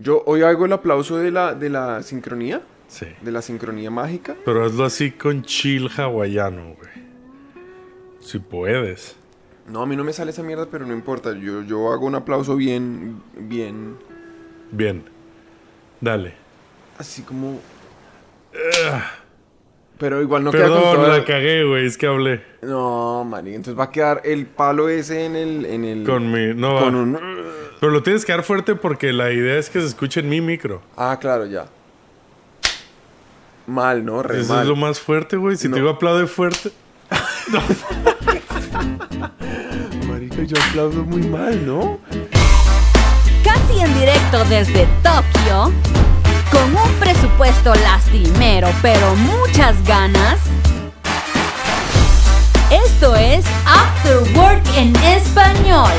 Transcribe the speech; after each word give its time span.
Yo 0.00 0.22
hoy 0.26 0.42
hago 0.42 0.64
el 0.64 0.72
aplauso 0.72 1.18
de 1.18 1.30
la, 1.30 1.54
de 1.54 1.68
la 1.70 2.02
sincronía, 2.02 2.62
Sí. 2.88 3.06
de 3.20 3.30
la 3.30 3.42
sincronía 3.42 3.90
mágica. 3.90 4.34
Pero 4.44 4.64
hazlo 4.64 4.84
así 4.84 5.10
con 5.12 5.42
chill 5.42 5.88
hawaiano, 5.96 6.74
güey. 6.74 6.90
Si 8.20 8.38
puedes. 8.38 9.16
No, 9.68 9.82
a 9.82 9.86
mí 9.86 9.94
no 9.96 10.02
me 10.04 10.12
sale 10.12 10.30
esa 10.32 10.42
mierda, 10.42 10.66
pero 10.70 10.86
no 10.86 10.92
importa. 10.94 11.32
Yo, 11.38 11.62
yo 11.62 11.92
hago 11.92 12.06
un 12.06 12.14
aplauso 12.16 12.56
bien, 12.56 13.20
bien, 13.36 13.96
Bien. 14.72 15.04
Dale. 16.00 16.34
así 16.98 17.22
como... 17.22 17.60
Pero 19.98 20.22
igual 20.22 20.44
no 20.44 20.50
queda 20.50 20.62
Perdón, 20.62 20.82
con 20.82 20.94
toda 20.96 21.18
la 21.18 21.24
cagué, 21.24 21.62
güey. 21.64 21.84
Es 21.86 21.98
que 21.98 22.06
hablé 22.06 22.42
No, 22.62 23.22
Mari, 23.24 23.50
entonces 23.54 23.78
va 23.78 23.84
a 23.84 23.90
quedar 23.90 24.22
el 24.24 24.46
palo 24.46 24.88
ese 24.88 25.26
en 25.26 25.36
el... 25.36 25.66
En 25.66 25.84
el 25.84 26.04
con 26.04 26.32
mi... 26.32 26.54
No, 26.54 26.78
con 26.80 26.94
un... 26.94 27.18
Pero 27.80 27.90
lo 27.92 28.02
tienes 28.02 28.24
que 28.26 28.32
dar 28.32 28.42
fuerte 28.42 28.74
porque 28.74 29.12
la 29.12 29.30
idea 29.32 29.58
es 29.58 29.70
que 29.70 29.80
se 29.80 29.86
escuche 29.86 30.20
en 30.20 30.28
mi 30.28 30.40
micro. 30.42 30.82
Ah, 30.96 31.16
claro, 31.20 31.46
ya. 31.46 31.64
Mal, 33.66 34.04
¿no? 34.04 34.22
Re 34.22 34.40
Eso 34.40 34.52
mal. 34.52 34.62
es 34.62 34.68
lo 34.68 34.76
más 34.76 35.00
fuerte, 35.00 35.36
güey. 35.36 35.56
Si 35.56 35.68
No. 35.68 35.74
te 35.74 35.80
digo 35.80 35.90
aplaude 35.92 36.26
fuerte. 36.26 36.70
Marica, 40.08 40.42
yo 40.44 40.56
aplaudo 40.68 41.04
muy 41.04 41.22
mal, 41.22 41.64
¿no? 41.66 41.98
Casi 43.44 43.80
en 43.80 43.94
directo 43.98 44.44
desde 44.44 44.86
Tokio, 45.02 45.72
con 46.52 46.76
un 46.76 46.92
presupuesto 47.00 47.74
lastimero 47.76 48.68
pero 48.82 49.14
muchas 49.16 49.82
ganas. 49.84 50.38
Esto 52.70 53.16
es 53.16 53.44
After 53.66 54.18
Work 54.36 54.62
en 54.76 54.94
español, 54.96 55.90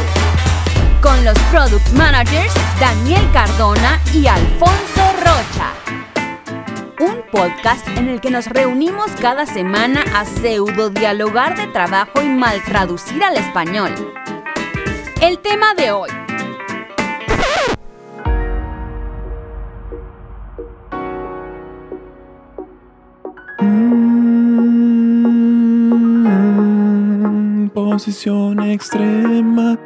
con 1.02 1.26
los 1.26 1.38
product 1.52 1.90
managers 1.94 2.54
Daniel 2.80 3.28
Cardona 3.34 4.00
y 4.14 4.28
Alfonso 4.28 5.02
Rocha. 5.20 5.74
Un 7.00 7.24
podcast 7.32 7.88
en 7.98 8.10
el 8.10 8.22
que 8.22 8.30
nos 8.30 8.46
reunimos 8.48 9.10
cada 9.20 9.46
semana 9.46 10.04
a 10.16 10.26
pseudo 10.26 10.90
dialogar 10.90 11.58
de 11.58 11.68
trabajo 11.68 12.22
y 12.22 12.30
mal 12.30 12.64
traducir 12.64 13.24
al 13.24 13.38
español. 13.38 13.92
El 15.22 15.40
tema 15.40 15.74
de 15.74 15.92
hoy. 15.92 16.10
Mm, 26.32 27.70
Posición 27.70 28.60
extrema, 28.62 29.78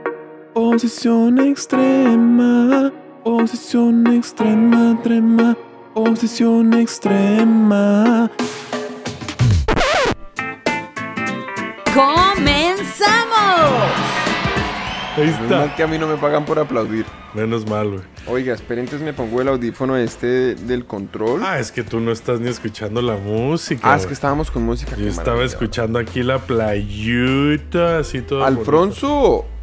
posición 0.76 1.40
extrema, 1.40 2.92
posición 3.24 4.06
extrema, 4.08 5.00
trema, 5.02 5.56
posición 5.94 6.74
extrema. 6.74 8.30
¡Comenzamos! 11.94 13.32
Ahí 15.16 15.24
Menos 15.28 15.40
está. 15.40 15.58
mal 15.60 15.76
que 15.78 15.84
a 15.84 15.88
mí 15.88 15.98
no 15.98 16.08
me 16.08 16.18
pagan 16.18 16.44
por 16.44 16.60
aplaudir. 16.60 17.06
Menos 17.34 17.66
mal, 17.66 17.90
güey. 17.92 18.02
Oiga, 18.28 18.54
esperen, 18.54 18.84
entonces 18.84 19.06
me 19.06 19.14
pongo 19.14 19.42
el 19.42 19.48
audífono 19.48 19.96
este 19.96 20.56
del 20.56 20.86
control. 20.86 21.42
Ah, 21.46 21.58
es 21.58 21.72
que 21.72 21.84
tú 21.84 22.02
no 22.02 22.12
estás 22.12 22.42
ni 22.42 22.50
escuchando 22.50 23.02
la 23.02 23.16
música. 23.16 23.94
Ah, 23.94 23.96
es 23.96 24.06
que 24.06 24.14
estábamos 24.14 24.52
con 24.52 24.64
música. 24.64 24.94
Yo 24.98 25.08
estaba 25.08 25.46
escuchando 25.46 26.00
aquí 26.00 26.22
la 26.22 26.40
playuta, 26.40 28.00
así 28.00 28.22
todo. 28.22 28.44
Alfonso, 28.44 29.08
bonito. 29.08 29.55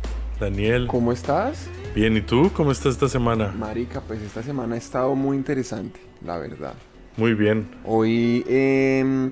Daniel. 0.42 0.86
¿cómo 0.88 1.12
estás? 1.12 1.68
Bien, 1.94 2.16
¿y 2.16 2.20
tú? 2.20 2.50
¿Cómo 2.54 2.72
estás 2.72 2.94
esta 2.94 3.08
semana? 3.08 3.52
Marica, 3.56 4.00
pues 4.00 4.20
esta 4.22 4.42
semana 4.42 4.74
ha 4.74 4.78
estado 4.78 5.14
muy 5.14 5.36
interesante, 5.36 6.00
la 6.24 6.36
verdad. 6.38 6.74
Muy 7.16 7.34
bien. 7.34 7.68
Hoy, 7.84 8.44
em, 8.48 9.30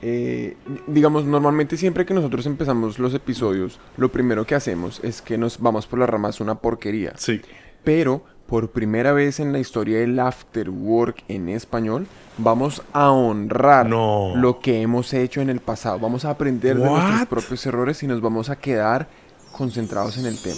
eh, 0.00 0.56
digamos, 0.86 1.24
normalmente 1.26 1.76
siempre 1.76 2.06
que 2.06 2.14
nosotros 2.14 2.46
empezamos 2.46 2.98
los 2.98 3.12
episodios, 3.12 3.78
lo 3.98 4.10
primero 4.10 4.46
que 4.46 4.54
hacemos 4.54 5.00
es 5.02 5.20
que 5.20 5.36
nos 5.36 5.60
vamos 5.60 5.86
por 5.86 5.98
las 5.98 6.08
ramas 6.08 6.40
una 6.40 6.54
porquería. 6.54 7.12
Sí. 7.16 7.42
Pero 7.84 8.22
por 8.46 8.70
primera 8.70 9.12
vez 9.12 9.40
en 9.40 9.52
la 9.52 9.58
historia 9.58 9.98
del 9.98 10.18
After 10.20 10.70
Work 10.70 11.24
en 11.28 11.48
español, 11.48 12.06
vamos 12.38 12.82
a 12.92 13.10
honrar 13.10 13.88
No. 13.88 14.34
lo 14.36 14.60
que 14.60 14.80
hemos 14.80 15.12
hecho 15.12 15.40
en 15.40 15.50
el 15.50 15.60
pasado. 15.60 15.98
Vamos 15.98 16.24
a 16.24 16.30
aprender 16.30 16.78
de 16.78 16.84
nuestros 16.88 17.26
propios 17.26 17.66
errores 17.66 18.02
y 18.02 18.06
nos 18.06 18.20
vamos 18.20 18.48
a 18.48 18.56
quedar 18.56 19.08
concentrados 19.56 20.16
en 20.18 20.26
el 20.26 20.38
tema. 20.38 20.56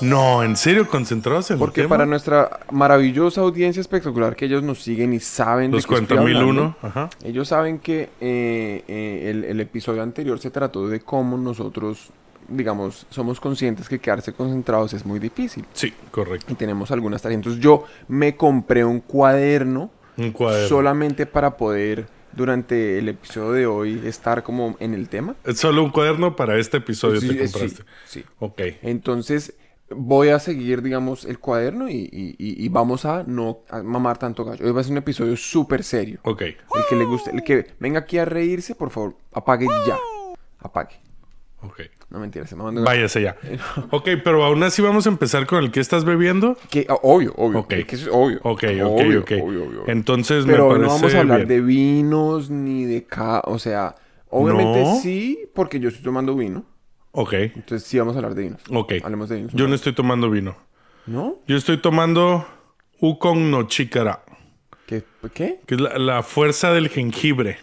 No, 0.00 0.42
¿en 0.42 0.56
serio? 0.56 0.88
¿Concentrados 0.88 1.50
en 1.50 1.56
el 1.56 1.58
Porque 1.58 1.82
tema? 1.82 1.90
para 1.90 2.06
nuestra 2.06 2.60
maravillosa 2.70 3.42
audiencia 3.42 3.82
espectacular 3.82 4.34
que 4.34 4.46
ellos 4.46 4.62
nos 4.62 4.82
siguen 4.82 5.12
y 5.12 5.20
saben 5.20 5.70
Los 5.70 5.82
de 5.86 5.88
qué 5.94 6.00
estoy 6.02 6.16
40.001. 6.16 6.36
hablando, 6.38 6.76
Ajá. 6.80 7.10
ellos 7.22 7.48
saben 7.48 7.78
que 7.78 8.08
eh, 8.20 8.82
eh, 8.88 9.26
el, 9.30 9.44
el 9.44 9.60
episodio 9.60 10.02
anterior 10.02 10.38
se 10.40 10.50
trató 10.50 10.88
de 10.88 11.00
cómo 11.00 11.36
nosotros, 11.36 12.08
digamos, 12.48 13.06
somos 13.10 13.38
conscientes 13.40 13.90
que 13.90 13.98
quedarse 13.98 14.32
concentrados 14.32 14.94
es 14.94 15.04
muy 15.04 15.18
difícil. 15.18 15.66
Sí, 15.74 15.92
correcto. 16.10 16.50
Y 16.50 16.54
tenemos 16.56 16.90
algunas 16.90 17.20
tareas. 17.20 17.36
Entonces 17.40 17.60
yo 17.62 17.84
me 18.08 18.36
compré 18.36 18.86
un 18.86 19.00
cuaderno 19.00 19.90
Un 20.16 20.30
cuaderno. 20.32 20.66
solamente 20.68 21.26
para 21.26 21.58
poder, 21.58 22.06
durante 22.32 22.98
el 22.98 23.08
episodio 23.08 23.52
de 23.52 23.66
hoy, 23.66 24.02
estar 24.04 24.42
como 24.42 24.76
en 24.80 24.94
el 24.94 25.08
tema. 25.08 25.34
Es 25.44 25.58
solo 25.58 25.82
un 25.82 25.90
cuaderno 25.90 26.36
para 26.36 26.58
este 26.58 26.78
episodio 26.78 27.20
Sí, 27.20 27.28
te 27.28 27.44
eh, 27.44 27.48
sí, 27.48 27.52
compraste. 27.52 27.82
sí. 28.06 28.24
Ok. 28.38 28.60
Entonces 28.82 29.54
voy 29.90 30.28
a 30.28 30.38
seguir, 30.38 30.82
digamos, 30.82 31.24
el 31.24 31.38
cuaderno 31.40 31.88
y, 31.88 31.94
y- 32.12 32.36
y- 32.38 32.64
y 32.64 32.68
vamos 32.68 33.04
a 33.04 33.24
no 33.24 33.60
a 33.68 33.82
mamar 33.82 34.18
tanto 34.18 34.44
gallo. 34.44 34.64
Hoy 34.64 34.70
va 34.72 34.80
a 34.80 34.84
ser 34.84 34.92
un 34.92 34.98
episodio 34.98 35.36
súper 35.36 35.82
serio. 35.82 36.20
Ok. 36.22 36.42
El 36.42 36.56
que 36.88 36.96
le 36.96 37.04
guste, 37.04 37.30
el 37.32 37.42
que 37.42 37.66
venga 37.80 37.98
aquí 38.00 38.18
a 38.18 38.24
reírse, 38.24 38.74
por 38.74 38.90
favor, 38.90 39.16
apague 39.32 39.66
ya. 39.86 39.96
Apague. 40.60 41.00
Ok. 41.62 41.80
No 42.08 42.18
mentira, 42.18 42.46
se 42.46 42.56
me 42.56 42.62
mandó. 42.64 42.82
Váyase 42.82 43.22
ya. 43.22 43.36
Ok, 43.90 44.08
pero 44.24 44.42
aún 44.44 44.62
así 44.62 44.80
vamos 44.82 45.06
a 45.06 45.10
empezar 45.10 45.46
con 45.46 45.62
el 45.62 45.70
que 45.70 45.80
estás 45.80 46.04
bebiendo. 46.04 46.56
Que, 46.70 46.86
ah, 46.88 46.96
obvio, 47.02 47.32
obvio. 47.36 47.60
Ok. 47.60 47.68
que 47.86 47.94
es 47.96 48.08
obvio. 48.10 48.38
Ok, 48.42 48.64
ok, 48.64 48.82
Obvio, 48.84 49.20
ok. 49.20 49.30
obvio, 49.42 49.64
obvio. 49.66 49.84
Entonces 49.86 50.44
Pero 50.46 50.68
me 50.70 50.78
no 50.78 50.86
parece 50.88 50.94
vamos 50.94 51.14
a 51.14 51.20
hablar 51.20 51.36
bien. 51.46 51.48
de 51.48 51.60
vinos 51.60 52.50
ni 52.50 52.84
de 52.84 53.04
ca... 53.04 53.40
O 53.44 53.58
sea, 53.58 53.94
obviamente 54.28 54.82
No. 54.82 55.00
sí, 55.00 55.38
porque 55.54 55.78
yo 55.80 55.88
estoy 55.88 56.02
tomando 56.04 56.34
vino. 56.34 56.64
Ok, 57.12 57.32
Entonces 57.34 57.86
sí 57.86 57.98
vamos 57.98 58.14
a 58.16 58.18
hablar 58.20 58.34
de 58.34 58.42
vinos. 58.44 58.60
ok. 58.70 58.94
Hablemos 59.02 59.28
de 59.28 59.36
vinos. 59.36 59.52
Yo 59.52 59.68
no 59.68 59.74
estoy 59.74 59.92
tomando 59.92 60.30
vino. 60.30 60.56
¿No? 61.06 61.36
Yo 61.46 61.56
estoy 61.56 61.78
tomando 61.78 62.46
Ukon 63.00 63.50
no 63.50 63.64
Chikara, 63.64 64.22
¿Qué? 64.86 65.02
¿Qué? 65.34 65.60
que 65.66 65.74
es 65.76 65.80
la, 65.80 65.98
la 65.98 66.22
fuerza 66.22 66.72
del 66.72 66.88
jengibre. 66.88 67.58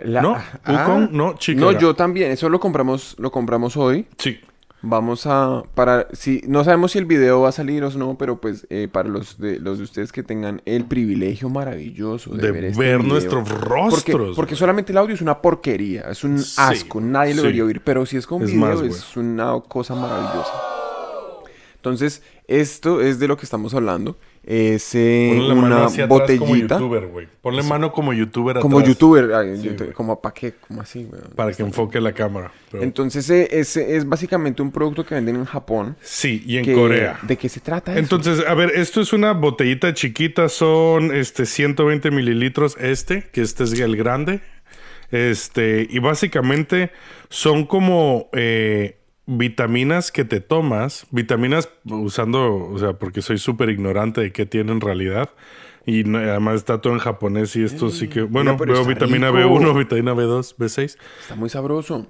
La- 0.00 0.22
¿No? 0.22 0.36
Ukon, 0.66 1.08
no, 1.12 1.34
chícara. 1.36 1.72
No, 1.72 1.78
yo 1.78 1.94
también. 1.94 2.30
Eso 2.30 2.48
lo 2.48 2.60
compramos, 2.60 3.14
lo 3.18 3.30
compramos 3.30 3.76
hoy. 3.76 4.06
Sí. 4.18 4.38
Vamos 4.82 5.26
a... 5.26 5.62
Para... 5.74 6.06
Si, 6.12 6.42
no 6.46 6.62
sabemos 6.62 6.92
si 6.92 6.98
el 6.98 7.06
video 7.06 7.40
va 7.40 7.48
a 7.48 7.52
salir 7.52 7.82
o 7.82 7.90
no, 7.90 8.16
pero 8.18 8.40
pues 8.40 8.66
eh, 8.70 8.88
para 8.92 9.08
los 9.08 9.38
de, 9.38 9.58
los 9.58 9.78
de 9.78 9.84
ustedes 9.84 10.12
que 10.12 10.22
tengan 10.22 10.62
el 10.64 10.84
privilegio 10.84 11.48
maravilloso 11.48 12.34
de, 12.34 12.42
De 12.42 12.52
ver, 12.52 12.64
este 12.66 12.78
ver 12.78 12.98
video. 12.98 13.08
nuestros 13.12 13.48
Porque, 13.48 13.64
rostros. 13.64 14.36
porque 14.36 14.54
solamente 14.54 14.92
el 14.92 14.98
audio 14.98 15.14
es 15.14 15.22
una 15.22 15.40
porquería, 15.40 16.02
es 16.02 16.22
un 16.22 16.38
Sí, 16.38 16.54
asco, 16.58 17.00
nadie 17.00 17.30
lo 17.34 17.40
sí. 17.40 17.46
debería 17.46 17.64
oír, 17.64 17.80
pero 17.82 18.06
si 18.06 18.16
es 18.18 18.26
con 18.26 18.42
Es 18.42 18.52
video 18.52 18.60
más, 18.66 18.80
es 18.82 19.16
una 19.16 19.58
cosa 19.66 19.94
maravillosa. 19.96 20.52
Entonces, 21.76 22.22
esto 22.46 23.00
es 23.00 23.18
de 23.18 23.28
lo 23.28 23.36
que 23.36 23.44
estamos 23.44 23.74
hablando. 23.74 24.16
Es 24.46 24.94
eh, 24.94 25.36
una 25.40 25.86
atrás 25.86 25.96
como 25.96 26.06
botellita. 26.06 26.78
youtuber. 26.78 27.28
Ponle 27.42 27.64
mano 27.64 27.90
como 27.90 28.12
youtuber 28.12 28.60
Como 28.60 28.78
atrás 28.78 28.90
youtuber, 28.94 29.34
ay, 29.34 29.56
Sí, 29.60 29.70
como 29.92 30.20
para 30.20 30.32
qué, 30.34 30.54
como 30.68 30.82
así, 30.82 31.02
güey. 31.02 31.20
Para 31.34 31.52
que 31.52 31.64
enfoque 31.64 32.00
la 32.00 32.12
cámara. 32.12 32.52
Pero- 32.70 32.84
Entonces, 32.84 33.28
eh, 33.28 33.48
es, 33.50 33.76
es 33.76 34.08
básicamente 34.08 34.62
un 34.62 34.70
producto 34.70 35.04
que 35.04 35.16
venden 35.16 35.34
en 35.34 35.46
Japón. 35.46 35.96
sí, 36.00 36.44
y 36.46 36.58
en 36.58 36.64
que- 36.64 36.74
Corea. 36.74 37.18
¿De 37.22 37.36
qué 37.36 37.48
se 37.48 37.58
trata 37.58 37.90
eso? 37.90 37.98
Entonces, 37.98 38.44
a 38.46 38.54
ver, 38.54 38.70
esto 38.76 39.00
es 39.00 39.12
una 39.12 39.32
botellita 39.32 39.92
chiquita, 39.94 40.48
son 40.48 41.12
este 41.12 41.44
120 41.44 42.12
mililitros 42.12 42.76
este, 42.78 43.24
que 43.32 43.40
este 43.42 43.64
es 43.64 43.72
el 43.80 43.96
grande. 43.96 44.40
Este, 45.10 45.86
y 45.90 45.98
básicamente 46.00 46.90
son 47.28 47.64
como 47.66 48.28
eh, 48.32 48.95
vitaminas 49.26 50.12
que 50.12 50.24
te 50.24 50.40
tomas, 50.40 51.06
vitaminas 51.10 51.68
usando, 51.84 52.54
o 52.54 52.78
sea, 52.78 52.92
porque 52.94 53.22
soy 53.22 53.38
súper 53.38 53.70
ignorante 53.70 54.20
de 54.20 54.32
qué 54.32 54.46
tiene 54.46 54.72
en 54.72 54.80
realidad. 54.80 55.30
Y 55.84 56.02
no- 56.04 56.18
además 56.18 56.56
está 56.56 56.80
todo 56.80 56.92
en 56.94 56.98
japonés 56.98 57.54
y 57.56 57.62
esto 57.64 57.90
sí 57.90 58.08
que, 58.08 58.22
bueno, 58.22 58.56
pero 58.56 58.72
veo 58.72 58.84
vitamina 58.84 59.30
rico. 59.30 59.38
B1, 59.60 59.78
vitamina 59.78 60.14
B2, 60.14 60.56
B6. 60.56 60.96
Está 61.20 61.34
muy 61.36 61.48
sabroso. 61.48 62.06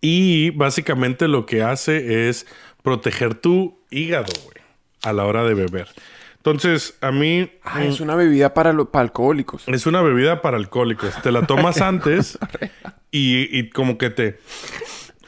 Y 0.00 0.50
básicamente 0.50 1.28
lo 1.28 1.46
que 1.46 1.62
hace 1.62 2.28
es 2.28 2.46
proteger 2.82 3.34
tu 3.34 3.78
hígado, 3.90 4.32
güey, 4.44 4.56
a 5.02 5.12
la 5.12 5.24
hora 5.24 5.44
de 5.44 5.54
beber. 5.54 5.88
Entonces, 6.38 6.96
a 7.00 7.10
mí 7.10 7.50
Ah, 7.64 7.84
es 7.84 8.00
una 8.00 8.14
bebida 8.16 8.54
para, 8.54 8.72
lo- 8.72 8.90
para 8.90 9.02
alcohólicos. 9.04 9.64
es 9.66 9.86
una 9.86 10.02
bebida 10.02 10.42
para 10.42 10.56
alcohólicos. 10.58 11.20
Te 11.22 11.32
la 11.32 11.46
tomas 11.46 11.80
antes 11.80 12.38
y, 13.10 13.48
y 13.58 13.70
como 13.70 13.96
que 13.98 14.10
te... 14.10 14.38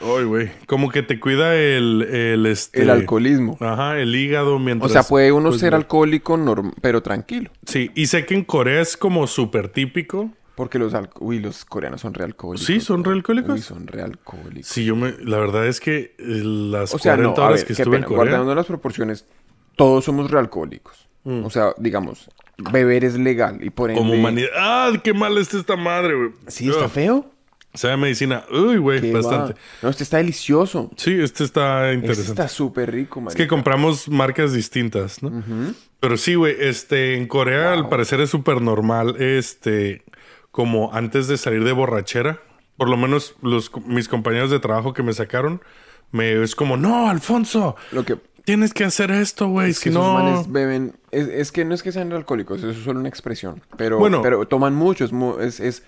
Ay, 0.01 0.23
güey. 0.23 0.51
Como 0.65 0.89
que 0.89 1.03
te 1.03 1.19
cuida 1.19 1.55
el, 1.55 2.01
el, 2.03 2.45
este... 2.45 2.81
El 2.81 2.89
alcoholismo. 2.89 3.57
Ajá, 3.59 3.99
el 3.99 4.15
hígado 4.15 4.55
O 4.55 4.59
mientras... 4.59 4.91
sea, 4.91 5.03
puede 5.03 5.31
uno 5.31 5.49
pues, 5.49 5.61
ser 5.61 5.75
alcohólico, 5.75 6.37
norm- 6.37 6.73
pero 6.81 7.01
tranquilo. 7.03 7.51
Sí, 7.65 7.91
y 7.95 8.07
sé 8.07 8.25
que 8.25 8.33
en 8.35 8.43
Corea 8.43 8.81
es 8.81 8.95
como 8.97 9.27
súper 9.27 9.69
típico. 9.69 10.31
Porque 10.55 10.77
los, 10.77 10.93
Uy, 11.19 11.39
los 11.39 11.63
coreanos 11.63 12.01
son 12.01 12.13
realcohólicos. 12.13 12.65
Sí, 12.65 12.81
¿son 12.81 13.03
realcohólicos? 13.03 13.51
Uy, 13.55 13.61
son 13.61 13.87
realcohólicos. 13.87 14.67
Sí, 14.67 14.83
yo 14.83 14.95
me... 14.95 15.13
La 15.23 15.37
verdad 15.37 15.65
es 15.67 15.79
que 15.79 16.15
eh, 16.17 16.41
las 16.43 16.93
O 16.93 16.99
sea, 16.99 17.15
40 17.15 17.39
no, 17.39 17.45
horas 17.47 17.59
ver, 17.61 17.67
que 17.67 17.73
estuve 17.73 17.95
pena. 17.97 18.05
en 18.05 18.13
Corea... 18.13 18.31
Guardando 18.31 18.55
las 18.55 18.65
proporciones, 18.65 19.25
todos 19.77 20.03
somos 20.05 20.29
realcohólicos. 20.31 21.07
Mm. 21.23 21.45
O 21.45 21.49
sea, 21.49 21.73
digamos, 21.77 22.29
beber 22.71 23.05
es 23.05 23.17
legal 23.17 23.59
y 23.63 23.69
por 23.69 23.89
ende... 23.89 24.01
Como 24.01 24.13
humanidad... 24.13 24.49
¡Ah, 24.57 24.91
qué 25.01 25.13
mal 25.13 25.37
está 25.37 25.57
esta 25.57 25.77
madre, 25.77 26.13
güey! 26.15 26.29
Sí, 26.47 26.69
está 26.69 26.85
Ugh. 26.85 26.91
feo. 26.91 27.31
Sabe 27.79 27.95
medicina. 27.97 28.43
Uy, 28.51 28.77
güey, 28.77 29.11
bastante. 29.11 29.53
va. 29.53 29.59
No, 29.83 29.89
este 29.89 30.03
está 30.03 30.17
delicioso. 30.17 30.91
Sí, 30.97 31.17
este 31.19 31.43
está 31.45 31.85
Este 31.87 31.95
interesante. 31.95 32.31
está 32.31 32.47
súper 32.49 32.91
rico, 32.91 33.19
Es 33.19 33.23
marica. 33.25 33.43
que 33.43 33.47
compramos 33.47 34.09
marcas 34.09 34.51
distintas, 34.53 35.23
¿no? 35.23 35.31
Pero 36.01 36.17
sí, 36.17 36.35
güey, 36.35 36.55
este, 36.59 37.15
en 37.15 37.27
Corea 37.27 37.71
al 37.73 37.87
parecer 37.87 38.19
es 38.21 38.29
súper 38.29 38.61
normal, 38.61 39.15
este, 39.21 40.03
como 40.51 40.93
antes 40.93 41.27
de 41.27 41.37
salir 41.37 41.63
de 41.63 41.71
borrachera, 41.71 42.41
por 42.75 42.89
lo 42.89 42.97
menos 42.97 43.35
los, 43.41 43.71
mis 43.85 44.07
compañeros 44.09 44.51
de 44.51 44.59
trabajo 44.59 44.93
que 44.93 45.03
me 45.03 45.13
sacaron, 45.13 45.61
me 46.11 46.41
es 46.43 46.55
como, 46.55 46.75
no, 46.77 47.09
Alfonso, 47.09 47.75
Lo 47.91 48.03
que... 48.03 48.17
tienes 48.45 48.73
que 48.73 48.83
hacer 48.83 49.11
esto, 49.11 49.47
güey, 49.47 49.69
Es 49.71 49.79
que 49.79 49.89
si 49.89 49.95
no... 49.95 50.13
manes 50.15 50.51
beben... 50.51 50.95
Es, 51.11 51.27
es 51.27 51.51
que 51.51 51.65
no 51.65 51.73
es 51.75 51.81
que 51.83 51.91
sean 51.91 52.11
alcohólicos, 52.13 52.59
eso 52.59 52.69
es 52.71 52.77
solo 52.83 52.99
una 52.99 53.09
expresión. 53.09 53.61
Pero, 53.77 53.99
Bueno. 53.99 54.21
pero 54.21 54.45
toman 54.47 54.75
mucho, 54.75 55.05
es, 55.05 55.11
mu- 55.11 55.39
es, 55.39 55.59
es, 55.59 55.83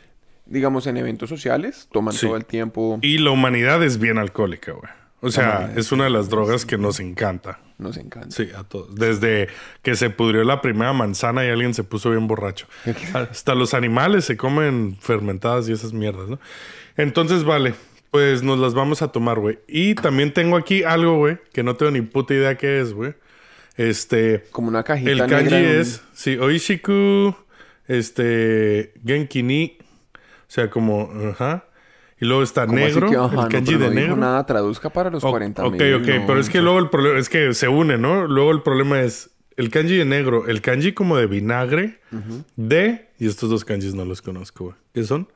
digamos, 0.51 0.85
en 0.87 0.97
eventos 0.97 1.29
sociales, 1.29 1.87
toman 1.91 2.13
Sí. 2.13 2.27
todo 2.27 2.35
el 2.37 2.45
tiempo. 2.45 2.99
Y 3.01 3.17
la 3.19 3.31
humanidad 3.31 3.81
es 3.83 3.97
bien 3.99 4.17
alcohólica, 4.17 4.73
güey. 4.73 4.91
O 5.23 5.29
sea, 5.29 5.71
es 5.75 5.91
una 5.91 6.05
de 6.05 6.09
las 6.09 6.29
drogas 6.29 6.65
que 6.65 6.79
nos 6.79 6.99
encanta. 6.99 7.59
Nos 7.77 7.97
encanta. 7.97 8.31
Sí, 8.31 8.49
a 8.57 8.63
todos. 8.63 8.95
Desde 8.95 9.49
que 9.83 9.95
se 9.95 10.09
pudrió 10.09 10.43
la 10.43 10.61
primera 10.61 10.93
manzana 10.93 11.45
y 11.45 11.49
alguien 11.49 11.75
se 11.75 11.83
puso 11.83 12.09
bien 12.09 12.25
borracho. 12.27 12.65
Hasta 13.13 13.53
los 13.53 13.75
animales 13.75 14.25
se 14.25 14.35
comen 14.35 14.97
fermentadas 14.99 15.69
y 15.69 15.73
esas 15.73 15.93
mierdas, 15.93 16.27
¿no? 16.27 16.39
Entonces, 16.97 17.43
vale, 17.43 17.75
pues 18.09 18.41
nos 18.41 18.57
las 18.57 18.73
vamos 18.73 19.03
a 19.03 19.11
tomar, 19.11 19.37
güey. 19.39 19.59
Y 19.67 19.93
también 19.93 20.33
tengo 20.33 20.57
aquí 20.57 20.83
algo, 20.83 21.17
güey, 21.17 21.37
que 21.53 21.61
no 21.61 21.75
tengo 21.75 21.91
ni 21.91 22.01
puta 22.01 22.33
idea 22.33 22.57
qué 22.57 22.81
es, 22.81 22.91
güey. 22.93 23.13
Este, 23.77 24.43
Como 24.51 24.69
una 24.69 24.83
cajita 24.83 25.11
el 25.11 25.17
negra 25.19 25.37
kanji 25.37 25.53
en 25.55 25.65
un- 25.65 25.75
es, 25.81 26.01
sí, 26.13 26.35
Oishiku, 26.37 27.35
este, 27.87 28.93
Genkini, 29.05 29.77
sea, 30.51 30.69
como, 30.69 31.09
ajá. 31.31 31.65
Y 32.19 32.25
luego 32.25 32.43
está 32.43 32.67
¿Cómo 32.67 32.77
así 32.85 32.93
negro, 32.93 33.09
que, 33.09 33.15
ajá, 33.15 33.29
el 33.29 33.35
no, 33.41 33.47
kanji 33.49 33.73
pero 33.73 33.79
de 33.79 33.85
no 33.89 34.01
negro. 34.01 34.15
nada, 34.17 34.45
traduzca 34.45 34.89
para 34.91 35.09
los 35.09 35.23
O- 35.23 35.31
40 35.31 35.65
Ok, 35.65 35.71
mil, 35.73 35.93
ok, 35.95 36.07
no, 36.07 36.25
pero 36.27 36.39
es 36.39 36.49
que 36.49 36.57
no 36.59 36.65
luego 36.65 36.79
el 36.79 36.89
problema 36.89 37.17
es 37.19 37.29
que 37.29 37.53
se 37.53 37.67
une, 37.67 37.97
¿no? 37.97 38.27
Luego 38.27 38.51
el 38.51 38.61
problema 38.61 39.01
es 39.01 39.31
el 39.57 39.69
kanji 39.71 39.97
de 39.97 40.05
negro, 40.05 40.47
el 40.47 40.61
kanji 40.61 40.93
como 40.93 41.17
de 41.17 41.25
vinagre, 41.27 41.99
de, 42.55 43.09
y 43.17 43.27
estos 43.27 43.49
dos 43.49 43.65
kanjis 43.65 43.95
no 43.95 44.05
los 44.05 44.21
conozco, 44.21 44.65
güey. 44.65 44.75
¿Qué 44.93 45.03
son? 45.03 45.27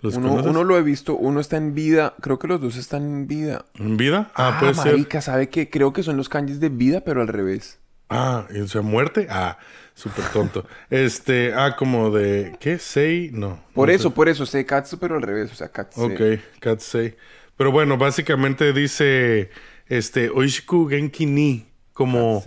¿Los 0.00 0.16
Uno, 0.16 0.30
conoces? 0.30 0.50
uno 0.50 0.64
lo 0.64 0.76
he 0.78 0.82
visto, 0.82 1.14
uno 1.14 1.38
está 1.38 1.56
en 1.56 1.74
vida, 1.74 2.14
creo 2.20 2.38
que 2.40 2.48
los 2.48 2.60
dos 2.60 2.76
están 2.76 3.02
en 3.04 3.26
vida. 3.28 3.64
¿En 3.74 3.96
vida? 3.96 4.32
Ah, 4.34 4.56
puede 4.58 4.74
ser. 4.74 4.92
marica, 4.94 5.20
¿sabe 5.20 5.48
qué? 5.48 5.70
Creo 5.70 5.92
que 5.92 6.02
son 6.02 6.16
los 6.16 6.28
kanjis 6.28 6.58
de 6.58 6.68
vida, 6.70 7.02
pero 7.02 7.20
al 7.22 7.28
revés. 7.28 7.78
Ah, 8.10 8.46
¿y 8.52 8.58
o 8.60 8.66
sea, 8.66 8.82
muerte? 8.82 9.28
Ah, 9.30 9.58
súper 9.94 10.24
tonto. 10.32 10.66
este, 10.90 11.52
ah, 11.54 11.76
como 11.76 12.10
de, 12.10 12.56
¿qué? 12.60 12.78
Sei, 12.78 13.30
no. 13.32 13.62
Por 13.74 13.88
no 13.88 13.94
eso, 13.94 14.08
sé. 14.08 14.14
por 14.14 14.28
eso, 14.28 14.46
sé 14.46 14.64
katsu, 14.66 14.98
pero 14.98 15.16
al 15.16 15.22
revés, 15.22 15.52
o 15.52 15.54
sea, 15.54 15.68
katsu. 15.68 16.02
Ok, 16.02 16.20
Katsei. 16.60 17.16
Pero 17.56 17.70
bueno, 17.70 17.96
básicamente 17.98 18.72
dice, 18.72 19.50
este, 19.86 20.30
Oishiku 20.30 20.88
Genki 20.88 21.26
ni, 21.26 21.66
como 21.92 22.42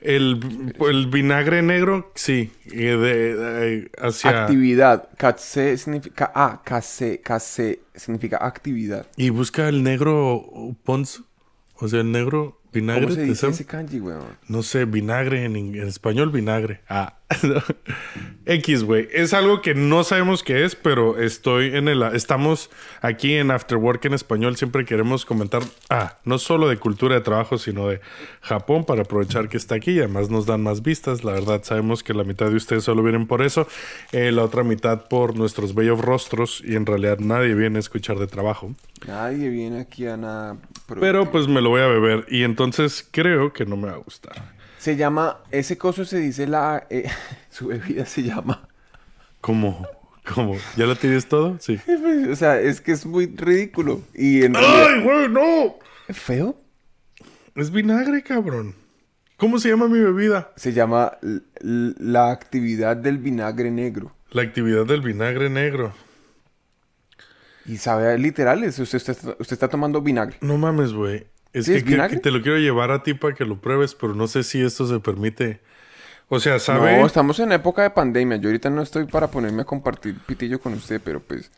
el, 0.00 0.74
el 0.80 1.06
vinagre 1.08 1.62
negro, 1.62 2.10
sí, 2.14 2.52
de, 2.64 2.96
de- 2.96 3.90
hacia... 3.98 4.42
Actividad. 4.44 5.08
Katse 5.16 5.76
significa, 5.76 6.32
ah, 6.34 6.62
kase, 6.64 7.20
kase 7.20 7.80
significa 7.94 8.38
actividad. 8.40 9.06
Y 9.16 9.30
busca 9.30 9.68
el 9.68 9.82
negro 9.82 10.44
Pons, 10.84 11.22
o 11.74 11.88
sea, 11.88 12.00
el 12.00 12.10
negro 12.10 12.57
vinagre. 12.72 13.02
¿Cómo 13.02 13.14
se 13.14 13.20
¿te 13.20 13.26
dice 13.26 13.48
ese 13.48 13.66
kanji, 13.66 14.00
weón? 14.00 14.36
No 14.48 14.62
sé, 14.62 14.84
vinagre 14.84 15.44
en, 15.44 15.56
en 15.56 15.86
español, 15.88 16.30
vinagre. 16.30 16.80
Ah, 16.88 17.18
X, 18.46 18.84
güey. 18.84 19.08
Es 19.12 19.34
algo 19.34 19.60
que 19.60 19.74
no 19.74 20.02
sabemos 20.02 20.42
qué 20.42 20.64
es, 20.64 20.74
pero 20.74 21.18
estoy 21.18 21.76
en 21.76 21.88
el. 21.88 22.02
Estamos 22.02 22.70
aquí 23.02 23.34
en 23.34 23.50
After 23.50 23.76
Work 23.76 24.06
en 24.06 24.14
español. 24.14 24.56
Siempre 24.56 24.86
queremos 24.86 25.26
comentar, 25.26 25.62
ah, 25.90 26.16
no 26.24 26.38
solo 26.38 26.68
de 26.68 26.78
cultura 26.78 27.16
de 27.16 27.20
trabajo, 27.20 27.58
sino 27.58 27.88
de 27.88 28.00
Japón 28.40 28.84
para 28.84 29.02
aprovechar 29.02 29.48
que 29.48 29.58
está 29.58 29.74
aquí 29.74 29.92
y 29.92 29.98
además 29.98 30.30
nos 30.30 30.46
dan 30.46 30.62
más 30.62 30.82
vistas. 30.82 31.22
La 31.22 31.32
verdad, 31.32 31.62
sabemos 31.64 32.02
que 32.02 32.14
la 32.14 32.24
mitad 32.24 32.48
de 32.48 32.56
ustedes 32.56 32.84
solo 32.84 33.02
vienen 33.02 33.26
por 33.26 33.42
eso, 33.42 33.68
eh, 34.12 34.32
la 34.32 34.42
otra 34.44 34.64
mitad 34.64 35.08
por 35.08 35.36
nuestros 35.36 35.74
bellos 35.74 36.00
rostros 36.00 36.62
y 36.64 36.76
en 36.76 36.86
realidad 36.86 37.18
nadie 37.18 37.54
viene 37.54 37.76
a 37.76 37.80
escuchar 37.80 38.18
de 38.18 38.26
trabajo. 38.26 38.74
Nadie 39.06 39.50
viene 39.50 39.80
aquí 39.80 40.06
a 40.06 40.16
nada. 40.16 40.56
Pero 41.00 41.30
pues 41.30 41.48
me 41.48 41.60
lo 41.60 41.70
voy 41.70 41.82
a 41.82 41.86
beber 41.86 42.26
y 42.28 42.44
entonces 42.44 43.06
creo 43.10 43.52
que 43.52 43.66
no 43.66 43.76
me 43.76 43.88
va 43.88 43.94
a 43.94 43.98
gustar. 43.98 44.56
Se 44.78 44.96
llama, 44.96 45.38
ese 45.50 45.76
coso 45.76 46.04
se 46.04 46.18
dice 46.18 46.46
la, 46.46 46.86
eh, 46.88 47.10
su 47.50 47.68
bebida 47.68 48.06
se 48.06 48.22
llama. 48.22 48.68
¿Cómo? 49.40 49.86
¿Cómo? 50.34 50.56
¿Ya 50.76 50.86
lo 50.86 50.96
tienes 50.96 51.26
todo? 51.26 51.58
Sí. 51.60 51.78
O 52.30 52.36
sea, 52.36 52.60
es 52.60 52.80
que 52.80 52.92
es 52.92 53.06
muy 53.06 53.26
ridículo. 53.26 54.02
Y 54.14 54.44
en 54.44 54.54
realidad, 54.54 54.86
¡Ay, 54.88 55.02
güey, 55.02 55.28
no! 55.28 55.76
¿Es 56.08 56.18
feo? 56.18 56.60
Es 57.54 57.70
vinagre, 57.70 58.22
cabrón. 58.22 58.74
¿Cómo 59.38 59.58
se 59.58 59.68
llama 59.68 59.88
mi 59.88 59.98
bebida? 59.98 60.52
Se 60.56 60.72
llama 60.72 61.16
la 61.62 62.30
actividad 62.30 62.96
del 62.96 63.18
vinagre 63.18 63.70
negro. 63.70 64.12
La 64.30 64.42
actividad 64.42 64.84
del 64.84 65.00
vinagre 65.00 65.48
negro. 65.48 65.94
Y 67.68 67.76
sabe 67.76 68.18
literal, 68.18 68.64
es- 68.64 68.78
usted, 68.78 68.96
usted, 68.96 69.12
está- 69.12 69.36
usted 69.38 69.52
está 69.52 69.68
tomando 69.68 70.00
vinagre. 70.02 70.36
No 70.40 70.56
mames, 70.56 70.92
güey. 70.92 71.26
Es 71.52 71.66
¿Sí 71.66 71.72
que, 71.72 71.78
es 71.78 71.84
que- 71.84 71.90
vinagre? 71.90 72.16
que 72.16 72.22
te 72.22 72.30
lo 72.30 72.42
quiero 72.42 72.58
llevar 72.58 72.90
a 72.90 73.02
ti 73.02 73.14
para 73.14 73.34
que 73.34 73.44
lo 73.44 73.60
pruebes, 73.60 73.94
pero 73.94 74.14
no 74.14 74.26
sé 74.26 74.42
si 74.42 74.62
esto 74.62 74.86
se 74.86 74.98
permite. 75.00 75.60
O 76.30 76.40
sea, 76.40 76.58
¿sabe? 76.58 76.98
No, 76.98 77.06
estamos 77.06 77.38
en 77.40 77.52
época 77.52 77.82
de 77.82 77.90
pandemia. 77.90 78.36
Yo 78.36 78.48
ahorita 78.48 78.68
no 78.68 78.82
estoy 78.82 79.06
para 79.06 79.28
ponerme 79.30 79.62
a 79.62 79.64
compartir 79.64 80.18
pitillo 80.26 80.60
con 80.60 80.74
usted, 80.74 81.00
pero 81.02 81.20
pues. 81.20 81.50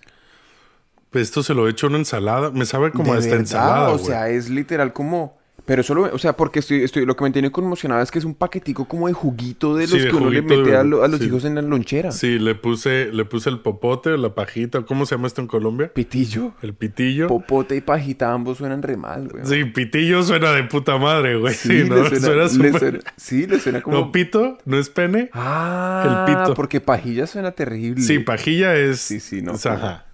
Pues 1.11 1.23
esto 1.25 1.43
se 1.43 1.55
lo 1.55 1.67
he 1.67 1.71
hecho 1.73 1.87
en 1.87 1.93
una 1.95 1.99
ensalada. 2.01 2.51
Me 2.53 2.65
sabe 2.67 2.93
como 2.93 3.15
esta 3.17 3.31
verdad, 3.31 3.41
ensalada, 3.41 3.89
O 3.91 3.99
sea, 3.99 4.29
es 4.29 4.49
literal 4.49 4.93
como. 4.93 5.40
Pero 5.67 5.83
solo, 5.83 6.09
o 6.12 6.19
sea, 6.19 6.37
porque 6.37 6.59
estoy, 6.61 6.83
estoy, 6.83 7.07
lo 7.07 7.15
que 7.17 7.25
me 7.25 7.31
tiene 7.31 7.51
conmocionado 7.53 8.03
es 8.03 8.11
que 8.11 8.19
es 8.19 8.25
un 8.25 8.35
paquetico 8.35 8.87
como 8.89 9.07
de 9.07 9.12
juguito 9.12 9.77
de 9.77 9.87
Sí, 9.87 9.95
los 9.95 10.03
de 10.05 10.11
que 10.11 10.17
uno 10.17 10.31
le 10.31 10.43
mete 10.43 10.62
de- 10.71 10.77
a, 10.77 10.83
lo- 10.85 11.03
a 11.05 11.09
los 11.09 11.21
sí. 11.21 11.26
hijos 11.26 11.45
en 11.45 11.55
la 11.55 11.62
lonchera. 11.62 12.12
Sí, 12.12 12.38
le 12.38 12.55
puse, 12.55 13.11
le 13.12 13.25
puse 13.25 13.50
el 13.50 13.61
popote, 13.61 14.17
la 14.19 14.35
pajita. 14.35 14.83
¿Cómo 14.83 15.07
se 15.07 15.14
llama 15.14 15.26
esto 15.29 15.40
en 15.40 15.47
Colombia? 15.47 15.93
Pitillo, 15.93 16.52
El 16.62 16.75
pitillo. 16.75 17.29
popote 17.29 17.76
y 17.76 17.81
pajita, 17.81 18.33
ambos 18.33 18.59
suenan 18.59 18.83
re 18.83 18.97
mal, 18.97 19.29
güey. 19.29 19.45
Sí, 19.47 19.64
pitillo 19.64 20.23
suena 20.23 20.52
de 20.52 20.64
puta 20.64 20.97
madre, 20.99 21.37
güey. 21.38 21.55
Sí, 21.55 21.85
¿no? 21.88 21.97
le 21.97 22.09
suena, 22.09 22.21
Suena 22.26 22.43
le 22.43 22.49
súper- 22.49 22.79
suena- 22.79 23.00
sí, 23.17 23.47
le 23.47 23.59
suena 23.61 23.81
como. 23.83 23.97
No, 23.99 24.12
pito, 24.12 24.59
no 24.64 24.79
es 24.79 24.88
pene. 24.88 25.31
Ah, 25.33 26.26
el 26.29 26.35
pito. 26.35 26.55
porque 26.55 26.81
pajilla 26.81 27.26
suena 27.26 27.52
terrible. 27.52 28.02
Sí, 28.02 28.19
pajilla 28.19 28.75
es. 28.76 29.00
Sí, 29.00 29.21
sí, 29.21 29.43
no, 29.43 29.52
o 29.52 29.57
sea, 29.59 29.75
pero- 29.75 29.87
ajá. 29.87 30.05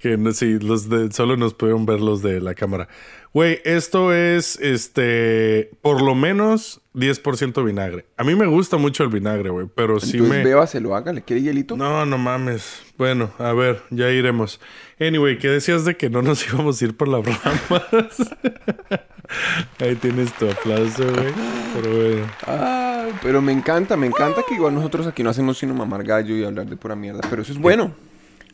Que 0.00 0.16
no, 0.16 0.32
sí, 0.32 0.58
los 0.58 0.88
de, 0.88 1.12
solo 1.12 1.36
nos 1.36 1.52
pudieron 1.52 1.84
ver 1.84 2.00
los 2.00 2.22
de 2.22 2.40
la 2.40 2.54
cámara. 2.54 2.88
Güey, 3.34 3.60
esto 3.64 4.12
es 4.14 4.58
este. 4.58 5.70
Por 5.82 6.00
lo 6.02 6.14
menos 6.14 6.80
10% 6.94 7.64
vinagre. 7.64 8.06
A 8.16 8.24
mí 8.24 8.34
me 8.34 8.46
gusta 8.46 8.78
mucho 8.78 9.04
el 9.04 9.10
vinagre, 9.10 9.50
güey. 9.50 9.66
Pero 9.74 10.00
sí 10.00 10.16
Entonces, 10.16 10.38
me. 10.38 10.44
beba, 10.44 10.66
se 10.66 10.80
lo 10.80 10.96
haga, 10.96 11.12
¿le 11.12 11.20
quiere 11.22 11.42
hielito? 11.42 11.76
No, 11.76 12.06
no 12.06 12.16
mames. 12.16 12.82
Bueno, 12.96 13.30
a 13.38 13.52
ver, 13.52 13.82
ya 13.90 14.10
iremos. 14.10 14.58
Anyway, 14.98 15.38
¿qué 15.38 15.48
decías 15.48 15.84
de 15.84 15.96
que 15.96 16.08
no 16.08 16.22
nos 16.22 16.46
íbamos 16.52 16.80
a 16.80 16.84
ir 16.86 16.96
por 16.96 17.08
las 17.08 17.22
ramas? 17.24 18.16
Ahí 19.78 19.94
tienes 19.96 20.32
tu 20.32 20.50
aplauso, 20.50 21.04
güey. 21.04 21.32
Pero 21.74 21.94
bueno. 21.96 22.26
Ah, 22.46 23.06
pero 23.22 23.42
me 23.42 23.52
encanta, 23.52 23.96
me 23.98 24.06
encanta 24.06 24.42
que 24.48 24.54
igual 24.54 24.74
nosotros 24.74 25.06
aquí 25.06 25.22
no 25.22 25.30
hacemos 25.30 25.58
sino 25.58 25.74
mamar 25.74 26.04
gallo 26.04 26.34
y 26.34 26.42
hablar 26.42 26.66
de 26.66 26.76
pura 26.76 26.96
mierda. 26.96 27.20
Pero 27.28 27.42
eso 27.42 27.52
es 27.52 27.58
bueno. 27.58 27.94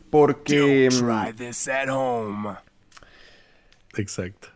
Porque. 0.09 0.89
mm, 0.91 0.99
Try 0.99 1.33
this 1.33 1.67
at 1.67 1.89
home. 1.89 2.55
Exacto. 3.95 4.49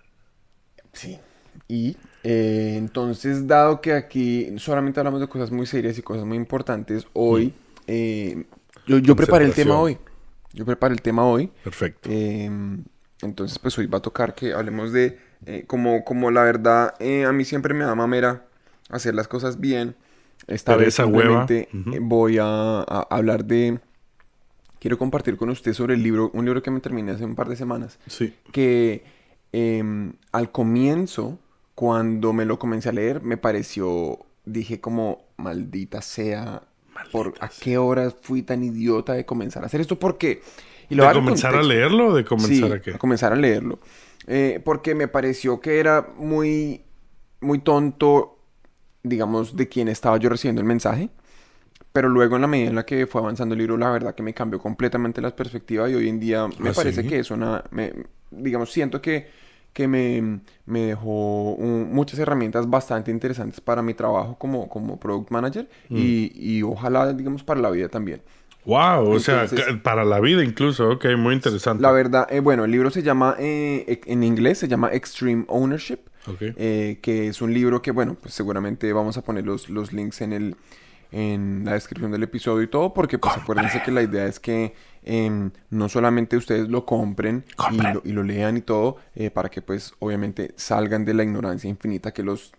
Sí. 0.93 1.19
Y 1.67 1.97
eh, 2.23 2.75
entonces, 2.77 3.47
dado 3.47 3.81
que 3.81 3.93
aquí 3.93 4.53
solamente 4.57 4.99
hablamos 4.99 5.21
de 5.21 5.27
cosas 5.27 5.51
muy 5.51 5.65
serias 5.65 5.97
y 5.97 6.01
cosas 6.01 6.25
muy 6.25 6.37
importantes, 6.37 7.07
hoy 7.13 7.53
eh, 7.87 8.45
yo, 8.85 8.97
yo 8.99 9.15
preparé 9.15 9.45
el 9.45 9.53
tema 9.53 9.79
hoy. 9.79 9.97
Yo 10.53 10.65
preparé 10.65 10.93
el 10.93 11.01
tema 11.01 11.25
hoy. 11.25 11.49
Perfecto. 11.63 12.09
Eh, 12.11 12.49
entonces, 13.21 13.57
pues 13.59 13.77
hoy 13.77 13.85
va 13.87 13.99
a 13.99 14.01
tocar 14.01 14.35
que 14.35 14.53
hablemos 14.53 14.91
de, 14.91 15.17
eh, 15.45 15.63
como, 15.65 16.03
como 16.03 16.29
la 16.31 16.43
verdad, 16.43 16.93
eh, 16.99 17.23
a 17.25 17.31
mí 17.31 17.45
siempre 17.45 17.73
me 17.73 17.85
da 17.85 17.95
mamera 17.95 18.45
hacer 18.89 19.15
las 19.15 19.27
cosas 19.27 19.59
bien. 19.59 19.95
Esta 20.47 20.75
vez 20.75 20.97
Pereza, 20.97 21.05
hueva. 21.05 21.45
eh, 21.49 21.67
voy 22.01 22.37
a, 22.39 22.45
a 22.45 23.07
hablar 23.09 23.45
de... 23.45 23.79
Quiero 24.81 24.97
compartir 24.97 25.37
con 25.37 25.51
usted 25.51 25.73
sobre 25.73 25.93
el 25.93 26.01
libro, 26.01 26.31
un 26.33 26.43
libro 26.43 26.63
que 26.63 26.71
me 26.71 26.79
terminé 26.79 27.11
hace 27.11 27.23
un 27.23 27.35
par 27.35 27.47
de 27.47 27.55
semanas, 27.55 27.99
Sí. 28.07 28.33
que 28.51 29.03
em, 29.53 30.13
al 30.31 30.51
comienzo, 30.51 31.37
cuando 31.75 32.33
me 32.33 32.45
lo 32.45 32.57
comencé 32.57 32.89
a 32.89 32.91
leer, 32.91 33.21
me 33.21 33.37
pareció, 33.37 34.17
dije 34.43 34.81
como, 34.81 35.19
maldita 35.37 36.01
sea, 36.01 36.63
¿por 37.11 37.35
a 37.41 37.47
qué 37.49 37.77
hora 37.77 38.09
fui 38.09 38.41
tan 38.41 38.63
idiota 38.63 39.13
de 39.13 39.23
comenzar 39.23 39.61
a 39.61 39.67
hacer 39.67 39.81
esto? 39.81 39.99
Porque... 39.99 40.41
Y 40.89 40.95
¿De 40.95 41.13
comenzar 41.13 41.53
a 41.53 41.61
leerlo 41.61 42.07
o 42.07 42.15
de 42.15 42.25
comenzar 42.25 42.49
sí, 42.49 42.63
a 42.73 42.81
qué? 42.81 42.91
a 42.95 42.97
comenzar 42.97 43.31
a 43.33 43.35
leerlo. 43.35 43.79
Eh, 44.25 44.59
porque 44.65 44.95
me 44.95 45.07
pareció 45.07 45.61
que 45.61 45.79
era 45.79 46.09
muy, 46.17 46.81
muy 47.39 47.59
tonto, 47.59 48.39
digamos, 49.03 49.55
de 49.55 49.67
quien 49.67 49.87
estaba 49.89 50.17
yo 50.17 50.27
recibiendo 50.27 50.59
el 50.59 50.67
mensaje. 50.67 51.09
Pero 51.93 52.07
luego 52.09 52.35
en 52.37 52.41
la 52.41 52.47
medida 52.47 52.69
en 52.69 52.75
la 52.75 52.85
que 52.85 53.05
fue 53.07 53.21
avanzando 53.21 53.53
el 53.53 53.59
libro, 53.59 53.77
la 53.77 53.89
verdad 53.91 54.15
que 54.15 54.23
me 54.23 54.33
cambió 54.33 54.59
completamente 54.59 55.21
la 55.21 55.35
perspectiva 55.35 55.89
y 55.89 55.95
hoy 55.95 56.07
en 56.09 56.19
día 56.19 56.47
me 56.59 56.69
¿Ah, 56.69 56.73
parece 56.73 57.01
sí? 57.03 57.09
que 57.09 57.19
es 57.19 57.31
una, 57.31 57.63
me- 57.71 57.93
digamos, 58.31 58.71
siento 58.71 59.01
que, 59.01 59.29
que 59.73 59.87
me, 59.87 60.39
me 60.65 60.81
dejó 60.87 61.51
un- 61.53 61.91
muchas 61.93 62.19
herramientas 62.19 62.69
bastante 62.69 63.11
interesantes 63.11 63.59
para 63.61 63.81
mi 63.81 63.93
trabajo 63.93 64.37
como, 64.37 64.69
como 64.69 64.99
product 64.99 65.31
manager 65.31 65.69
Mm. 65.89 65.97
y, 65.97 66.31
y 66.35 66.63
ojalá, 66.63 67.11
digamos, 67.13 67.43
para 67.43 67.59
la 67.59 67.69
vida 67.69 67.89
también. 67.89 68.21
Wow, 68.63 69.09
o 69.11 69.19
sea, 69.19 69.47
para 69.83 70.05
la 70.05 70.19
vida 70.19 70.43
incluso, 70.43 70.91
ok, 70.91 71.05
muy 71.17 71.33
interesante. 71.33 71.81
La 71.81 71.91
verdad, 71.91 72.27
eh, 72.31 72.39
bueno, 72.41 72.63
el 72.65 72.71
libro 72.71 72.91
se 72.91 73.01
llama, 73.01 73.35
eh, 73.39 73.85
e- 73.87 74.11
en 74.11 74.23
inglés 74.23 74.59
se 74.59 74.67
llama 74.67 74.91
Extreme 74.93 75.45
Ownership, 75.47 75.99
Ok. 76.27 76.41
eh, 76.55 76.99
que 77.01 77.27
es 77.27 77.41
un 77.41 77.53
libro 77.55 77.81
que, 77.81 77.89
bueno, 77.91 78.15
pues 78.21 78.35
seguramente 78.35 78.93
vamos 78.93 79.17
a 79.17 79.23
poner 79.23 79.45
los, 79.45 79.67
los 79.69 79.93
links 79.93 80.21
en 80.21 80.33
el 80.33 80.55
en 81.11 81.63
la 81.65 81.73
descripción 81.73 82.11
del 82.11 82.23
episodio 82.23 82.63
y 82.63 82.67
todo, 82.67 82.93
porque 82.93 83.17
pues 83.17 83.35
acuérdense 83.37 83.81
que 83.83 83.91
la 83.91 84.01
idea 84.01 84.25
es 84.25 84.39
que 84.39 84.73
em, 85.03 85.51
no 85.69 85.89
solamente 85.89 86.37
ustedes 86.37 86.69
lo 86.69 86.85
compren, 86.85 87.43
Y, 87.71 87.77
lo, 87.77 88.01
y 88.05 88.11
lo 88.11 88.23
lean 88.23 88.57
y 88.57 88.61
todo, 88.61 88.97
eh, 89.15 89.29
para 89.31 89.49
que 89.49 89.61
pues 89.61 89.93
obviamente 89.99 90.53
salgan 90.55 91.03
de 91.05 91.13
la 91.13 91.23
ignorancia 91.23 91.69
infinita 91.69 92.13
que 92.13 92.23
los 92.23 92.53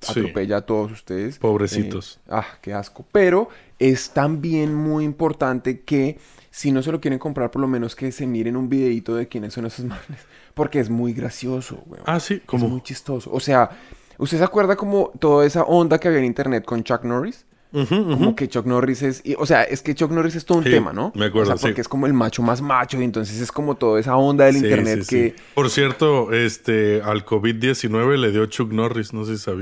Sí. 0.00 0.12
atropella 0.20 0.58
a 0.58 0.60
todos 0.60 0.92
ustedes. 0.92 1.38
Pobrecitos. 1.38 2.20
Eh, 2.26 2.30
ah, 2.30 2.46
qué 2.62 2.72
asco. 2.72 3.04
Pero 3.10 3.48
es 3.80 4.10
también 4.10 4.72
muy 4.72 5.02
importante 5.04 5.80
que 5.80 6.18
si 6.52 6.70
no 6.70 6.84
se 6.84 6.92
lo 6.92 7.00
quieren 7.00 7.18
comprar, 7.18 7.50
por 7.50 7.60
lo 7.60 7.66
menos 7.66 7.96
que 7.96 8.12
se 8.12 8.24
miren 8.24 8.56
un 8.56 8.68
videito 8.68 9.16
de 9.16 9.26
quiénes 9.26 9.54
son 9.54 9.66
esos 9.66 9.84
manes. 9.84 10.24
Porque 10.54 10.78
es 10.78 10.88
muy 10.88 11.14
gracioso, 11.14 11.82
weón. 11.86 12.04
Ah, 12.06 12.20
sí, 12.20 12.34
Es 12.34 12.42
como... 12.46 12.68
muy 12.68 12.80
chistoso. 12.80 13.30
O 13.32 13.40
sea, 13.40 13.70
¿usted 14.18 14.38
se 14.38 14.44
acuerda 14.44 14.76
como 14.76 15.10
toda 15.18 15.44
esa 15.44 15.64
onda 15.64 15.98
que 15.98 16.06
había 16.06 16.20
en 16.20 16.26
internet 16.26 16.64
con 16.64 16.84
Chuck 16.84 17.02
Norris? 17.02 17.44
Como 17.70 18.34
que 18.34 18.48
Chuck 18.48 18.64
Norris 18.66 19.02
es... 19.02 19.20
y- 19.24 19.34
o 19.38 19.44
sea, 19.44 19.62
es 19.62 19.82
que 19.82 19.94
Chuck 19.94 20.10
Norris 20.10 20.36
es 20.36 20.44
todo 20.46 20.58
un 20.58 20.64
Sí, 20.64 20.70
tema, 20.70 20.92
¿no? 20.92 21.12
me 21.14 21.26
acuerdo, 21.26 21.52
O 21.52 21.56
sea, 21.56 21.60
porque 21.60 21.74
sí. 21.76 21.80
es 21.82 21.88
como 21.88 22.06
el 22.06 22.14
macho 22.14 22.42
más 22.42 22.62
macho 22.62 22.98
y 23.00 23.04
entonces 23.04 23.40
es 23.40 23.52
como 23.52 23.74
toda 23.76 24.00
esa 24.00 24.16
onda 24.16 24.46
del 24.46 24.54
Sí, 24.56 24.64
internet 24.64 25.02
sí, 25.02 25.08
que... 25.08 25.30
sí. 25.36 25.42
Por 25.54 25.68
cierto, 25.70 26.32
este, 26.32 27.02
al 27.02 27.24
COVID-19 27.26 28.16
le 28.16 28.30
dio 28.32 28.46
Chuck 28.46 28.72
Norris, 28.72 29.12
no 29.12 29.24
sé 29.24 29.36
si. 29.36 29.50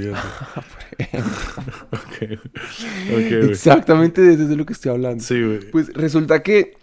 Ok, 1.92 2.28
güey. 3.10 3.50
Exactamente 3.50 4.20
de 4.22 4.34
eso 4.34 4.42
es 4.44 4.48
de 4.48 4.56
lo 4.56 4.66
que 4.66 4.72
estoy 4.72 4.92
hablando. 4.92 5.22
Sí, 5.22 5.42
güey. 5.42 5.60
Pues 5.70 5.92
resulta 5.94 6.42
que 6.42 6.74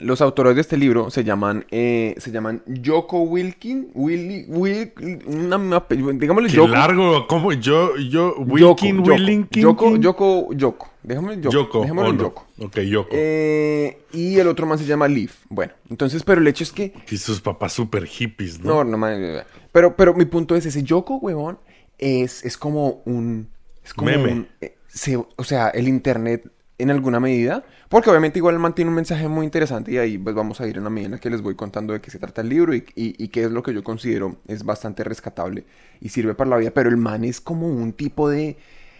los 0.00 0.20
autores 0.20 0.54
de 0.56 0.60
este 0.60 0.76
libro 0.76 1.10
se 1.10 1.22
llaman, 1.24 1.66
eh, 1.70 2.14
se 2.18 2.30
llaman 2.32 2.62
Yoko 2.66 3.20
Wilkin, 3.22 3.90
Willy, 3.94 4.44
Will, 4.48 4.92
una, 5.26 5.56
una- 5.56 5.84
digámosle 5.88 6.48
Qué 6.48 6.56
Yoko. 6.56 6.68
largo, 6.68 7.26
¿cómo? 7.28 7.52
Yo, 7.52 7.96
yo, 7.96 8.34
Wilkin, 8.38 8.96
Yoko, 8.98 9.10
Willinkin. 9.10 9.62
Yoko, 9.62 9.96
Yoko, 9.96 10.48
Yoko. 10.52 10.88
Déjame 11.02 11.36
Yoko. 11.36 11.50
Yoko, 11.50 11.80
Dejémoslo 11.82 12.10
en 12.10 12.14
Ono. 12.16 12.22
Yoko. 12.24 12.46
Ok, 12.60 12.78
Yoko. 12.80 13.10
Eh, 13.12 13.98
y 14.12 14.36
el 14.38 14.48
otro 14.48 14.66
más 14.66 14.80
se 14.80 14.86
llama 14.86 15.06
Leaf. 15.06 15.44
Bueno, 15.48 15.72
entonces, 15.90 16.22
pero 16.24 16.40
el 16.40 16.46
hecho 16.48 16.64
es 16.64 16.72
que 16.72 16.92
Y 17.10 17.16
sus 17.18 17.40
papás 17.40 17.72
súper 17.72 18.06
hippies, 18.06 18.58
¿no? 18.60 18.82
no, 18.82 18.84
no, 18.84 18.96
man, 18.98 19.44
pero, 19.70 19.94
pero 19.96 20.14
mi 20.14 20.24
punto 20.24 20.56
es 20.56 20.66
ese 20.66 20.82
Yoko, 20.82 21.16
huevón, 21.18 21.58
es, 21.98 22.44
es 22.44 22.56
como 22.56 23.02
un... 23.04 23.48
Es 23.84 23.92
como 23.94 24.10
Meme. 24.10 24.32
un... 24.32 24.48
eh, 24.60 24.76
se- 24.88 25.16
o 25.16 25.44
sea, 25.44 25.68
el 25.68 25.86
internet 25.88 26.50
en 26.76 26.90
alguna 26.90 27.20
medida, 27.20 27.64
porque 27.88 28.10
obviamente 28.10 28.38
igual 28.40 28.58
mantiene 28.58 28.88
un 28.88 28.96
mensaje 28.96 29.28
muy 29.28 29.44
interesante 29.44 29.92
y 29.92 29.98
ahí 29.98 30.18
pues 30.18 30.34
vamos 30.34 30.60
a 30.60 30.66
ir 30.66 30.76
en 30.76 30.84
la 30.84 30.90
medida 30.90 31.06
en 31.06 31.12
la 31.12 31.18
que 31.20 31.30
les 31.30 31.40
voy 31.40 31.54
contando 31.54 31.92
de 31.92 32.00
qué 32.00 32.10
se 32.10 32.18
trata 32.18 32.40
el 32.40 32.48
libro 32.48 32.74
y, 32.74 32.84
y, 32.96 33.22
y 33.22 33.28
qué 33.28 33.44
es 33.44 33.50
lo 33.52 33.62
que 33.62 33.72
yo 33.72 33.84
considero 33.84 34.36
es 34.48 34.64
bastante 34.64 35.04
rescatable 35.04 35.64
y 36.00 36.08
sirve 36.08 36.34
para 36.34 36.50
la 36.50 36.56
vida, 36.56 36.72
pero 36.72 36.88
el 36.88 36.96
man 36.96 37.24
es 37.24 37.40
como 37.40 37.68
un 37.68 37.92
tipo 37.92 38.28
de... 38.28 38.56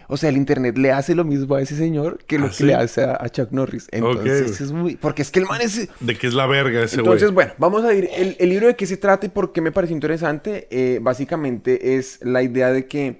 O 0.07 0.17
sea, 0.17 0.29
el 0.29 0.37
internet 0.37 0.77
le 0.77 0.91
hace 0.91 1.15
lo 1.15 1.23
mismo 1.23 1.55
a 1.55 1.61
ese 1.63 1.75
señor 1.75 2.23
que 2.27 2.37
lo 2.37 2.45
¿Ah, 2.45 2.49
que 2.49 2.55
sí? 2.55 2.63
le 2.63 2.75
hace 2.75 3.03
a, 3.03 3.17
a 3.19 3.27
Chuck 3.27 3.51
Norris. 3.51 3.87
Entonces 3.91 4.61
es 4.61 4.71
muy... 4.71 4.95
Porque 4.97 5.23
es 5.23 5.31
que 5.31 5.39
el 5.39 5.47
man 5.47 5.61
es... 5.61 5.89
De 5.99 6.15
que 6.15 6.27
es 6.27 6.33
la 6.35 6.45
verga 6.45 6.83
ese 6.83 6.97
güey. 6.97 7.05
Entonces, 7.05 7.31
bueno, 7.33 7.53
vamos 7.57 7.83
a 7.83 7.91
ir. 7.91 8.07
El, 8.15 8.37
el 8.39 8.49
libro 8.49 8.67
de 8.67 8.75
qué 8.75 8.85
se 8.85 8.97
trata 8.97 9.25
y 9.25 9.29
por 9.29 9.51
qué 9.51 9.61
me 9.61 9.71
pareció 9.71 9.95
interesante, 9.95 10.67
eh, 10.69 10.99
básicamente 11.01 11.97
es 11.97 12.19
la 12.21 12.43
idea 12.43 12.71
de 12.71 12.85
que 12.87 13.19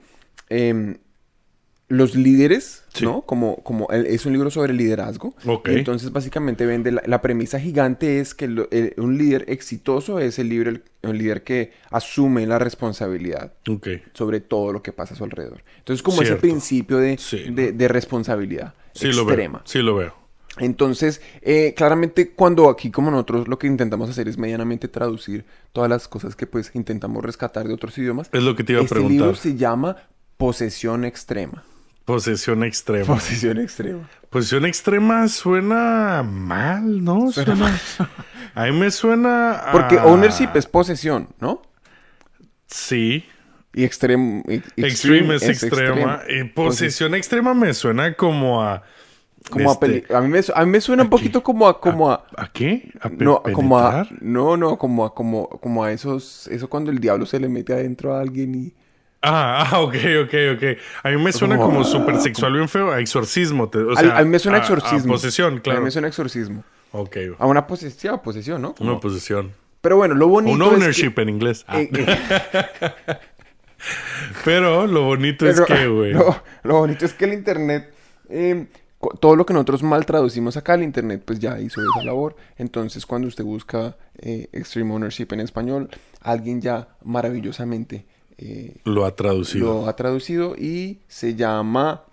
em, 0.50 0.98
los 1.88 2.16
líderes, 2.16 2.84
Sí. 2.94 3.06
¿no? 3.06 3.22
Como, 3.22 3.58
como 3.58 3.88
el- 3.92 4.08
es 4.08 4.26
un 4.26 4.34
libro 4.34 4.50
sobre 4.50 4.74
liderazgo. 4.74 5.36
Ok. 5.46 5.70
Y 5.70 5.76
entonces, 5.76 6.12
básicamente, 6.12 6.66
vende 6.66 6.92
la, 6.92 7.04
la 7.06 7.22
premisa 7.22 7.60
gigante 7.60 8.20
es 8.20 8.34
que 8.34 8.48
lo- 8.48 8.68
el- 8.72 8.94
un 8.98 9.18
líder 9.20 9.46
exitoso 9.50 10.20
es 10.20 10.40
el 10.40 10.50
líder, 10.50 10.84
el 11.04 11.18
líder 11.18 11.44
que 11.44 11.74
asume 11.92 12.48
la 12.48 12.58
responsabilidad 12.58 13.54
sobre 14.14 14.40
todo 14.40 14.74
lo 14.74 14.82
que 14.82 14.94
pasa 14.94 15.14
a 15.14 15.18
su 15.18 15.24
alrededor. 15.24 15.64
Entonces, 15.78 16.02
como 16.02 16.22
ese 16.24 16.38
principio 16.38 16.98
de, 16.98 17.18
Sí. 17.20 17.46
de, 17.52 17.72
de 17.72 17.88
responsabilidad 17.88 18.74
Sí 18.94 19.12
lo 19.12 19.22
extrema. 19.24 19.60
veo. 19.60 19.68
Sí 19.68 19.80
lo 19.80 19.96
veo. 19.96 20.16
Entonces, 20.58 21.22
eh, 21.42 21.74
claramente 21.76 22.30
cuando 22.32 22.70
aquí 22.70 22.90
como 22.90 23.12
nosotros 23.12 23.48
lo 23.50 23.60
que 23.60 23.68
intentamos 23.68 24.10
hacer 24.10 24.28
es 24.30 24.38
medianamente 24.38 24.88
traducir 24.88 25.46
todas 25.74 25.90
las 25.90 26.08
cosas 26.08 26.36
que 26.36 26.48
pues 26.48 26.72
intentamos 26.74 27.24
rescatar 27.24 27.68
de 27.68 27.74
otros 27.74 27.98
idiomas. 27.98 28.30
Es 28.32 28.42
lo 28.42 28.56
que 28.56 28.64
te 28.64 28.72
iba 28.72 28.80
a 28.80 28.84
este 28.86 28.96
preguntar. 28.96 29.18
libro 29.18 29.36
se 29.36 29.56
llama 29.58 29.98
Posesión 30.38 31.04
Extrema. 31.06 31.64
Posesión 32.06 32.64
extrema. 32.64 33.06
Posesión 33.16 33.58
Extrema. 33.60 34.10
Posesión 34.30 34.66
extrema 34.66 35.28
suena 35.28 36.24
mal, 36.24 37.04
¿no? 37.04 37.32
Suena. 37.32 37.80
A 38.56 38.66
mí 38.66 38.72
me 38.72 38.92
suena. 38.92 39.54
a- 39.54 39.72
Porque 39.72 39.98
ownership 39.98 40.50
es 40.56 40.66
posesión, 40.66 41.28
¿no? 41.42 41.62
Sí. 42.68 43.26
Y 43.74 43.84
extreme... 43.84 44.44
Extreme, 44.78 45.36
es, 45.36 45.44
extrema. 45.50 46.22
Y 46.30 46.46
posesión 46.46 47.14
extrema 47.16 47.54
me 47.54 47.74
suena 47.74 48.14
como 48.14 48.62
a. 48.64 48.84
Como 49.50 49.70
a, 49.70 49.74
este, 49.74 49.86
peli- 49.88 50.04
a, 50.14 50.22
mí 50.22 50.30
me, 50.30 50.40
a 50.56 50.66
mí 50.66 50.72
me 50.72 50.82
suena 50.82 51.04
un 51.04 51.10
poquito 51.10 51.44
como 51.44 51.68
a... 51.68 51.80
Como 51.82 52.10
a 52.10 52.26
¿A 52.38 52.48
qué? 52.52 52.92
¿A 53.02 53.10
no, 53.10 53.44
como 53.44 53.78
a... 53.78 54.08
No, 54.22 54.56
no, 54.58 54.78
como 54.78 55.06
a, 55.06 55.14
como, 55.14 55.50
como 55.50 55.84
a 55.84 55.92
esos... 55.92 56.48
Eso 56.48 56.68
cuando 56.70 56.90
el 56.90 57.00
diablo 57.00 57.26
se 57.26 57.40
le 57.40 57.48
mete 57.50 57.74
adentro 57.74 58.16
a 58.16 58.22
alguien 58.22 58.56
y... 58.56 58.74
Ah, 59.28 59.68
ah, 59.72 59.80
ok, 59.82 59.96
ok, 60.26 60.34
ok. 60.56 60.64
A 61.04 61.10
mí 61.10 61.18
me 61.18 61.32
suena 61.34 61.58
como 61.58 61.84
súper 61.84 62.20
sexual 62.20 62.54
bien 62.54 62.70
feo. 62.70 62.92
A 62.92 63.00
exorcismo. 63.00 63.70
te- 63.70 63.80
o 63.80 63.92
a, 63.94 63.96
sea, 64.00 64.18
a 64.18 64.24
mí 64.24 64.30
me 64.30 64.38
suena 64.40 64.60
a- 64.60 64.62
exorcismo. 64.62 65.14
A 65.14 65.16
posesión, 65.16 65.48
A 65.54 65.56
mí 65.56 65.62
claro. 65.62 65.82
me 65.82 65.92
suena 65.92 66.08
exorcismo. 66.08 66.64
Ok. 66.92 67.18
A 67.40 67.46
una 67.48 67.66
posesión, 67.68 68.22
posesión, 68.22 68.62
¿no? 68.62 68.76
Como- 68.76 68.92
Una 68.92 69.00
posesión. 69.00 69.52
Pero 69.82 69.98
bueno, 69.98 70.16
lo 70.16 70.28
bonito 70.28 70.54
Un 70.56 70.62
es 70.62 70.68
que- 70.70 70.76
ownership 70.76 71.14
en 71.20 71.30
inglés. 71.30 71.66
Ah. 71.68 71.82
eh, 71.82 71.90
eh, 71.94 73.18
Pero 74.44 74.88
lo 74.88 75.04
bonito 75.04 75.48
es 75.48 75.62
que, 75.62 75.88
güey. 75.88 76.14
Lo, 76.14 76.42
lo 76.64 76.80
bonito 76.80 77.06
es 77.06 77.14
que 77.14 77.26
el 77.26 77.34
internet, 77.34 77.94
eh, 78.30 78.68
co- 79.00 79.16
todo 79.20 79.36
lo 79.36 79.46
que 79.46 79.54
nosotros 79.54 79.84
mal 79.84 80.06
traducimos 80.06 80.58
acá, 80.58 80.74
el 80.76 80.84
internet 80.84 81.22
pues 81.26 81.40
ya 81.40 81.60
hizo 81.60 81.82
esa 81.82 82.04
labor. 82.06 82.36
Entonces 82.58 83.06
cuando 83.06 83.28
usted 83.28 83.44
busca 83.44 83.96
eh, 84.18 84.48
Extreme 84.54 84.94
Ownership 84.94 85.28
en 85.32 85.42
español, 85.42 85.90
alguien 86.22 86.62
ya 86.62 86.88
maravillosamente 87.04 88.06
eh, 88.38 88.76
Lo 88.84 89.06
ha 89.06 89.16
traducido. 89.16 89.82
lo 89.84 89.88
ha 89.90 89.96
traducido 89.96 90.56
y 90.58 91.00
se 91.08 91.36
llama, 91.36 92.04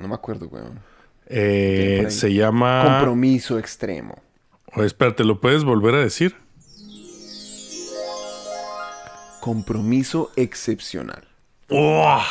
no 0.00 0.08
me 0.08 0.14
acuerdo, 0.14 0.46
weón, 0.48 0.80
Eh, 1.26 2.06
se 2.10 2.32
llama. 2.34 2.84
compromiso 2.98 3.58
extremo. 3.58 4.16
Oh, 4.74 4.82
espérate, 4.84 5.24
¿lo 5.24 5.40
puedes 5.40 5.64
volver 5.64 5.94
a 5.94 5.98
decir? 6.00 6.36
Compromiso 9.40 10.30
excepcional. 10.36 11.26
¡Uah! 11.70 12.24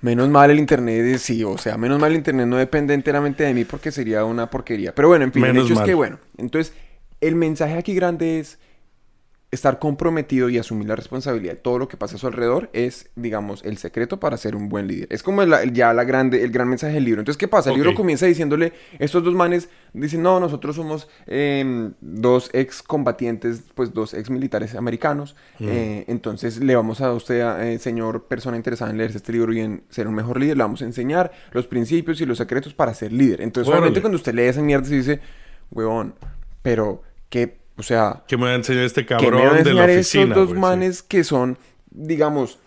Menos 0.00 0.28
mal 0.28 0.50
el 0.50 0.58
internet 0.58 1.04
es 1.06 1.22
sí, 1.22 1.42
o 1.44 1.58
sea, 1.58 1.76
menos 1.76 1.98
mal 2.00 2.10
el 2.12 2.18
internet 2.18 2.46
no 2.46 2.56
depende 2.56 2.94
enteramente 2.94 3.42
de 3.44 3.52
mí 3.54 3.64
porque 3.64 3.90
sería 3.92 4.24
una 4.24 4.48
porquería. 4.48 4.94
Pero 4.94 5.08
bueno, 5.08 5.24
en 5.24 5.32
fin, 5.32 5.42
Menos 5.42 5.56
el 5.58 5.64
hecho 5.66 5.74
mal. 5.74 5.84
es 5.84 5.88
que 5.88 5.94
bueno, 5.94 6.18
entonces 6.36 6.72
el 7.20 7.34
mensaje 7.34 7.74
aquí 7.76 7.94
grande 7.94 8.38
es 8.40 8.58
estar 9.50 9.78
comprometido 9.78 10.50
y 10.50 10.58
asumir 10.58 10.88
la 10.88 10.94
responsabilidad 10.96 11.54
de 11.54 11.58
todo 11.60 11.78
lo 11.78 11.88
que 11.88 11.96
pasa 11.96 12.16
a 12.16 12.18
su 12.18 12.26
alrededor 12.26 12.68
es, 12.74 13.08
digamos, 13.16 13.64
el 13.64 13.78
secreto 13.78 14.20
para 14.20 14.36
ser 14.36 14.54
un 14.54 14.68
buen 14.68 14.86
líder. 14.86 15.08
Es 15.10 15.22
como 15.22 15.42
la- 15.42 15.64
ya 15.64 15.94
la 15.94 16.04
grande, 16.04 16.44
el 16.44 16.50
gran 16.50 16.68
mensaje 16.68 16.92
del 16.92 17.04
libro. 17.04 17.22
Entonces, 17.22 17.38
¿qué 17.38 17.48
pasa? 17.48 17.70
El 17.70 17.76
libro 17.76 17.92
comienza 17.96 18.26
diciéndole, 18.26 18.74
estos 18.98 19.24
dos 19.24 19.34
manes 19.34 19.70
dicen, 19.94 20.20
no, 20.22 20.38
nosotros 20.38 20.76
somos 20.76 21.08
eh, 21.26 21.90
dos 22.02 22.50
ex 22.52 22.82
combatientes, 22.82 23.62
pues 23.74 23.94
dos 23.94 24.12
ex 24.12 24.28
militares 24.28 24.74
americanos. 24.74 25.34
eh, 25.60 26.04
entonces, 26.08 26.58
le 26.62 26.76
vamos 26.76 27.00
a 27.00 27.10
usted, 27.14 27.40
eh, 27.62 27.78
señor 27.78 28.24
persona 28.24 28.56
interesada 28.58 28.90
en 28.90 28.98
leerse 28.98 29.16
este 29.16 29.32
libro 29.32 29.54
y 29.54 29.60
en 29.60 29.82
ser 29.88 30.08
un 30.08 30.14
mejor 30.14 30.38
líder, 30.38 30.58
le 30.58 30.62
vamos 30.62 30.82
a 30.82 30.84
enseñar 30.84 31.32
los 31.52 31.66
principios 31.66 32.20
y 32.20 32.26
los 32.26 32.36
secretos 32.36 32.74
para 32.74 32.92
ser 32.92 33.12
líder. 33.12 33.40
Entonces, 33.40 33.68
obviamente, 33.78 34.00
cuando 34.02 34.16
usted 34.16 34.34
lee 34.34 34.42
esa 34.42 34.60
mierda, 34.60 34.84
se 34.86 34.94
dice, 34.96 35.20
huevón, 35.70 36.14
pero 36.60 37.02
qué 37.30 37.56
O 37.78 37.82
sea, 37.82 38.24
Que 38.26 38.36
me 38.36 38.44
va 38.44 38.50
a 38.50 38.54
enseñar 38.56 38.84
este 38.84 39.06
que 39.06 39.14
me 39.14 39.20
van 39.22 39.28
a 39.28 39.30
cabrón 39.30 39.48
de 39.64 39.72
la 39.74 39.84
enseñar 39.84 39.90
oficina. 39.90 40.22
estos 40.24 40.36
dos 40.48 40.50
sí. 40.50 40.60
manes 40.60 41.02
que 41.02 41.24
son, 41.24 41.56
digamos, 41.90 42.58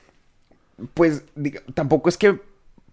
pues 0.94 1.24
diga- 1.36 1.62
tampoco 1.74 2.10
es 2.10 2.18
que 2.18 2.40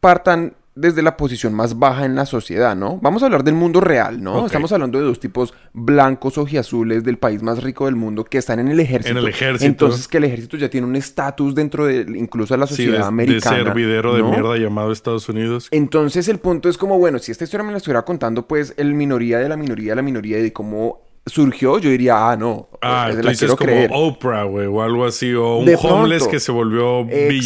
partan 0.01 0.55
desde 0.75 1.03
la 1.03 1.17
posición 1.17 1.55
más 1.55 1.77
baja 1.81 2.05
en 2.05 2.15
la 2.15 2.25
sociedad, 2.25 2.77
¿no? 2.77 2.99
Vamos 3.03 3.23
a 3.23 3.27
hablar 3.27 3.43
del 3.43 3.55
mundo 3.55 3.81
real, 3.81 4.23
¿no? 4.23 4.47
Estamos 4.47 4.71
hablando 4.71 4.99
de 5.01 5.05
dos 5.05 5.19
tipos 5.19 5.53
blancos 5.73 6.39
ojiazules 6.39 7.03
del 7.03 7.19
país 7.19 7.43
más 7.43 7.65
rico 7.65 7.87
del 7.87 7.97
mundo 7.97 8.23
que 8.25 8.39
están 8.39 8.61
en 8.61 8.69
el 8.69 8.79
ejército. 8.79 9.11
En 9.11 9.17
el 9.17 9.27
ejército. 9.27 9.67
Entonces 9.67 10.07
que 10.07 10.19
el 10.19 10.25
ejército 10.25 10.57
ya 10.57 10.71
tiene 10.71 10.87
un 10.87 10.95
estatus 10.95 11.53
dentro 11.57 11.85
de 11.87 12.03
incluso 12.17 12.55
de 12.55 12.59
la 12.59 12.69
sociedad 12.69 12.93
de, 12.93 12.99
de 12.99 13.05
americana. 13.05 13.57
servidero 13.57 14.15
de 14.15 14.23
mierda 14.23 14.57
llamado 14.57 14.93
Estados 14.93 15.29
Unidos. 15.29 15.67
Entonces 15.73 16.29
el 16.29 16.39
punto 16.39 16.69
es 16.69 16.79
como, 16.79 16.97
bueno, 16.97 17.19
si 17.19 17.33
esta 17.33 17.43
historia 17.43 17.65
me 17.65 17.73
la 17.73 17.79
estuviera 17.79 18.03
contando, 18.03 18.47
pues 18.47 18.73
el 18.77 18.95
minoría 18.95 19.39
de 19.41 19.49
la 19.49 19.57
minoría 19.57 19.93
de 19.93 19.97
la 19.97 20.03
minoría 20.03 20.39
y 20.39 20.43
de 20.43 20.53
cómo 20.53 21.01
surgió, 21.29 21.79
yo 21.79 21.91
diría, 21.91 22.31
ah, 22.31 22.37
no, 22.37 22.69
Ah, 22.81 23.11
la 23.13 23.35
quiero 23.35 23.57
como 23.57 23.67
creer. 23.67 23.91
Oprah, 23.93 24.45
güey, 24.45 24.67
o 24.67 24.81
algo 24.81 25.05
así, 25.05 25.35
o 25.35 25.57
un 25.57 25.65
De 25.67 25.75
homeless 25.75 26.19
pronto. 26.23 26.31
que 26.31 26.39
se 26.39 26.53
volvió 26.53 27.05
billonario. 27.05 27.39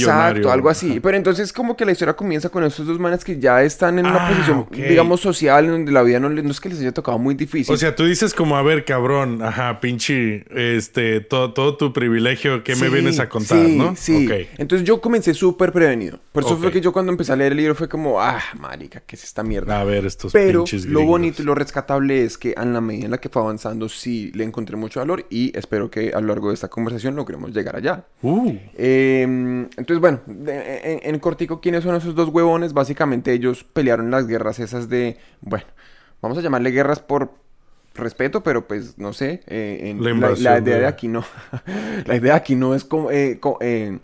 Exacto, 0.43 0.53
algo 0.53 0.69
así. 0.69 1.01
Pero 1.01 1.17
entonces 1.17 1.53
como 1.55 1.75
que 1.75 1.87
la 1.87 1.93
historia 1.93 2.15
comienza 2.15 2.51
con 2.51 2.65
estos 2.65 2.87
dos 2.87 2.99
manes 2.99 3.25
que 3.25 3.39
ya 3.41 3.63
están 3.63 3.99
en 3.99 4.05
una 4.07 4.27
Ah, 4.27 4.29
posición, 4.29 4.67
digamos, 4.71 5.21
social, 5.21 5.65
en 5.65 5.71
donde 5.71 5.93
la 5.93 6.03
vida 6.03 6.21
no, 6.21 6.29
es 6.51 6.61
que 6.61 6.69
les 6.69 6.81
haya 6.81 6.93
tocado 6.93 7.19
muy 7.19 7.35
difícil. 7.35 7.75
O 7.75 7.79
sea, 7.79 7.97
tú 7.97 8.05
dices 8.05 8.35
como, 8.35 8.57
a 8.59 8.63
ver, 8.63 8.85
cabrón, 8.85 9.41
ajá, 9.43 9.81
pinche, 9.81 10.45
este, 10.51 11.21
todo, 11.21 11.55
todo 11.55 11.77
tu 11.79 11.95
privilegio, 11.95 12.63
¿qué 12.63 12.77
me 12.77 12.91
vienes 12.91 13.19
a 13.19 13.31
contar, 13.31 13.65
sí, 13.65 13.77
no? 13.79 13.97
Sí, 13.97 14.27
Ok. 14.27 14.49
Entonces 14.59 14.87
yo 14.87 15.01
comencé 15.01 15.33
súper 15.33 15.73
prevenido. 15.73 16.21
Por 16.33 16.45
eso 16.45 16.59
fue 16.59 16.71
que 16.71 16.83
yo 16.83 16.93
cuando 16.93 17.11
empecé 17.11 17.33
a 17.33 17.37
leer 17.37 17.53
el 17.53 17.59
libro 17.59 17.75
fue 17.75 17.89
como, 17.89 18.21
ah, 18.21 18.39
marica, 18.59 19.01
¿qué 19.07 19.17
es 19.17 19.25
esta 19.25 19.43
mierda? 19.43 19.81
A 19.81 19.85
ver, 19.85 20.05
estos 20.05 20.31
Pero 20.33 20.65
pinches 20.65 20.85
lo 20.85 21.05
bonito 21.05 21.41
y 21.41 21.45
lo 21.47 21.55
rescatable 21.55 22.23
es 22.25 22.37
que 22.37 22.55
en 22.57 22.75
la 22.75 22.83
medida 22.83 23.07
en 23.07 23.11
la 23.13 23.19
que 23.19 23.31
fue 23.31 23.41
avanzando 23.41 23.72
sí 23.89 24.31
le 24.35 24.45
encontré 24.45 24.77
mucho 24.77 25.01
valor 25.01 25.27
y 25.31 25.57
espero 25.57 25.91
que 25.91 26.13
a 26.15 26.21
lo 26.21 26.29
largo 26.29 26.49
de 26.49 26.55
esta 26.55 26.69
conversación 26.69 27.15
logremos 27.17 27.53
llegar 27.53 27.77
allá. 27.77 28.05
Uh, 28.23 28.53
Eh, 28.77 29.23
entonces, 29.23 29.99
bueno, 30.01 30.21
de- 30.27 31.01
en, 31.05 31.15
en 31.15 31.21
cortico, 31.21 31.61
¿quiénes 31.61 31.85
son 31.85 31.95
esos 31.97 32.15
dos 32.15 32.29
huevones? 32.29 32.73
Básicamente 32.73 33.33
ellos 33.33 33.65
pelearon 33.65 34.11
las 34.11 34.27
guerras 34.27 34.59
esas 34.59 34.89
de, 34.89 35.17
bueno, 35.41 35.65
vamos 36.21 36.39
a 36.39 36.41
llamarle 36.41 36.71
guerras 36.71 37.01
por 37.01 37.31
respeto, 37.95 38.43
pero 38.43 38.67
pues 38.67 38.97
no 38.99 39.13
sé, 39.13 39.43
eh, 39.47 39.81
en- 39.91 39.99
La 39.99 40.05
la, 40.05 40.11
invasión 40.11 40.45
la 40.45 40.59
idea 40.59 40.75
de- 40.77 40.81
de 40.83 40.87
aquí 40.87 41.09
no, 41.09 41.25
la 42.07 42.17
idea 42.17 42.35
aquí 42.35 42.55
no 42.55 42.75
es 42.75 42.85
como, 42.85 43.11
eh, 43.11 43.39
eh, 43.61 43.99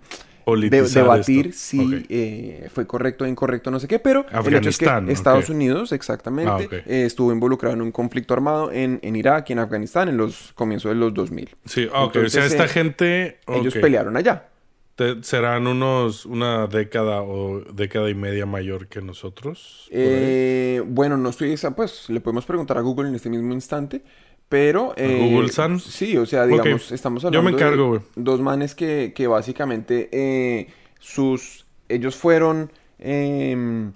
de- 0.56 0.70
debatir 1.00 1.46
esto. 1.48 1.60
si 1.60 1.80
Ok. 1.80 2.06
eh, 2.08 2.68
fue 2.72 2.86
correcto 2.86 3.24
o 3.24 3.26
incorrecto, 3.26 3.70
no 3.70 3.80
sé 3.80 3.88
qué, 3.88 3.98
pero 3.98 4.26
el 4.30 4.54
hecho 4.54 4.68
es 4.70 4.78
que 4.78 4.86
Estados 5.08 5.48
ok. 5.50 5.54
Unidos, 5.54 5.92
exactamente, 5.92 6.50
Ah, 6.50 6.56
ok. 6.66 6.72
eh, 6.72 7.04
estuvo 7.06 7.32
involucrado 7.32 7.74
en 7.74 7.82
un 7.82 7.92
conflicto 7.92 8.34
armado 8.34 8.72
en, 8.72 8.98
en 9.02 9.16
Irak 9.16 9.50
y 9.50 9.52
en 9.52 9.58
Afganistán 9.60 10.08
en 10.08 10.16
los 10.16 10.52
comienzos 10.54 10.90
de 10.90 10.94
los 10.96 11.12
2000. 11.14 11.50
Sí, 11.64 11.88
ah, 11.92 12.04
ok. 12.04 12.10
o 12.10 12.12
sea, 12.28 12.44
Entonces, 12.44 12.44
esta 12.52 12.64
eh, 12.64 12.68
gente... 12.68 13.38
Ellos 13.48 13.74
pelearon 13.74 14.16
allá. 14.16 14.48
Te- 14.96 15.22
serán 15.22 15.66
unos... 15.66 16.26
Una 16.26 16.66
década 16.66 17.22
o 17.22 17.60
década 17.72 18.10
y 18.10 18.14
media 18.14 18.46
mayor 18.46 18.88
que 18.88 19.00
nosotros. 19.00 19.88
Eh, 19.92 20.82
bueno, 20.86 21.16
no 21.16 21.28
estoy 21.28 21.52
esa, 21.52 21.74
pues 21.76 22.08
le 22.10 22.20
podemos 22.20 22.44
preguntar 22.46 22.78
a 22.78 22.80
Google 22.80 23.08
en 23.08 23.14
este 23.14 23.30
mismo 23.30 23.52
instante, 23.52 24.02
pero... 24.48 24.94
eh, 24.96 25.18
Google 25.30 25.50
San? 25.50 25.78
Sí, 25.80 26.16
o 26.16 26.26
sea, 26.26 26.46
digamos, 26.46 26.90
estamos 26.92 27.22
Yo 27.22 27.28
hablando 27.28 27.50
me 27.50 27.56
encargo, 27.56 27.98
de 27.98 28.02
dos 28.16 28.40
manes 28.40 28.74
que, 28.74 29.12
que 29.14 29.26
básicamente 29.26 30.08
eh, 30.12 30.68
sus... 30.98 31.66
Ellos 31.88 32.16
fueron... 32.16 32.70
em, 32.98 33.92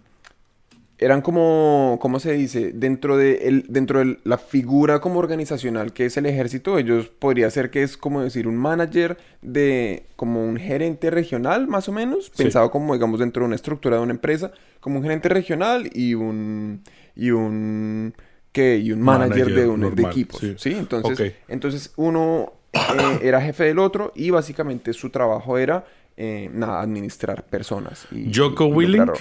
eran 0.99 1.21
como, 1.21 1.99
¿cómo 2.00 2.21
se 2.21 2.32
dice? 2.35 2.71
Dentro 2.73 3.16
de, 3.16 3.49
el, 3.49 3.64
dentro 3.68 3.99
de 3.99 4.18
la 4.23 4.38
figura 4.38 5.00
como 5.00 5.18
organizacional 5.18 5.92
que 5.92 6.06
es 6.06 6.16
el 6.16 6.26
ejército, 6.26 6.78
ellos 6.78 7.09
podría 7.09 7.50
ser 7.50 7.71
que 7.71 7.82
es 7.82 7.97
como 7.97 8.23
decir 8.23 8.47
un 8.47 8.56
manager 8.56 9.18
de, 9.40 10.04
como 10.14 10.44
un 10.44 10.59
gerente 10.59 11.11
regional 11.11 11.66
más 11.66 11.88
o 11.88 11.92
menos, 11.92 12.30
Sí. 12.35 12.44
pensado 12.44 12.71
como 12.71 12.92
digamos 12.94 13.18
dentro 13.18 13.42
de 13.42 13.47
una 13.49 13.56
estructura 13.56 13.97
de 13.97 14.02
una 14.02 14.12
empresa, 14.12 14.52
como 14.78 14.99
un 14.99 15.02
gerente 15.02 15.28
regional 15.28 15.90
y 15.92 16.14
un, 16.14 16.82
y 17.16 17.32
un, 17.32 18.14
¿qué? 18.52 18.78
Y 18.78 18.92
un 18.92 19.00
manager, 19.00 19.31
Manager 19.31 19.55
de, 19.55 19.68
un, 19.68 19.81
de 19.81 19.87
normal, 19.87 20.12
equipos, 20.12 20.40
sí. 20.40 20.55
¿sí? 20.59 20.72
Entonces, 20.72 21.35
entonces 21.48 21.92
uno 21.96 22.53
eh, 22.72 23.18
era 23.22 23.40
jefe 23.40 23.64
del 23.64 23.79
otro 23.79 24.12
y 24.14 24.31
básicamente 24.31 24.92
su 24.92 25.11
trabajo 25.11 25.59
era, 25.59 25.87
eh, 26.16 26.50
nada, 26.53 26.81
administrar 26.81 27.44
personas. 27.44 28.07
Y, 28.11 28.31
y 28.31 28.40
Willink. 28.40 29.12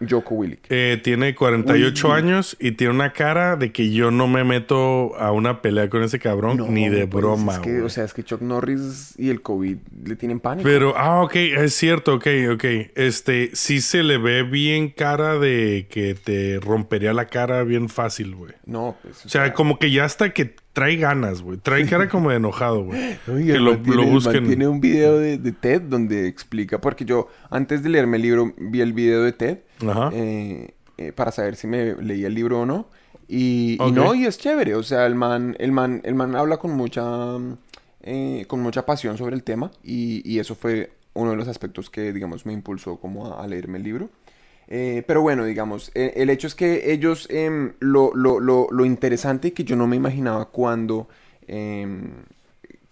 Jocko 0.00 0.34
Willink. 0.34 0.60
Eh, 0.70 1.00
tiene 1.02 1.34
48 1.34 2.08
Uy. 2.08 2.14
años 2.14 2.56
y 2.60 2.72
tiene 2.72 2.92
una 2.92 3.12
cara 3.12 3.56
de 3.56 3.70
que 3.72 3.90
yo 3.92 4.10
no 4.10 4.26
me 4.28 4.42
meto 4.44 5.16
a 5.16 5.30
una 5.32 5.62
pelea 5.62 5.88
con 5.88 6.02
ese 6.02 6.18
cabrón 6.18 6.56
No, 6.58 6.66
ni 6.68 6.88
de 6.88 7.06
pues, 7.06 7.22
broma, 7.22 7.54
es 7.54 7.58
que, 7.60 7.70
güey. 7.72 7.82
o 7.82 7.88
sea, 7.88 8.04
es 8.04 8.12
que 8.12 8.22
Chuck 8.24 8.42
Norris 8.42 9.14
y 9.18 9.30
el 9.30 9.40
COVID 9.40 9.76
le 10.04 10.16
tienen 10.16 10.40
pánico. 10.40 10.68
Pero, 10.68 10.94
ah, 10.96 11.22
ok, 11.22 11.34
es 11.36 11.74
cierto, 11.74 12.14
ok, 12.14 12.26
ok. 12.54 12.64
Este, 12.96 13.50
sí 13.54 13.80
se 13.80 14.02
le 14.02 14.18
ve 14.18 14.42
bien 14.42 14.88
cara 14.90 15.38
de 15.38 15.86
que 15.88 16.14
te 16.14 16.58
rompería 16.60 17.12
la 17.14 17.26
cara 17.26 17.62
bien 17.62 17.88
fácil, 17.88 18.34
güey. 18.34 18.52
no, 18.66 18.96
pues. 19.02 19.24
O 19.24 19.28
sea, 19.28 19.52
como 19.54 19.78
que 19.78 19.90
ya 19.90 20.04
hasta 20.04 20.32
que 20.34 20.54
trae 20.72 20.96
ganas, 20.96 21.40
güey. 21.40 21.56
Trae 21.58 21.86
cara 21.88 22.08
como 22.08 22.30
de 22.30 22.36
enojado, 22.36 22.82
güey. 22.84 23.16
Que 23.26 23.58
lo, 23.58 23.78
tiene- 23.78 23.96
lo 23.96 24.06
busquen. 24.06 24.44
Tiene 24.46 24.66
un 24.66 24.80
video 24.80 25.18
de, 25.18 25.38
de 25.38 25.52
TED 25.52 25.82
donde 25.82 26.26
explica, 26.26 26.80
porque 26.80 27.04
yo 27.04 27.28
antes 27.48 27.82
de 27.84 27.88
leerme 27.90 28.16
el 28.16 28.22
libro 28.22 28.52
vi 28.58 28.80
el 28.80 28.92
video 28.92 29.22
de 29.22 29.32
TED 29.32 29.58
Ajá. 29.90 30.10
eh, 30.12 30.74
eh, 30.98 31.12
para 31.12 31.32
saber 31.32 31.56
si 31.56 31.66
me 31.66 31.94
leía 31.96 32.26
el 32.28 32.34
libro 32.34 32.60
o 32.60 32.66
no. 32.66 32.86
Y, 33.26 33.78
no, 33.92 34.14
y 34.14 34.26
es 34.26 34.38
chévere. 34.38 34.74
O 34.74 34.82
sea, 34.82 35.06
el 35.06 35.14
man, 35.14 35.56
el 35.58 35.72
man, 35.72 36.00
el 36.04 36.14
man 36.14 36.36
habla 36.36 36.58
con 36.58 36.72
mucha, 36.72 37.04
eh, 38.02 38.44
con 38.48 38.60
mucha 38.60 38.84
pasión 38.86 39.16
sobre 39.18 39.34
el 39.34 39.42
tema. 39.42 39.70
Y, 39.82 40.22
y 40.30 40.38
eso 40.38 40.54
fue 40.54 40.92
uno 41.14 41.30
de 41.30 41.36
los 41.36 41.48
aspectos 41.48 41.90
que, 41.90 42.12
digamos, 42.12 42.44
me 42.46 42.52
impulsó 42.52 42.96
como 42.96 43.26
a, 43.32 43.42
a 43.42 43.46
leerme 43.46 43.78
el 43.78 43.84
libro. 43.84 44.10
Eh, 44.68 45.02
pero 45.06 45.20
bueno, 45.22 45.44
digamos, 45.44 45.90
eh, 45.94 46.14
el 46.16 46.30
hecho 46.30 46.46
es 46.46 46.54
que 46.54 46.92
ellos, 46.92 47.26
em, 47.30 47.74
lo, 47.80 48.12
lo, 48.14 48.40
lo, 48.40 48.68
lo 48.70 48.84
interesante 48.84 49.52
que 49.52 49.64
yo 49.64 49.76
no 49.76 49.86
me 49.86 49.96
imaginaba 49.96 50.46
cuando, 50.46 51.08
em, 51.46 52.10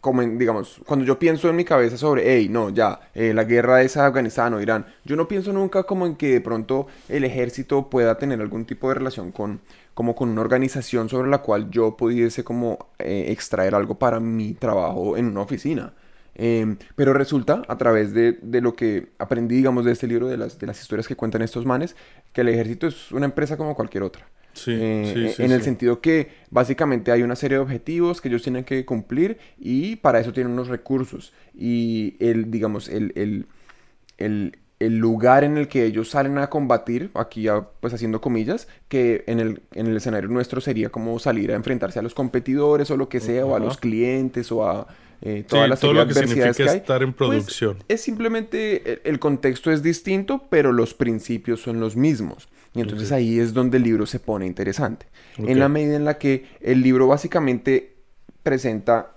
como 0.03 0.21
digamos, 0.23 0.81
cuando 0.85 1.05
yo 1.07 1.17
pienso 1.21 1.49
en 1.49 1.55
mi 1.55 1.65
cabeza 1.65 1.97
sobre, 1.97 2.25
hey, 2.27 2.49
no, 2.51 2.71
ya, 2.71 3.01
eh, 3.15 3.33
la 3.33 3.45
guerra 3.45 3.83
es 3.83 3.97
Afganistán 3.97 4.53
o 4.53 4.61
Irán, 4.61 4.85
yo 5.05 5.15
no 5.15 5.29
pienso 5.29 5.53
nunca 5.53 5.85
como 5.85 6.07
en 6.07 6.17
que 6.17 6.33
de 6.33 6.41
pronto 6.41 6.89
el 7.09 7.23
ejército 7.25 7.89
pueda 7.89 8.19
tener 8.19 8.41
algún 8.41 8.65
tipo 8.65 8.89
de 8.89 8.95
relación 8.97 9.31
con, 9.31 9.61
como 9.95 10.17
con 10.17 10.29
una 10.29 10.41
organización 10.41 11.09
sobre 11.09 11.31
la 11.31 11.39
cual 11.39 11.71
yo 11.71 11.97
pudiese 11.97 12.43
como 12.43 12.91
eh, 12.99 13.27
extraer 13.29 13.77
algo 13.77 13.97
para 13.97 14.19
mi 14.19 14.55
trabajo 14.55 15.17
en 15.17 15.27
una 15.27 15.41
oficina. 15.43 15.95
Em, 16.35 16.79
pero 16.97 17.13
resulta, 17.13 17.63
a 17.69 17.79
través 17.79 18.13
de, 18.13 18.33
de 18.43 18.61
lo 18.61 18.75
que 18.75 19.13
aprendí, 19.19 19.57
digamos, 19.57 19.85
de 19.85 19.93
este 19.93 20.09
libro, 20.09 20.27
de 20.29 20.37
las, 20.37 20.59
de 20.59 20.67
las 20.67 20.81
historias 20.81 21.07
que 21.07 21.15
cuentan 21.15 21.43
estos 21.43 21.65
manes, 21.65 21.95
que 22.33 22.41
el 22.41 22.49
ejército 22.49 22.89
es 22.89 23.13
una 23.13 23.27
empresa 23.27 23.57
como 23.57 23.77
cualquier 23.77 24.03
otra. 24.03 24.27
Sí, 24.53 24.73
Eh, 24.77 25.05
sí, 25.05 25.29
sí, 25.29 25.43
en 25.43 25.53
el 25.53 25.63
sentido 25.63 26.01
que 26.01 26.31
básicamente 26.51 27.13
hay 27.13 27.23
una 27.23 27.37
serie 27.37 27.59
de 27.59 27.63
objetivos 27.63 28.21
que 28.21 28.29
ellos 28.29 28.43
tienen 28.43 28.65
que 28.65 28.85
cumplir 28.85 29.39
y 29.59 29.97
para 29.97 30.21
eso 30.21 30.33
tienen 30.33 30.53
unos 30.53 30.69
recursos. 30.69 31.33
Y 31.55 32.17
el, 32.21 32.51
digamos, 32.51 32.89
el, 32.89 33.13
el, 33.17 33.47
el, 34.19 34.59
el 34.79 34.99
lugar 34.99 35.45
en 35.45 35.59
el 35.59 35.69
que 35.69 35.85
ellos 35.85 36.11
salen 36.11 36.39
a 36.39 36.51
combatir, 36.51 37.11
aquí 37.15 37.43
ya 37.43 37.69
pues 37.81 37.95
haciendo 37.95 38.21
comillas, 38.21 38.69
que 38.89 39.25
en 39.27 39.41
el, 39.41 39.63
en 39.73 39.87
el 39.87 39.97
escenario 39.97 40.29
nuestro 40.29 40.61
sería 40.61 40.91
como 40.91 41.19
salir 41.19 41.53
a 41.53 41.57
enfrentarse 41.57 41.99
a 41.99 42.03
los 42.03 42.15
competidores 42.15 42.91
o 42.91 42.97
lo 42.97 43.09
que 43.09 43.21
sea, 43.21 43.47
o 43.47 43.55
a 43.57 43.61
los 43.61 43.79
clientes 43.79 44.51
o 44.53 44.67
a 44.69 44.87
eh, 45.23 45.45
todas 45.49 45.69
Sí, 45.69 45.69
las 45.69 45.81
todo 45.81 45.95
lo 45.95 46.07
que 46.07 46.15
significa 46.15 46.71
hay, 46.71 46.79
estar 46.79 47.03
en 47.03 47.13
pues, 47.25 47.45
producción. 47.47 47.85
es 47.89 48.01
simplemente, 48.03 48.93
el, 48.95 49.01
el 49.05 49.19
contexto 49.21 49.71
es 49.71 49.83
distinto, 49.83 50.47
pero 50.51 50.73
los 50.73 50.95
principios 50.95 51.61
son 51.61 51.81
los 51.81 51.97
mismos. 51.97 52.49
Y 52.75 52.81
entonces 52.81 53.13
ahí 53.13 53.39
es 53.39 53.53
donde 53.53 53.77
el 53.77 53.83
libro 53.83 54.07
se 54.07 54.19
pone 54.19 54.47
interesante. 54.47 55.07
En 55.37 55.59
la 55.59 55.69
medida 55.69 55.97
en 55.97 56.05
la 56.05 56.19
que 56.19 56.47
el 56.61 56.83
libro 56.83 57.07
básicamente 57.07 57.97
presenta, 58.43 59.13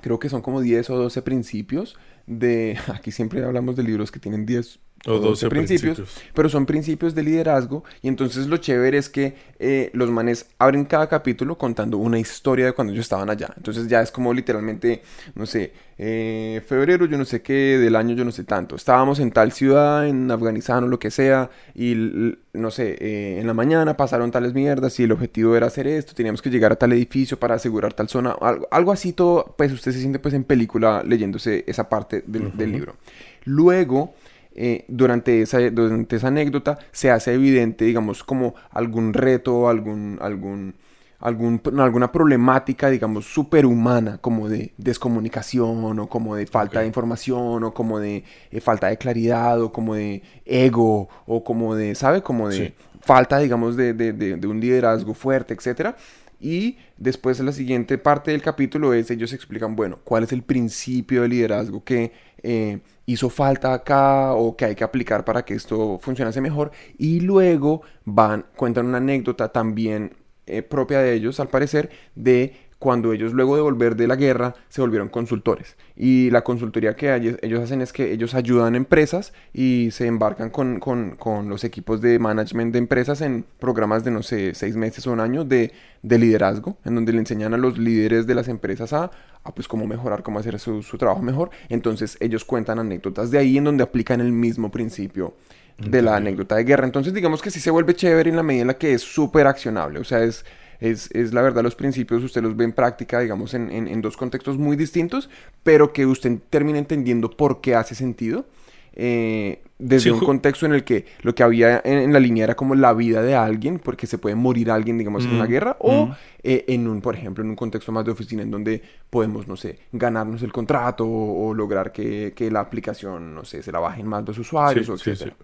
creo 0.00 0.18
que 0.18 0.28
son 0.28 0.40
como 0.40 0.60
10 0.60 0.88
o 0.90 0.96
12 0.96 1.22
principios 1.22 1.98
de, 2.26 2.78
aquí 2.94 3.10
siempre 3.10 3.44
hablamos 3.44 3.76
de 3.76 3.82
libros 3.82 4.10
que 4.10 4.18
tienen 4.18 4.46
10 4.46 4.78
O 5.06 5.18
12 5.18 5.48
principios, 5.48 5.96
principios. 5.96 6.32
pero 6.34 6.50
son 6.50 6.66
principios 6.66 7.14
de 7.14 7.22
liderazgo 7.22 7.84
y 8.02 8.08
entonces 8.08 8.46
lo 8.48 8.58
chévere 8.58 8.98
es 8.98 9.08
que 9.08 9.34
eh, 9.58 9.90
los 9.94 10.10
manes 10.10 10.50
abren 10.58 10.84
cada 10.84 11.08
capítulo 11.08 11.56
contando 11.56 11.96
una 11.96 12.18
historia 12.18 12.66
de 12.66 12.72
cuando 12.72 12.92
ellos 12.92 13.06
estaban 13.06 13.30
allá. 13.30 13.48
Entonces 13.56 13.88
ya 13.88 14.02
es 14.02 14.10
como 14.10 14.34
literalmente, 14.34 15.00
no 15.34 15.46
sé, 15.46 15.72
eh, 15.96 16.60
febrero 16.66 17.06
yo 17.06 17.16
no 17.16 17.24
sé 17.24 17.40
qué, 17.40 17.78
del 17.78 17.96
año 17.96 18.14
yo 18.14 18.26
no 18.26 18.30
sé 18.30 18.44
tanto. 18.44 18.76
Estábamos 18.76 19.20
en 19.20 19.30
tal 19.30 19.52
ciudad, 19.52 20.06
en 20.06 20.30
Afganistán 20.30 20.84
o 20.84 20.88
lo 20.88 20.98
que 20.98 21.10
sea, 21.10 21.48
y 21.74 22.36
no 22.52 22.70
sé, 22.70 22.98
eh, 23.00 23.40
en 23.40 23.46
la 23.46 23.54
mañana 23.54 23.96
pasaron 23.96 24.30
tales 24.30 24.52
mierdas 24.52 25.00
y 25.00 25.04
el 25.04 25.12
objetivo 25.12 25.56
era 25.56 25.68
hacer 25.68 25.86
esto, 25.86 26.14
teníamos 26.14 26.42
que 26.42 26.50
llegar 26.50 26.72
a 26.72 26.76
tal 26.76 26.92
edificio 26.92 27.38
para 27.38 27.54
asegurar 27.54 27.94
tal 27.94 28.10
zona, 28.10 28.36
algo, 28.38 28.68
algo 28.70 28.92
así 28.92 29.14
todo, 29.14 29.54
pues 29.56 29.72
usted 29.72 29.92
se 29.92 30.00
siente 30.00 30.18
pues 30.18 30.34
en 30.34 30.44
película 30.44 31.02
leyéndose 31.06 31.64
esa 31.66 31.88
parte 31.88 32.22
del, 32.26 32.54
del 32.54 32.70
libro. 32.70 32.96
Luego 33.44 34.14
eh, 34.62 34.84
durante, 34.88 35.40
esa, 35.42 35.58
durante 35.70 36.16
esa 36.16 36.28
anécdota 36.28 36.78
se 36.92 37.10
hace 37.10 37.32
evidente, 37.34 37.84
digamos, 37.86 38.22
como 38.24 38.54
algún 38.70 39.14
reto, 39.14 39.68
algún, 39.68 40.18
algún, 40.20 40.74
algún, 41.18 41.60
alguna 41.78 42.12
problemática, 42.12 42.90
digamos, 42.90 43.24
superhumana, 43.26 44.18
como 44.18 44.48
de 44.48 44.72
descomunicación 44.78 45.98
o 45.98 46.08
como 46.08 46.36
de 46.36 46.46
falta 46.46 46.80
de 46.80 46.86
información 46.86 47.64
o 47.64 47.72
como 47.74 47.98
de 47.98 48.24
eh, 48.50 48.60
falta 48.60 48.88
de 48.88 48.96
claridad 48.98 49.60
o 49.62 49.72
como 49.72 49.94
de 49.94 50.22
ego 50.44 51.08
o 51.26 51.42
como 51.44 51.74
de, 51.74 51.94
¿sabe? 51.94 52.22
Como 52.22 52.48
de 52.48 52.56
Sí. 52.56 52.74
falta, 53.00 53.38
digamos, 53.38 53.76
de, 53.76 53.92
de- 53.94 54.12
de- 54.12 54.36
de 54.36 54.46
un 54.46 54.60
liderazgo 54.60 55.14
fuerte, 55.14 55.54
etcétera. 55.54 55.96
Y 56.42 56.78
después 56.96 57.38
la 57.40 57.52
siguiente 57.52 57.98
parte 57.98 58.30
del 58.30 58.40
capítulo 58.42 58.94
es, 58.94 59.10
ellos 59.10 59.32
explican, 59.34 59.76
bueno, 59.76 59.98
cuál 60.04 60.24
es 60.24 60.32
el 60.32 60.42
principio 60.42 61.22
de 61.22 61.28
liderazgo 61.28 61.84
que 61.84 62.12
eh, 62.42 62.78
hizo 63.12 63.28
falta 63.30 63.72
acá 63.74 64.32
o 64.34 64.56
que 64.56 64.64
hay 64.66 64.74
que 64.74 64.84
aplicar 64.84 65.24
para 65.24 65.44
que 65.44 65.54
esto 65.54 65.98
funcionase 66.00 66.40
mejor. 66.40 66.70
Y 66.98 67.20
luego 67.20 67.82
van, 68.04 68.44
cuentan 68.56 68.86
una 68.86 68.98
anécdota 68.98 69.48
también 69.52 70.14
eh, 70.46 70.62
propia 70.62 70.98
de 71.00 71.12
ellos, 71.14 71.40
al 71.40 71.48
parecer, 71.48 71.90
de 72.14 72.54
cuando 72.80 73.12
ellos 73.12 73.34
luego 73.34 73.56
de 73.56 73.62
volver 73.62 73.94
de 73.94 74.06
la 74.06 74.16
guerra 74.16 74.54
se 74.70 74.80
volvieron 74.80 75.10
consultores. 75.10 75.76
Y 75.96 76.30
la 76.30 76.42
consultoría 76.42 76.96
que 76.96 77.14
ellos 77.42 77.60
hacen 77.60 77.82
es 77.82 77.92
que 77.92 78.10
ellos 78.10 78.34
ayudan 78.34 78.72
a 78.72 78.78
empresas 78.78 79.34
y 79.52 79.90
se 79.92 80.06
embarcan 80.06 80.48
con, 80.48 80.80
con- 80.80 81.10
con 81.16 81.50
los 81.50 81.62
equipos 81.64 82.00
de 82.00 82.18
management 82.18 82.72
de 82.72 82.78
empresas 82.78 83.20
en 83.20 83.44
programas 83.58 84.02
de, 84.02 84.10
no 84.12 84.22
sé, 84.22 84.54
seis 84.54 84.76
meses 84.76 85.06
o 85.06 85.12
un 85.12 85.20
año 85.20 85.44
de, 85.44 85.72
de 86.02 86.18
liderazgo, 86.18 86.78
en 86.86 86.94
donde 86.94 87.12
le 87.12 87.18
enseñan 87.18 87.52
a 87.52 87.58
los 87.58 87.76
líderes 87.76 88.26
de 88.26 88.34
las 88.34 88.48
empresas 88.48 88.94
a, 88.94 89.10
a, 89.44 89.54
pues 89.54 89.68
cómo 89.68 89.86
mejorar, 89.86 90.22
cómo 90.22 90.38
hacer 90.38 90.58
su, 90.58 90.82
su 90.82 90.98
trabajo 90.98 91.22
mejor. 91.22 91.50
Entonces 91.68 92.16
ellos 92.20 92.44
cuentan 92.44 92.78
anécdotas 92.78 93.30
de 93.30 93.38
ahí 93.38 93.58
en 93.58 93.64
donde 93.64 93.82
aplican 93.84 94.20
el 94.20 94.32
mismo 94.32 94.70
principio 94.70 95.34
de 95.78 96.02
la 96.02 96.16
anécdota 96.16 96.56
de 96.56 96.64
guerra. 96.64 96.84
Entonces 96.84 97.14
digamos 97.14 97.40
que 97.42 97.50
sí 97.50 97.60
se 97.60 97.70
vuelve 97.70 97.94
chévere 97.94 98.30
en 98.30 98.36
la 98.36 98.42
medida 98.42 98.62
en 98.62 98.68
la 98.68 98.74
que 98.78 98.92
es 98.94 99.02
súper 99.02 99.46
accionable. 99.46 99.98
O 100.00 100.04
sea, 100.04 100.22
es, 100.22 100.44
es, 100.80 101.10
es 101.12 101.32
la 101.32 101.42
verdad 101.42 101.62
los 101.62 101.74
principios, 101.74 102.22
usted 102.22 102.42
los 102.42 102.56
ve 102.56 102.64
en 102.64 102.72
práctica, 102.72 103.20
digamos, 103.20 103.54
en, 103.54 103.70
en- 103.70 103.88
en 103.88 104.00
dos 104.02 104.16
contextos 104.16 104.58
muy 104.58 104.76
distintos, 104.76 105.30
pero 105.62 105.92
que 105.92 106.06
usted 106.06 106.38
termina 106.50 106.78
entendiendo 106.78 107.30
por 107.30 107.60
qué 107.60 107.74
hace 107.74 107.94
sentido. 107.94 108.46
eh, 108.92 109.62
desde 109.80 110.10
Sí, 110.10 110.12
un 110.12 110.20
contexto 110.20 110.66
en 110.66 110.72
el 110.74 110.84
que 110.84 111.06
lo 111.22 111.34
que 111.34 111.42
había 111.42 111.80
en, 111.84 111.98
en 111.98 112.12
la 112.12 112.20
línea 112.20 112.44
era 112.44 112.56
como 112.56 112.74
la 112.74 112.92
vida 112.94 113.22
de 113.22 113.34
alguien, 113.34 113.78
porque 113.78 114.06
se 114.06 114.18
puede 114.18 114.34
morir 114.36 114.70
alguien, 114.70 114.98
digamos, 114.98 115.26
en 115.26 115.32
una 115.32 115.46
Mm, 115.46 115.48
guerra, 115.48 115.76
o 115.80 116.10
mm. 116.10 116.16
eh, 116.42 116.64
en 116.68 116.88
un, 116.88 117.00
por 117.00 117.14
ejemplo, 117.16 117.42
en 117.44 117.50
un 117.50 117.56
contexto 117.56 117.92
más 117.92 118.04
de 118.04 118.12
oficina, 118.12 118.42
en 118.42 118.50
donde 118.50 118.82
podemos, 119.10 119.48
no 119.48 119.56
sé, 119.56 119.78
ganarnos 119.92 120.42
el 120.42 120.52
contrato 120.52 121.04
o, 121.06 121.48
o 121.48 121.54
lograr 121.54 121.92
que, 121.92 122.32
que 122.36 122.50
la 122.50 122.60
aplicación, 122.60 123.34
no 123.34 123.44
sé, 123.44 123.62
se 123.62 123.72
la 123.72 123.78
bajen 123.80 124.06
más 124.06 124.26
los 124.26 124.38
usuarios, 124.38 124.88
Sí, 124.88 124.90
o 124.90 124.94
etcétera. 124.94 125.32
sí. 125.34 125.36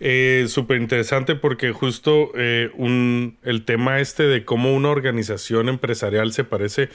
Eh, 0.00 0.46
Súper 0.48 0.80
interesante 0.80 1.36
porque 1.36 1.72
justo 1.72 2.32
eh, 2.36 2.70
un, 2.76 3.38
el 3.42 3.64
tema 3.64 4.00
este 4.00 4.24
de 4.24 4.44
cómo 4.44 4.74
una 4.74 4.90
organización 4.90 5.68
empresarial 5.68 6.32
se 6.32 6.44
parece 6.44 6.90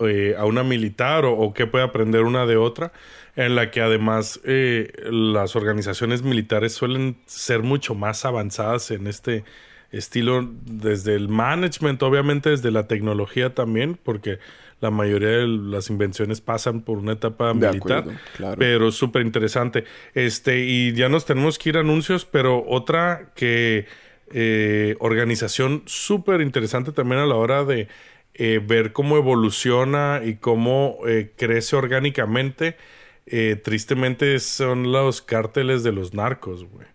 eh, 0.00 0.34
a 0.38 0.46
una 0.46 0.64
militar 0.64 1.24
o, 1.26 1.34
o 1.38 1.54
qué 1.54 1.66
puede 1.66 1.84
aprender 1.84 2.22
una 2.22 2.46
de 2.46 2.56
otra, 2.56 2.92
en 3.36 3.54
la 3.54 3.70
que 3.70 3.80
además 3.80 4.40
eh, 4.44 4.92
las 5.10 5.56
organizaciones 5.56 6.22
militares 6.22 6.72
suelen 6.72 7.16
ser 7.26 7.62
mucho 7.62 7.94
más 7.94 8.24
avanzadas 8.24 8.90
en 8.90 9.06
este 9.06 9.44
estilo 9.90 10.48
desde 10.64 11.14
el 11.14 11.28
management, 11.28 12.02
obviamente 12.02 12.50
desde 12.50 12.70
la 12.70 12.86
tecnología 12.86 13.54
también, 13.54 13.98
porque 14.02 14.38
la 14.80 14.90
mayoría 14.90 15.28
de 15.28 15.46
las 15.46 15.88
invenciones 15.88 16.40
pasan 16.40 16.82
por 16.82 16.98
una 16.98 17.12
etapa 17.12 17.48
De 17.48 17.54
militar. 17.54 17.98
acuerdo, 18.00 18.20
claro. 18.36 18.56
Pero 18.58 18.90
súper 18.92 19.22
interesante. 19.22 19.84
Este, 20.14 20.60
y 20.64 20.92
ya 20.92 21.08
nos 21.08 21.24
tenemos 21.24 21.58
que 21.58 21.70
ir 21.70 21.76
a 21.76 21.80
anuncios, 21.80 22.24
pero 22.24 22.64
otra 22.68 23.32
que 23.34 23.86
eh, 24.32 24.96
organización 25.00 25.82
súper 25.86 26.40
interesante 26.40 26.92
también 26.92 27.20
a 27.20 27.26
la 27.26 27.36
hora 27.36 27.64
de 27.64 27.88
eh, 28.34 28.60
ver 28.66 28.92
cómo 28.92 29.16
evoluciona 29.16 30.20
y 30.24 30.36
cómo 30.36 30.98
eh, 31.06 31.32
crece 31.36 31.76
orgánicamente. 31.76 32.76
Eh, 33.26 33.56
tristemente 33.62 34.38
son 34.38 34.92
los 34.92 35.22
cárteles 35.22 35.82
de 35.82 35.92
los 35.92 36.14
narcos, 36.14 36.64
güey. 36.64 36.86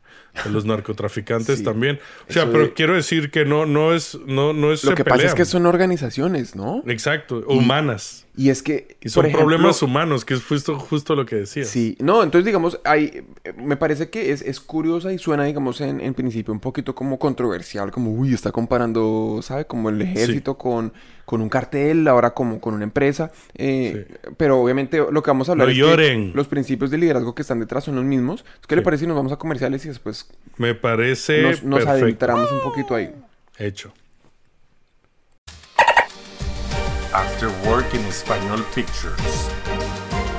De 0.44 0.52
los 0.52 0.64
narcotraficantes 0.64 1.58
Sí, 1.60 1.64
también. 1.64 2.00
O 2.30 2.34
sea, 2.34 2.46
pero 2.52 2.66
de- 2.66 2.74
quiero 2.74 2.94
decir 2.94 3.32
que 3.32 3.46
no, 3.46 3.66
no 3.66 3.94
es, 3.94 4.18
no, 4.28 4.54
no 4.54 4.72
es 4.72 4.84
Lo 4.84 4.94
que 4.96 5.04
pasa 5.04 5.26
es 5.26 5.34
que 5.34 5.46
son 5.46 5.66
organizaciones, 5.66 6.56
¿no? 6.56 6.84
Exacto, 6.88 7.44
humanas. 7.48 8.28
Y 8.40 8.50
es 8.52 8.64
que, 8.64 8.96
Y 9.02 9.10
son 9.10 9.24
por 9.24 9.26
ejemplo, 9.26 9.48
problemas 9.48 9.82
humanos, 9.84 10.24
que 10.24 10.34
es 10.34 10.46
justo, 10.46 10.80
justo 10.80 11.14
lo 11.14 11.26
que 11.26 11.36
decías. 11.36 11.68
Sí, 11.68 11.98
no, 12.00 12.24
entonces 12.24 12.46
digamos, 12.46 12.80
hay, 12.86 13.26
me 13.58 13.76
parece 13.76 14.10
que 14.10 14.32
es, 14.32 14.42
es 14.42 14.62
curiosa 14.62 15.12
y 15.12 15.18
suena, 15.18 15.44
digamos, 15.44 15.82
en, 15.82 16.00
en 16.00 16.14
principio 16.14 16.54
un 16.54 16.62
poquito 16.62 16.96
como 16.96 17.20
controversial, 17.20 17.92
como, 17.92 18.12
uy, 18.14 18.34
está 18.34 18.54
comparando, 18.54 19.42
¿sabe? 19.44 19.66
Como 19.66 19.90
el 19.90 20.02
ejército 20.02 20.58
con, 20.58 20.94
con 21.26 21.42
un 21.42 21.50
cartel, 21.50 22.08
ahora 22.08 22.34
como 22.34 22.62
con 22.62 22.76
una 22.76 22.86
empresa, 22.86 23.30
eh, 23.56 24.08
pero 24.38 24.62
obviamente 24.62 25.04
lo 25.12 25.22
que 25.22 25.30
vamos 25.32 25.50
a 25.50 25.52
hablar 25.52 25.68
No 25.68 25.72
es 25.74 25.78
que 25.78 25.82
lloren. 25.84 26.32
los 26.34 26.48
principios 26.48 26.92
de 26.92 26.98
liderazgo 26.98 27.36
que 27.36 27.42
están 27.42 27.60
detrás 27.60 27.84
son 27.84 27.96
los 27.98 28.06
mismos. 28.06 28.46
¿Qué 28.70 28.76
le 28.78 28.82
Sí. 28.82 28.86
parece 28.86 29.02
si 29.04 29.08
nos 29.08 29.18
vamos 29.18 29.34
a 29.34 29.36
comerciales 29.36 29.84
y 29.84 29.90
después 29.90 30.30
Me 30.56 30.76
parece 30.76 31.42
nos, 31.42 31.64
nos 31.64 31.86
adentramos 31.86 32.50
un 32.54 32.62
poquito 32.62 32.96
ahí? 32.96 33.12
Hecho. 33.58 33.92
After 37.14 37.50
Work 37.66 37.94
en 37.96 38.06
Español 38.06 38.64
Pictures. 38.76 39.50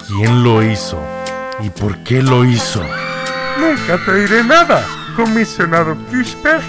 ¿Quién 0.07 0.43
lo 0.43 0.63
hizo? 0.63 0.97
¿Y 1.61 1.69
por 1.69 1.97
qué 2.03 2.21
lo 2.23 2.45
hizo? 2.45 2.81
Nunca 3.59 3.99
te 4.05 4.15
diré 4.15 4.45
nada, 4.45 4.85
comisionado 5.17 5.97
Kisper. 6.09 6.61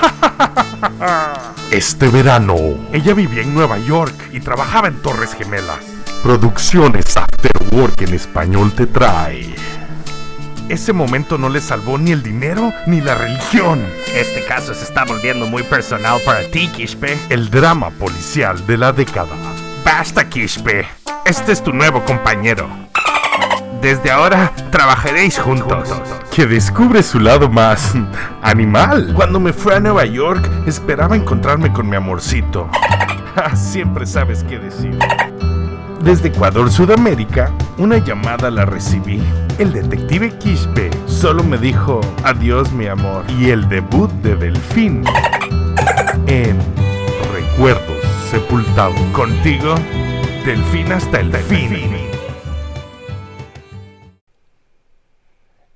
Este 1.70 2.08
verano, 2.08 2.56
Ella 2.90 3.12
vivía 3.12 3.42
en 3.42 3.54
Nueva 3.54 3.78
York 3.78 4.14
y 4.32 4.40
trabajaba 4.40 4.88
en 4.88 5.00
Torres 5.02 5.34
Gemelas. 5.34 5.84
Producciones 6.22 7.16
After 7.16 7.52
Work 7.70 8.00
en 8.02 8.14
español 8.14 8.72
te 8.72 8.86
trae 8.86 9.54
Ese 10.70 10.92
momento 10.92 11.36
no 11.36 11.48
le 11.48 11.60
salvó 11.60 11.98
ni 11.98 12.12
el 12.12 12.22
dinero 12.22 12.72
ni 12.86 13.00
la 13.00 13.16
religión. 13.16 13.84
Este 14.14 14.44
caso 14.44 14.72
se 14.72 14.84
está 14.84 15.04
volviendo 15.04 15.46
muy 15.46 15.64
personal 15.64 16.20
para 16.24 16.48
ti, 16.48 16.68
Kishpe. 16.68 17.18
el 17.28 17.50
drama 17.50 17.90
policial 17.90 18.64
de 18.68 18.78
la 18.78 18.92
década. 18.92 19.34
Basta, 19.84 20.28
Kishpe. 20.28 20.86
Este 21.24 21.50
es 21.50 21.60
tu 21.64 21.72
nuevo 21.72 22.04
compañero. 22.04 22.68
Desde 23.82 24.12
ahora 24.12 24.52
trabajaréis 24.70 25.40
juntos. 25.40 25.88
Que 26.30 26.46
descubre 26.46 27.02
su 27.02 27.18
lado 27.18 27.48
más 27.48 27.92
animal. 28.40 29.12
Cuando 29.16 29.40
me 29.40 29.52
fui 29.52 29.72
a 29.72 29.80
Nueva 29.80 30.04
York, 30.04 30.48
esperaba 30.68 31.16
encontrarme 31.16 31.72
con 31.72 31.88
mi 31.88 31.96
amorcito. 31.96 32.70
Ah, 33.36 33.54
Siempre 33.54 34.06
sabes 34.06 34.42
qué 34.42 34.58
decir. 34.58 34.98
Desde 36.04 36.28
Ecuador, 36.28 36.70
Sudamérica, 36.70 37.54
una 37.76 37.98
llamada 37.98 38.50
la 38.50 38.64
recibí. 38.64 39.20
El 39.58 39.70
detective 39.74 40.30
Quispe 40.38 40.88
solo 41.06 41.44
me 41.44 41.58
dijo 41.58 42.00
adiós, 42.24 42.72
mi 42.72 42.86
amor. 42.86 43.22
Y 43.38 43.50
el 43.50 43.68
debut 43.68 44.10
de 44.22 44.34
Delfín 44.34 45.04
en 46.26 46.56
Recuerdos 47.34 48.02
Sepultados. 48.30 48.98
Contigo, 49.12 49.74
Delfín 50.46 50.90
hasta 50.90 51.20
el 51.20 51.34
fin. 51.34 51.76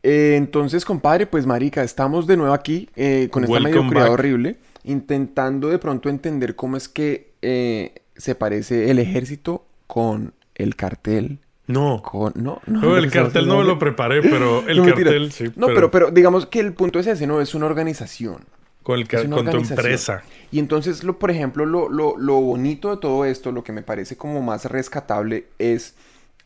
Eh, 0.02 0.37
entonces, 0.37 0.87
compadre, 0.87 1.26
pues 1.26 1.44
marica, 1.44 1.82
estamos 1.82 2.26
de 2.26 2.38
nuevo 2.38 2.54
aquí 2.54 2.88
eh, 2.96 3.28
con 3.30 3.44
esta 3.44 3.52
Welcome 3.52 3.70
mediocridad 3.74 4.04
back. 4.04 4.12
horrible, 4.12 4.56
intentando 4.84 5.68
de 5.68 5.78
pronto 5.78 6.08
entender 6.08 6.56
cómo 6.56 6.78
es 6.78 6.88
que 6.88 7.34
eh, 7.42 7.94
se 8.16 8.34
parece 8.34 8.90
el 8.90 8.98
ejército 8.98 9.66
con 9.87 10.35
el 10.55 10.77
cartel. 10.77 11.38
No. 11.66 12.03
Con... 12.03 12.33
No, 12.37 12.61
no, 12.66 12.81
No, 12.81 12.97
el 12.97 13.11
cartel 13.11 13.47
no 13.47 13.59
me 13.59 13.64
lo 13.64 13.79
preparé, 13.79 14.23
pero 14.23 14.62
el 14.68 14.79
No, 14.79 14.85
cartel 14.85 15.33
sí. 15.33 15.51
No, 15.57 15.68
pero, 15.68 15.90
pero 15.90 16.11
digamos 16.11 16.47
que 16.47 16.61
el 16.61 16.73
punto 16.75 16.99
es 16.99 17.07
ese, 17.07 17.27
¿no? 17.27 17.40
Es 17.40 17.55
una 17.55 17.66
organización. 17.66 18.44
con, 18.83 18.99
el 18.99 19.09
Es 19.11 19.25
una 19.25 19.37
con 19.37 19.51
tu 19.51 19.57
organización. 19.57 19.79
empresa. 19.79 20.23
Y 20.51 20.59
entonces, 20.59 21.05
lo, 21.05 21.18
por 21.18 21.31
ejemplo, 21.31 21.64
lo, 21.66 21.88
lo, 21.88 22.16
lo 22.18 22.40
bonito 22.40 22.90
de 22.90 22.99
todo 22.99 23.25
esto, 23.25 23.51
lo 23.53 23.64
que 23.64 23.73
me 23.73 23.83
parece 23.83 24.16
como 24.16 24.42
más 24.42 24.66
rescatable 24.66 25.47
es 25.59 25.94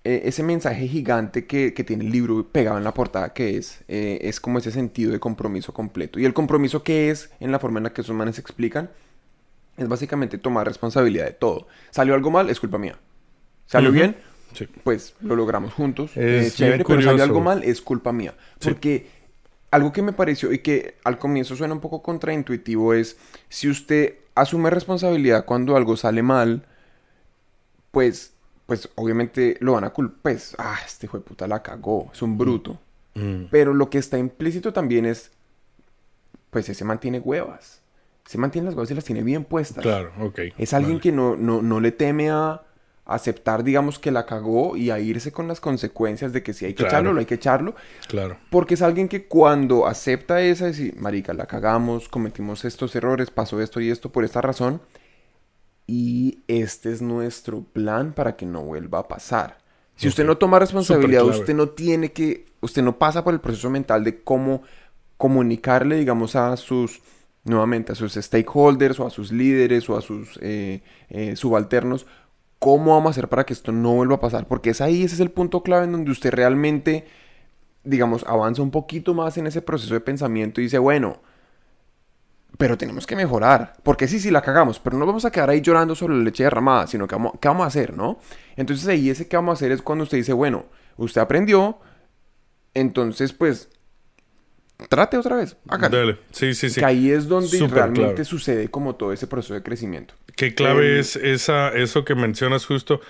eh, 0.05 0.23
ese 0.25 0.43
mensaje 0.45 0.87
gigante 0.89 1.47
que, 1.47 1.75
que 1.75 1.85
tiene 1.85 2.05
el 2.05 2.13
libro 2.13 2.47
pegado 2.47 2.79
en 2.79 2.85
la 2.85 2.95
portada, 2.95 3.33
que 3.35 3.57
es, 3.57 3.83
eh, 3.89 4.19
es 4.23 4.41
como 4.41 4.59
ese 4.59 4.71
sentido 4.71 5.11
de 5.13 5.19
compromiso 5.21 5.75
completo. 5.75 6.21
Y 6.21 6.25
el 6.25 6.33
compromiso 6.35 6.83
que 6.85 7.11
es, 7.11 7.31
en 7.41 7.51
la 7.53 7.59
forma 7.59 7.81
en 7.81 7.85
la 7.85 7.93
que 7.93 8.03
esos 8.03 8.15
manes 8.15 8.39
explican, 8.39 8.91
es 9.77 9.89
básicamente 9.89 10.39
tomar 10.39 10.67
responsabilidad 10.67 11.27
de 11.27 11.33
todo. 11.33 11.67
¿Salió 11.91 12.15
algo 12.15 12.31
mal? 12.31 12.51
Es 12.51 12.61
culpa 12.61 12.79
mía. 12.79 12.99
¿Salió 13.69 13.93
bien? 13.93 14.17
Sí. 14.55 14.67
Pues 14.83 15.15
lo 15.21 15.37
logramos 15.37 15.73
juntos. 15.73 16.17
Es 16.17 16.47
Es 16.47 16.57
chévere, 16.57 16.85
pero 16.85 17.03
salió 17.03 17.23
algo 17.23 17.41
mal, 17.41 17.63
es 17.63 17.81
culpa 17.81 18.13
mía. 18.13 18.35
Sí. 18.59 18.71
Porque 18.71 19.07
algo 19.71 19.93
que 19.93 20.03
me 20.03 20.13
pareció 20.13 20.53
y 20.53 20.59
que 20.59 20.97
al 21.05 21.19
comienzo 21.19 21.55
suena 21.55 21.75
un 21.75 21.81
poco 21.81 22.03
contraintuitivo 22.03 22.95
es 22.95 23.19
si 23.49 23.69
usted 23.69 24.17
asume 24.35 24.71
responsabilidad 24.71 25.45
cuando 25.45 25.77
algo 25.77 25.97
sale 25.97 26.23
mal, 26.23 26.65
pues 27.93 28.33
pues 28.69 28.91
obviamente 28.97 29.57
lo 29.61 29.73
van 29.73 29.85
a 29.85 29.91
culpar, 29.91 30.19
pues, 30.21 30.55
ah, 30.59 30.77
este 30.85 31.07
hijo 31.07 31.17
de 31.17 31.25
puta 31.25 31.49
la 31.49 31.63
cagó, 31.63 32.11
es 32.13 32.21
un 32.21 32.37
bruto. 32.37 32.79
Mm. 33.15 33.45
Pero 33.51 33.73
lo 33.73 33.89
que 33.89 33.97
está 33.97 34.19
implícito 34.19 34.75
también 34.75 35.07
es, 35.07 35.31
pues 36.51 36.69
ese 36.69 36.85
mantiene 36.85 37.19
huevas. 37.19 37.81
Se 38.27 38.37
mantiene 38.37 38.67
las 38.67 38.75
huevas 38.75 38.91
y 38.91 38.95
las 38.95 39.05
tiene 39.05 39.23
bien 39.23 39.45
puestas. 39.45 39.83
Claro, 39.83 40.13
ok. 40.21 40.41
Es 40.59 40.75
alguien 40.75 40.97
vale. 40.97 41.01
que 41.01 41.13
no, 41.13 41.35
no, 41.35 41.63
no 41.63 41.81
le 41.81 41.93
teme 41.93 42.29
a 42.29 42.61
aceptar, 43.09 43.65
digamos, 43.65 43.99
que 43.99 44.11
la 44.11 44.27
cagó 44.27 44.77
y 44.77 44.91
a 44.91 45.01
irse 45.01 45.33
con 45.33 45.49
las 45.49 45.61
consecuencias 45.61 46.33
de 46.33 46.43
que 46.43 46.53
si 46.53 46.67
hay 46.67 46.73
que 46.75 46.85
Claro. 46.85 46.89
echarlo, 46.91 47.13
lo 47.15 47.21
hay 47.21 47.27
que 47.27 47.35
echarlo. 47.35 47.75
Claro. 48.07 48.37
Porque 48.51 48.75
es 48.75 48.83
alguien 48.83 49.09
que 49.09 49.27
cuando 49.27 49.87
acepta 49.87 50.41
esa, 50.43 50.67
decir, 50.67 50.95
marica, 50.97 51.33
la 51.33 51.47
cagamos, 51.47 52.09
cometimos 52.09 52.65
estos 52.65 52.95
errores, 52.95 53.31
pasó 53.31 53.61
esto 53.61 53.81
y 53.81 53.91
esto 53.91 54.13
por 54.13 54.25
esta 54.25 54.41
razón. 54.43 54.81
Y 55.87 56.41
este 56.49 56.93
es 56.93 57.01
nuestro 57.01 57.63
plan 57.63 58.13
para 58.13 58.37
que 58.37 58.45
no 58.45 58.63
vuelva 58.63 58.99
a 59.01 59.09
pasar. 59.09 59.59
Si 59.97 60.07
usted 60.07 60.25
no 60.25 60.37
toma 60.37 60.59
responsabilidad, 60.59 61.25
usted 61.25 61.55
no 61.55 61.71
tiene 61.71 62.13
que, 62.13 62.45
usted 62.61 62.83
no 62.83 62.99
pasa 62.99 63.25
por 63.25 63.33
el 63.35 63.41
proceso 63.41 63.71
mental 63.71 64.05
de 64.05 64.23
cómo 64.23 64.63
comunicarle, 65.17 65.97
digamos, 65.97 66.37
a 66.37 66.57
sus, 66.57 67.01
nuevamente, 67.45 67.93
a 67.93 67.95
sus 67.95 68.13
stakeholders 68.15 69.01
o 69.01 69.07
a 69.07 69.11
sus 69.11 69.33
líderes 69.33 69.89
o 69.89 69.97
a 69.97 70.03
sus 70.03 70.39
eh, 70.43 70.83
eh, 71.09 71.35
subalternos, 71.35 72.07
cómo 72.59 72.95
vamos 72.95 73.09
a 73.09 73.11
hacer 73.11 73.29
para 73.29 73.45
que 73.45 73.53
esto 73.53 73.73
no 73.73 73.95
vuelva 73.95 74.17
a 74.17 74.21
pasar. 74.21 74.47
Porque 74.47 74.71
es 74.71 74.81
ahí, 74.81 75.03
ese 75.03 75.15
es 75.15 75.21
el 75.21 75.31
punto 75.31 75.63
clave 75.63 75.85
en 75.85 75.93
donde 75.93 76.11
usted 76.11 76.31
realmente, 76.33 77.07
digamos, 77.85 78.25
avanza 78.27 78.63
un 78.63 78.71
poquito 78.71 79.15
más 79.15 79.37
en 79.39 79.47
ese 79.47 79.63
proceso 79.63 79.95
de 79.95 80.01
pensamiento 80.01 80.61
y 80.61 80.65
dice, 80.65 80.79
bueno, 80.79 81.21
pero 82.57 82.77
tenemos 82.77 83.07
que 83.07 83.17
mejorar. 83.17 83.75
Porque 83.83 84.09
sí, 84.09 84.19
sí, 84.19 84.31
la 84.31 84.43
cagamos, 84.43 84.79
pero 84.81 84.99
no 84.99 85.07
vamos 85.07 85.25
a 85.25 85.31
quedar 85.31 85.51
ahí 85.51 85.61
llorando 85.61 85.95
sobre 85.95 86.17
la 86.17 86.25
leche 86.25 86.45
derramada, 86.45 86.87
sino 86.87 87.07
que 87.07 87.15
vamos, 87.15 87.33
¿qué 87.41 87.49
vamos 87.49 87.65
a 87.65 87.69
hacer, 87.69 87.97
no? 87.97 88.19
Entonces 88.57 88.87
ahí 88.89 89.11
ese 89.11 89.29
que 89.29 89.37
vamos 89.37 89.53
a 89.53 89.55
hacer 89.55 89.73
es 89.73 89.83
cuando 89.83 90.05
usted 90.05 90.19
dice, 90.19 90.33
bueno, 90.33 90.67
usted 90.97 91.21
aprendió, 91.21 91.79
entonces 92.75 93.33
pues 93.33 93.69
trate 94.89 95.17
otra 95.17 95.37
vez, 95.37 95.57
hágale. 95.69 95.97
Dale. 95.97 96.19
Sí, 96.33 96.55
sí, 96.55 96.71
sí. 96.71 96.81
Que 96.81 96.87
ahí 96.87 97.11
es 97.11 97.29
donde 97.29 97.67
realmente 97.69 98.25
sucede 98.25 98.69
como 98.71 98.97
todo 98.97 99.13
ese 99.13 99.27
proceso 99.27 99.55
de 99.55 99.63
crecimiento. 99.63 100.15
Qué 100.39 100.55
clave 100.55 100.95
Em, 100.95 101.01
es 101.01 101.17
esa, 101.17 101.69
eso 101.77 102.05
que 102.05 102.15
mencionas 102.15 102.65
justo. 102.65 103.01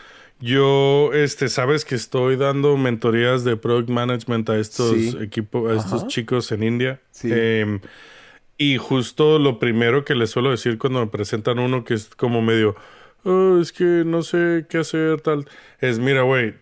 Yo, 0.40 1.10
este, 1.12 1.48
sabes 1.48 1.84
que 1.84 1.94
estoy 1.94 2.36
dando 2.36 2.76
mentorías 2.76 3.44
de 3.44 3.56
product 3.56 3.90
management 3.90 4.48
a 4.50 4.58
estos 4.58 4.92
Sí. 4.96 5.16
equipos, 5.20 5.70
a 5.70 5.76
estos 5.76 6.06
chicos 6.08 6.50
en 6.52 6.62
India. 6.62 7.00
Sí. 7.10 7.28
Em, 7.30 7.80
y 8.56 8.76
justo 8.78 9.38
lo 9.38 9.58
primero 9.58 10.04
que 10.04 10.14
les 10.14 10.30
suelo 10.30 10.50
decir 10.50 10.78
cuando 10.78 11.00
me 11.00 11.06
presentan 11.08 11.58
uno 11.58 11.84
que 11.84 11.94
es 11.94 12.06
como 12.16 12.40
medio, 12.40 12.76
"Oh, 13.24 13.58
es 13.60 13.72
que 13.72 13.84
no 14.06 14.22
sé 14.22 14.64
qué 14.70 14.78
hacer, 14.78 15.20
tal, 15.20 15.44
es, 15.80 15.98
mira, 15.98 16.22
güey, 16.22 16.54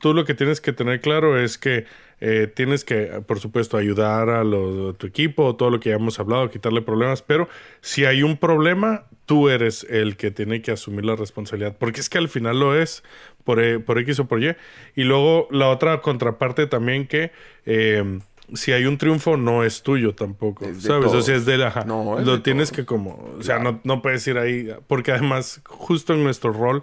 tú 0.00 0.14
lo 0.14 0.24
que 0.24 0.34
tienes 0.34 0.60
que 0.60 0.72
tener 0.72 1.00
claro 1.00 1.38
es 1.38 1.58
que 1.58 1.84
eh, 2.20 2.46
tienes 2.46 2.84
que, 2.84 3.20
por 3.26 3.38
supuesto, 3.40 3.76
ayudar 3.76 4.30
a, 4.30 4.44
lo- 4.44 4.90
a 4.90 4.92
tu 4.94 5.06
equipo, 5.06 5.56
todo 5.56 5.68
lo 5.70 5.80
que 5.80 5.90
ya 5.90 5.96
hemos 5.96 6.18
hablado, 6.20 6.48
quitarle 6.48 6.80
problemas, 6.80 7.20
pero 7.20 7.48
si 7.82 8.04
hay 8.06 8.22
un 8.22 8.38
problema, 8.38 9.04
tú 9.26 9.48
eres 9.48 9.86
el 9.88 10.16
que 10.16 10.30
tiene 10.30 10.62
que 10.62 10.72
asumir 10.72 11.04
la 11.04 11.16
responsabilidad, 11.16 11.76
porque 11.78 12.00
es 12.00 12.08
que 12.08 12.18
al 12.18 12.28
final 12.28 12.60
lo 12.60 12.78
es, 12.78 13.02
por, 13.44 13.60
eh, 13.62 13.78
por 13.78 13.98
X 13.98 14.20
o 14.20 14.26
por 14.26 14.42
Y. 14.42 14.54
Y 14.94 15.04
luego 15.04 15.48
la 15.50 15.68
otra 15.68 16.00
contraparte 16.00 16.66
también 16.66 17.06
que... 17.06 17.32
eh, 17.66 18.20
si 18.52 18.72
hay 18.72 18.84
un 18.84 18.98
triunfo, 18.98 19.38
no 19.38 19.64
es 19.64 19.82
tuyo 19.82 20.14
tampoco, 20.14 20.66
Es 20.66 20.82
¿sabes? 20.82 21.12
O 21.12 21.22
sea, 21.22 21.34
es 21.34 21.46
de 21.46 21.56
la... 21.56 21.84
No, 21.86 22.18
es 22.18 22.26
lo 22.26 22.36
de 22.36 22.42
tienes 22.42 22.70
que 22.72 22.84
como... 22.84 23.34
O 23.38 23.42
sea, 23.42 23.58
no, 23.58 23.80
no 23.84 24.02
puedes 24.02 24.26
ir 24.26 24.36
ahí, 24.36 24.68
porque 24.86 25.12
además, 25.12 25.62
justo 25.64 26.12
en 26.12 26.24
nuestro 26.24 26.52
rol, 26.52 26.82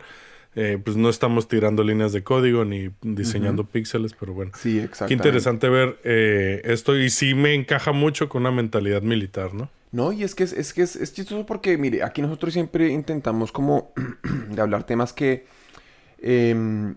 eh, 0.56 0.80
pues 0.84 0.98
no 0.98 1.08
estamos 1.08 1.48
tirando 1.48 1.84
líneas 1.84 2.14
de 2.14 2.24
código 2.24 2.66
ni 2.66 2.90
diseñando 3.02 3.64
píxeles, 3.64 4.14
pero 4.20 4.34
bueno. 4.34 4.52
Sí, 4.56 4.78
Qué 4.78 4.84
exactamente. 4.86 5.14
interesante 5.14 5.70
ver 5.70 6.00
eh, 6.04 6.62
esto 6.66 6.98
y 6.98 7.12
sí 7.12 7.36
me 7.36 7.54
encaja 7.54 7.92
mucho 7.92 8.28
con 8.28 8.42
una 8.42 8.52
mentalidad 8.52 9.04
militar, 9.04 9.54
¿no? 9.54 9.70
No, 9.92 10.14
y 10.14 10.24
es 10.24 10.36
que 10.36 10.44
es, 10.44 10.54
es 10.54 10.74
que 10.74 10.84
es, 10.84 10.96
es 10.96 11.14
chistoso 11.14 11.46
porque, 11.46 11.78
mire, 11.78 12.04
aquí 12.04 12.22
nosotros 12.22 12.54
siempre 12.54 12.90
intentamos 12.90 13.52
como 13.52 13.92
de 14.50 14.62
hablar 14.62 14.86
temas 14.86 15.12
que, 15.12 15.46
em, 16.20 16.96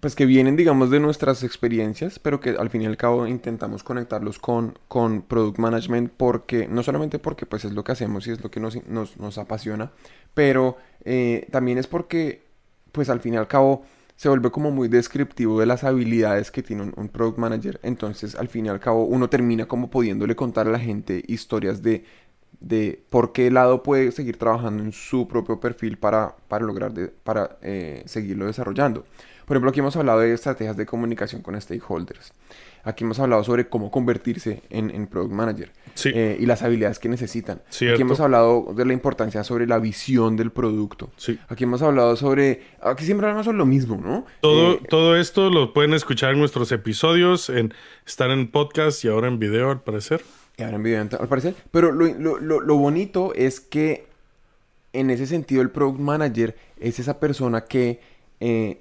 pues 0.00 0.14
que 0.14 0.26
vienen, 0.26 0.54
digamos, 0.54 0.90
de 0.90 1.00
nuestras 1.00 1.42
experiencias, 1.42 2.18
pero 2.18 2.38
que 2.38 2.50
al 2.50 2.68
fin 2.68 2.82
y 2.82 2.86
al 2.86 2.98
cabo 2.98 3.26
intentamos 3.26 3.82
conectarlos 3.82 4.38
con, 4.38 4.78
con 4.88 5.22
Product 5.22 5.58
Management 5.58 6.12
porque, 6.14 6.68
no 6.68 6.82
solamente 6.82 7.18
porque 7.18 7.46
pues 7.46 7.64
es 7.64 7.72
lo 7.72 7.82
que 7.84 7.92
hacemos 7.92 8.26
y 8.26 8.32
es 8.32 8.42
lo 8.42 8.50
que 8.50 8.60
nos, 8.60 8.86
nos, 8.86 9.16
nos 9.18 9.38
apasiona, 9.38 9.92
pero 10.34 10.76
eh, 11.04 11.46
también 11.50 11.78
es 11.78 11.86
porque, 11.86 12.42
pues 12.92 13.08
al 13.08 13.20
fin 13.20 13.34
y 13.34 13.36
al 13.38 13.48
cabo, 13.48 13.84
se 14.16 14.28
vuelve 14.28 14.50
como 14.50 14.70
muy 14.70 14.88
descriptivo 14.88 15.60
de 15.60 15.66
las 15.66 15.84
habilidades 15.84 16.50
que 16.50 16.62
tiene 16.62 16.82
un, 16.82 16.94
un 16.96 17.08
product 17.08 17.38
manager. 17.38 17.78
Entonces, 17.82 18.34
al 18.34 18.48
fin 18.48 18.64
y 18.64 18.70
al 18.70 18.80
cabo, 18.80 19.04
uno 19.04 19.28
termina 19.28 19.66
como 19.66 19.90
pudiéndole 19.90 20.34
contar 20.34 20.66
a 20.66 20.70
la 20.70 20.78
gente 20.78 21.22
historias 21.26 21.82
de, 21.82 22.04
de 22.60 23.02
por 23.10 23.32
qué 23.32 23.50
lado 23.50 23.82
puede 23.82 24.10
seguir 24.12 24.38
trabajando 24.38 24.82
en 24.82 24.92
su 24.92 25.28
propio 25.28 25.60
perfil 25.60 25.98
para, 25.98 26.34
para 26.48 26.64
lograr, 26.64 26.92
de- 26.92 27.08
para 27.08 27.58
eh, 27.62 28.02
seguirlo 28.06 28.46
desarrollando. 28.46 29.04
Por 29.46 29.56
ejemplo, 29.56 29.70
aquí 29.70 29.78
hemos 29.80 29.94
hablado 29.96 30.20
de 30.20 30.32
estrategias 30.32 30.76
de 30.76 30.86
comunicación 30.86 31.40
con 31.42 31.60
stakeholders. 31.60 32.32
Aquí 32.82 33.04
hemos 33.04 33.18
hablado 33.20 33.44
sobre 33.44 33.68
cómo 33.68 33.90
convertirse 33.92 34.62
en, 34.70 34.90
en 34.90 35.06
product 35.06 35.32
manager 35.32 35.72
Sí. 35.94 36.10
eh, 36.14 36.36
y 36.40 36.46
las 36.46 36.62
habilidades 36.62 36.98
que 36.98 37.08
necesitan. 37.08 37.62
Cierto. 37.68 37.94
Aquí 37.94 38.02
hemos 38.02 38.18
hablado 38.20 38.72
de 38.76 38.84
la 38.84 38.92
importancia 38.92 39.42
sobre 39.44 39.66
la 39.66 39.78
visión 39.78 40.36
del 40.36 40.50
producto. 40.50 41.10
Sí. 41.16 41.38
Aquí 41.48 41.64
hemos 41.64 41.82
hablado 41.82 42.16
sobre... 42.16 42.62
Aquí 42.80 43.04
siempre 43.04 43.26
hablamos 43.26 43.44
sobre 43.46 43.58
lo 43.58 43.66
mismo, 43.66 44.00
¿no? 44.04 44.24
Todo, 44.40 44.72
Eh, 44.74 44.80
todo 44.88 45.16
esto 45.16 45.48
lo 45.50 45.72
pueden 45.72 45.94
escuchar 45.94 46.32
en 46.32 46.38
nuestros 46.40 46.70
episodios, 46.72 47.48
en, 47.50 47.72
están 48.06 48.30
en 48.32 48.48
podcast 48.50 49.04
y 49.04 49.08
ahora 49.08 49.28
en 49.28 49.38
video, 49.38 49.70
al 49.70 49.80
parecer. 49.82 50.22
Y 50.56 50.62
ahora 50.62 50.76
en 50.76 50.82
video, 50.82 51.00
al 51.20 51.28
parecer. 51.28 51.54
Pero 51.70 51.92
lo, 51.92 52.06
lo- 52.06 52.38
lo- 52.38 52.60
lo 52.60 52.76
bonito 52.76 53.34
es 53.34 53.60
que 53.60 54.06
en 54.92 55.10
ese 55.10 55.26
sentido 55.26 55.62
el 55.62 55.70
product 55.70 56.00
manager 56.00 56.56
es 56.80 56.98
esa 57.00 57.20
persona 57.20 57.64
que, 57.66 58.00
eh, 58.40 58.80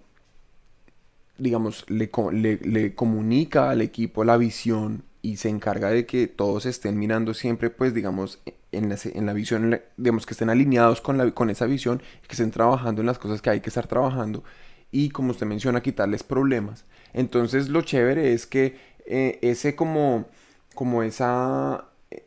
digamos, 1.38 1.85
le, 1.89 2.09
le- 2.31 2.57
le 2.57 2.95
comunica 2.95 3.69
al 3.69 3.81
equipo 3.81 4.23
la 4.23 4.38
visión 4.38 5.03
y 5.21 5.38
se 5.38 5.49
encarga 5.49 5.89
de 5.89 6.05
que 6.05 6.27
todos 6.27 6.65
estén 6.65 6.97
mirando 6.99 7.33
siempre, 7.33 7.69
pues, 7.69 7.93
digamos, 7.93 8.39
en 8.71 8.89
la, 8.89 8.97
en 9.03 9.25
la 9.25 9.33
visión, 9.33 9.73
en 9.73 9.81
digamos, 9.97 10.25
que 10.25 10.33
estén 10.33 10.49
alineados 10.49 11.01
con, 11.01 11.17
la, 11.17 11.29
con 11.31 11.49
esa 11.49 11.65
visión, 11.65 11.99
que 12.27 12.33
estén 12.33 12.51
trabajando 12.51 13.01
en 13.01 13.07
las 13.07 13.17
cosas 13.19 13.41
que 13.41 13.49
hay 13.49 13.59
que 13.61 13.69
estar 13.69 13.88
trabajando 13.88 14.43
y, 14.91 15.09
como 15.09 15.31
usted 15.31 15.45
menciona, 15.47 15.81
quitarles 15.81 16.23
problemas. 16.23 16.85
Entonces, 17.13 17.69
lo 17.69 17.81
chévere 17.81 18.33
es 18.33 18.45
que 18.45 18.77
eh, 19.05 19.39
ese 19.41 19.75
como, 19.75 20.27
como 20.75 21.01
esa... 21.01 21.85
eh, 22.11 22.25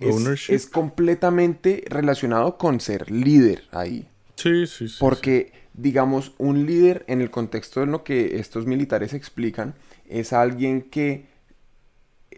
es, 0.00 0.14
Ownership. 0.14 0.54
es 0.54 0.66
completamente 0.66 1.84
relacionado 1.88 2.58
con 2.58 2.80
ser 2.80 3.10
líder 3.10 3.64
ahí. 3.72 4.08
Sí, 4.36 4.66
sí, 4.66 4.88
sí. 4.88 4.96
Porque, 5.00 5.52
digamos, 5.72 6.34
un 6.38 6.66
líder 6.66 7.04
en 7.08 7.20
el 7.20 7.30
contexto 7.30 7.80
de 7.80 7.86
lo 7.86 8.04
que 8.04 8.38
estos 8.38 8.66
militares 8.66 9.14
explican 9.14 9.74
es 10.06 10.34
alguien 10.34 10.82
que, 10.82 11.26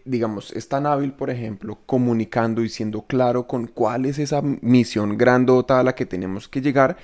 digamos, 0.05 0.53
es 0.53 0.69
tan 0.69 0.85
hábil, 0.85 1.11
por 1.11 1.29
ejemplo, 1.29 1.79
comunicando 1.85 2.63
y 2.63 2.69
siendo 2.69 3.01
claro 3.01 3.45
con 3.45 3.67
cuál 3.67 4.05
es 4.05 4.19
esa 4.19 4.41
misión 4.41 5.17
grandota 5.17 5.79
a 5.79 5.83
la 5.83 5.95
que 5.95 6.05
tenemos 6.05 6.47
que 6.47 6.61
llegar, 6.61 6.95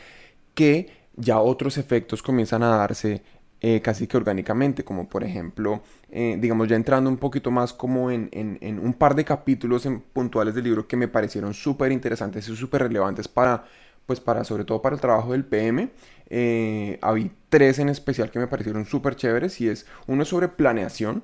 que 0.54 0.90
ya 1.18 1.40
otros 1.40 1.78
efectos 1.78 2.24
comienzan 2.24 2.64
a 2.64 2.70
darse 2.78 3.22
eh, 3.68 3.82
casi 3.82 4.08
que 4.08 4.18
orgánicamente, 4.18 4.84
como 4.84 5.10
por 5.10 5.24
ejemplo, 5.24 5.82
eh, 6.12 6.38
digamos, 6.40 6.68
ya 6.68 6.76
entrando 6.76 7.10
un 7.10 7.18
poquito 7.18 7.50
más 7.52 7.74
como 7.74 8.12
en, 8.12 8.30
en- 8.32 8.58
en 8.62 8.80
un 8.80 8.94
par 8.94 9.16
de 9.16 9.24
capítulos 9.26 9.86
en- 9.86 10.02
puntuales 10.02 10.54
del 10.56 10.64
libro 10.66 10.88
que 10.88 10.98
me 10.98 11.08
parecieron 11.08 11.54
súper 11.54 11.92
interesantes 11.92 12.48
y 12.50 12.56
súper 12.56 12.82
relevantes 12.84 13.28
para, 13.28 13.66
pues 14.06 14.20
para, 14.20 14.44
sobre 14.44 14.66
todo 14.66 14.82
para 14.82 14.96
el 14.96 15.02
trabajo 15.02 15.32
del 15.32 15.46
PM. 15.46 15.90
Eh, 16.30 17.00
había 17.02 17.30
tres 17.50 17.80
en 17.80 17.90
especial 17.90 18.30
que 18.32 18.40
me 18.40 18.48
parecieron 18.48 18.86
súper 18.86 19.16
chéveres 19.16 19.60
y 19.62 19.70
es, 19.70 19.86
uno 20.08 20.24
es 20.24 20.30
sobre 20.30 20.48
planeación, 20.50 21.24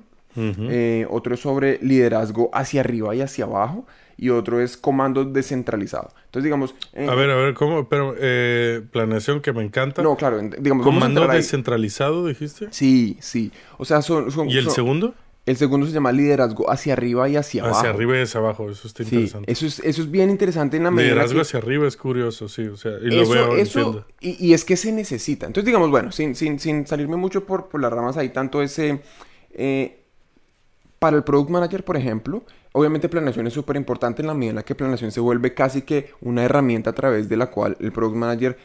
eh, 0.66 1.06
otro 1.10 1.34
es 1.34 1.40
sobre 1.40 1.78
liderazgo 1.82 2.50
hacia 2.52 2.80
arriba 2.80 3.14
y 3.14 3.20
hacia 3.20 3.44
abajo, 3.44 3.86
y 4.22 4.30
otro 4.30 4.60
es 4.60 4.76
comando 4.76 5.24
descentralizado. 5.24 6.10
Entonces, 6.26 6.44
digamos... 6.44 6.74
eh, 6.92 7.08
a 7.08 7.14
ver, 7.14 7.30
a 7.30 7.34
ver, 7.36 7.54
¿cómo? 7.54 7.88
Pero, 7.88 8.14
eh, 8.18 8.80
planeación 8.92 9.40
que 9.40 9.52
me 9.52 9.62
encanta. 9.64 10.02
No, 10.02 10.16
claro, 10.16 10.40
digamos... 10.58 10.84
Comando 10.84 11.26
descentralizado, 11.26 12.26
dijiste. 12.26 12.68
Sí, 12.70 13.16
sí. 13.20 13.50
O 13.78 13.84
sea, 13.84 14.00
son... 14.02 14.30
son- 14.30 14.48
¿Y 14.48 14.56
el 14.58 14.64
son- 14.66 14.74
segundo? 14.74 15.14
El 15.44 15.56
segundo 15.56 15.88
se 15.88 15.92
llama 15.92 16.12
liderazgo 16.12 16.70
hacia 16.70 16.92
arriba 16.92 17.28
y 17.28 17.34
hacia 17.34 17.62
abajo. 17.64 17.78
Hacia 17.78 17.90
arriba 17.90 18.16
y 18.16 18.22
hacia 18.22 18.38
abajo. 18.38 18.70
Eso 18.70 18.86
está 18.86 19.02
Sí, 19.02 19.08
interesante. 19.16 19.50
eso 19.50 19.66
es, 19.66 19.80
eso 19.80 20.02
es 20.02 20.08
bien 20.08 20.30
interesante 20.30 20.76
en 20.76 20.84
la 20.84 20.92
medida 20.92 21.10
Liderazgo 21.14 21.34
que- 21.38 21.40
hacia 21.42 21.58
arriba 21.58 21.88
es 21.88 21.96
curioso, 21.96 22.48
sí. 22.48 22.62
O 22.68 22.76
sea, 22.76 22.92
y 23.02 23.10
lo 23.10 23.22
eso, 23.22 23.32
veo, 23.32 23.56
eso- 23.56 24.04
y, 24.20 24.46
y 24.46 24.54
es 24.54 24.64
que 24.64 24.76
se 24.76 24.92
necesita. 24.92 25.46
Entonces, 25.46 25.66
digamos, 25.66 25.90
bueno, 25.90 26.12
sin, 26.12 26.36
sin, 26.36 26.60
sin 26.60 26.86
salirme 26.86 27.16
mucho 27.16 27.44
por, 27.44 27.66
por 27.68 27.80
las 27.80 27.92
ramas 27.92 28.16
ahí, 28.16 28.28
tanto 28.28 28.62
ese... 28.62 29.00
eh, 29.52 29.98
para 31.00 31.16
el 31.16 31.24
Product 31.24 31.50
Manager, 31.50 31.82
por 31.84 31.96
ejemplo, 31.96 32.44
obviamente 32.72 33.08
planeación 33.08 33.46
es 33.46 33.52
súper 33.52 33.76
importante 33.76 34.22
en 34.22 34.28
la 34.28 34.34
medida 34.34 34.50
en 34.50 34.56
la 34.56 34.62
que 34.64 34.74
planeación 34.74 35.12
se 35.12 35.20
vuelve 35.20 35.54
casi 35.54 35.82
que 35.82 36.10
una 36.20 36.42
herramienta 36.44 36.90
a 36.90 36.94
través 36.94 37.28
de 37.28 37.36
la 37.36 37.46
cual 37.48 37.76
el 37.80 37.92
Product 37.92 38.16
Manager 38.16 38.56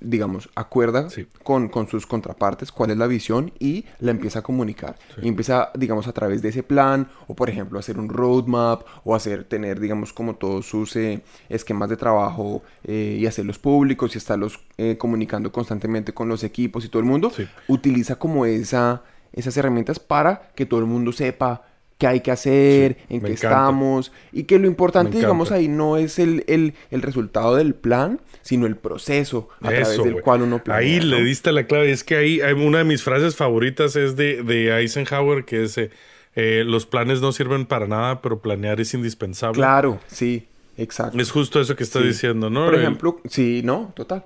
digamos, 0.00 0.48
acuerda 0.54 1.08
Sí. 1.10 1.26
con, 1.42 1.68
con 1.68 1.86
sus 1.88 2.06
contrapartes 2.06 2.72
cuál 2.72 2.90
es 2.90 2.96
la 2.96 3.06
visión 3.06 3.52
y 3.58 3.84
la 4.00 4.10
empieza 4.10 4.40
a 4.40 4.42
comunicar. 4.42 4.96
Y 5.22 5.28
empieza, 5.28 5.70
digamos, 5.76 6.08
a 6.08 6.12
través 6.12 6.42
de 6.42 6.48
ese 6.48 6.62
plan, 6.62 7.08
o 7.28 7.34
por 7.34 7.48
ejemplo, 7.50 7.78
hacer 7.78 7.98
un 7.98 8.08
roadmap, 8.08 8.82
o 9.04 9.14
hacer, 9.14 9.44
tener, 9.44 9.78
digamos, 9.78 10.12
como 10.12 10.34
todos 10.34 10.66
sus 10.66 10.96
eh, 10.96 11.22
esquemas 11.48 11.88
de 11.88 11.96
trabajo 11.96 12.62
eh, 12.84 13.16
y 13.20 13.26
hacerlos 13.26 13.58
públicos 13.58 14.14
y 14.14 14.18
estarlos 14.18 14.58
eh, 14.76 14.96
comunicando 14.98 15.52
constantemente 15.52 16.12
con 16.12 16.28
los 16.28 16.42
equipos 16.42 16.84
y 16.84 16.88
todo 16.88 17.00
el 17.00 17.06
mundo. 17.06 17.30
Sí. 17.30 17.46
Utiliza 17.68 18.16
como 18.16 18.44
esa, 18.44 19.02
esas 19.32 19.56
herramientas 19.56 20.00
para 20.00 20.48
que 20.56 20.66
todo 20.66 20.80
el 20.80 20.86
mundo 20.86 21.12
sepa 21.12 21.62
qué 21.98 22.06
hay 22.06 22.20
que 22.20 22.30
hacer, 22.30 22.96
Sí, 23.08 23.14
en 23.14 23.20
qué 23.20 23.26
encanta. 23.28 23.32
estamos, 23.32 24.12
y 24.32 24.44
que 24.44 24.58
lo 24.58 24.66
importante, 24.66 25.16
digamos, 25.16 25.50
ahí 25.50 25.68
no 25.68 25.96
es 25.96 26.18
el, 26.18 26.44
el, 26.46 26.74
el 26.90 27.02
resultado 27.02 27.54
del 27.56 27.74
plan, 27.74 28.20
sino 28.42 28.66
el 28.66 28.76
proceso 28.76 29.48
a 29.60 29.68
través 29.68 29.88
Eso, 29.88 30.02
del 30.04 30.12
güey. 30.14 30.24
cual 30.24 30.42
uno 30.42 30.62
planea. 30.62 30.80
Ahí 30.86 31.00
le 31.00 31.18
¿no? 31.20 31.24
diste 31.24 31.52
la 31.52 31.66
clave. 31.66 31.90
Es 31.90 32.04
que 32.04 32.16
ahí 32.16 32.40
una 32.52 32.78
de 32.78 32.84
mis 32.84 33.02
frases 33.02 33.34
favoritas 33.36 33.96
es 33.96 34.14
de, 34.16 34.42
de 34.42 34.78
Eisenhower, 34.78 35.44
que 35.46 35.64
es, 35.64 35.78
eh, 35.78 35.90
eh, 36.34 36.64
los 36.66 36.84
planes 36.84 37.22
no 37.22 37.32
sirven 37.32 37.64
para 37.64 37.86
nada, 37.86 38.20
pero 38.20 38.40
planear 38.40 38.78
es 38.80 38.92
indispensable. 38.92 39.56
Claro, 39.56 39.98
sí, 40.06 40.46
exacto. 40.76 41.18
Es 41.18 41.30
justo 41.30 41.60
eso 41.62 41.76
que 41.76 41.82
estás 41.82 42.02
Sí. 42.02 42.08
diciendo, 42.08 42.50
¿no? 42.50 42.66
Por 42.66 42.74
El- 42.74 42.82
ejemplo, 42.82 43.20
sí, 43.28 43.62
no, 43.64 43.92
total. 43.96 44.24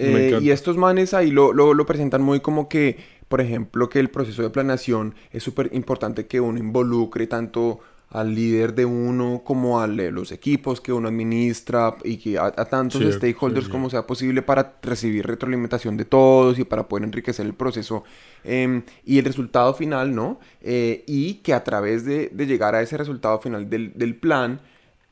Eh, 0.00 0.38
y 0.40 0.50
estos 0.50 0.76
manes 0.76 1.12
ahí 1.14 1.30
lo, 1.32 1.52
lo, 1.52 1.74
lo 1.74 1.86
presentan 1.86 2.22
muy 2.22 2.38
como 2.40 2.68
que, 2.68 2.98
por 3.28 3.40
ejemplo, 3.40 3.88
que 3.88 4.00
el 4.00 4.10
proceso 4.10 4.42
de 4.42 4.50
planeación 4.50 5.14
es 5.30 5.42
súper 5.42 5.70
importante 5.72 6.26
que 6.26 6.40
uno 6.40 6.58
involucre 6.58 7.26
tanto 7.26 7.80
al 8.10 8.34
líder 8.34 8.74
de 8.74 8.86
uno 8.86 9.42
como 9.44 9.80
a 9.82 9.86
los 9.86 10.32
equipos 10.32 10.80
que 10.80 10.94
uno 10.94 11.08
administra 11.08 11.94
y 12.04 12.16
que 12.16 12.38
a, 12.38 12.46
a 12.46 12.64
tantos 12.64 13.02
Sí, 13.02 13.12
stakeholders 13.12 13.66
sí, 13.66 13.66
sí. 13.66 13.70
como 13.70 13.90
sea 13.90 14.06
posible 14.06 14.40
para 14.40 14.78
recibir 14.82 15.26
retroalimentación 15.26 15.98
de 15.98 16.06
todos 16.06 16.58
y 16.58 16.64
para 16.64 16.88
poder 16.88 17.04
enriquecer 17.04 17.44
el 17.44 17.52
proceso 17.52 18.04
em, 18.44 18.82
y 19.04 19.18
el 19.18 19.26
resultado 19.26 19.74
final, 19.74 20.14
¿no? 20.14 20.40
Eh, 20.62 21.04
y 21.06 21.34
que 21.42 21.52
a 21.52 21.64
través 21.64 22.06
de, 22.06 22.30
de 22.32 22.46
llegar 22.46 22.74
a 22.74 22.80
ese 22.80 22.96
resultado 22.96 23.40
final 23.40 23.68
del, 23.68 23.92
del 23.94 24.16
plan, 24.16 24.60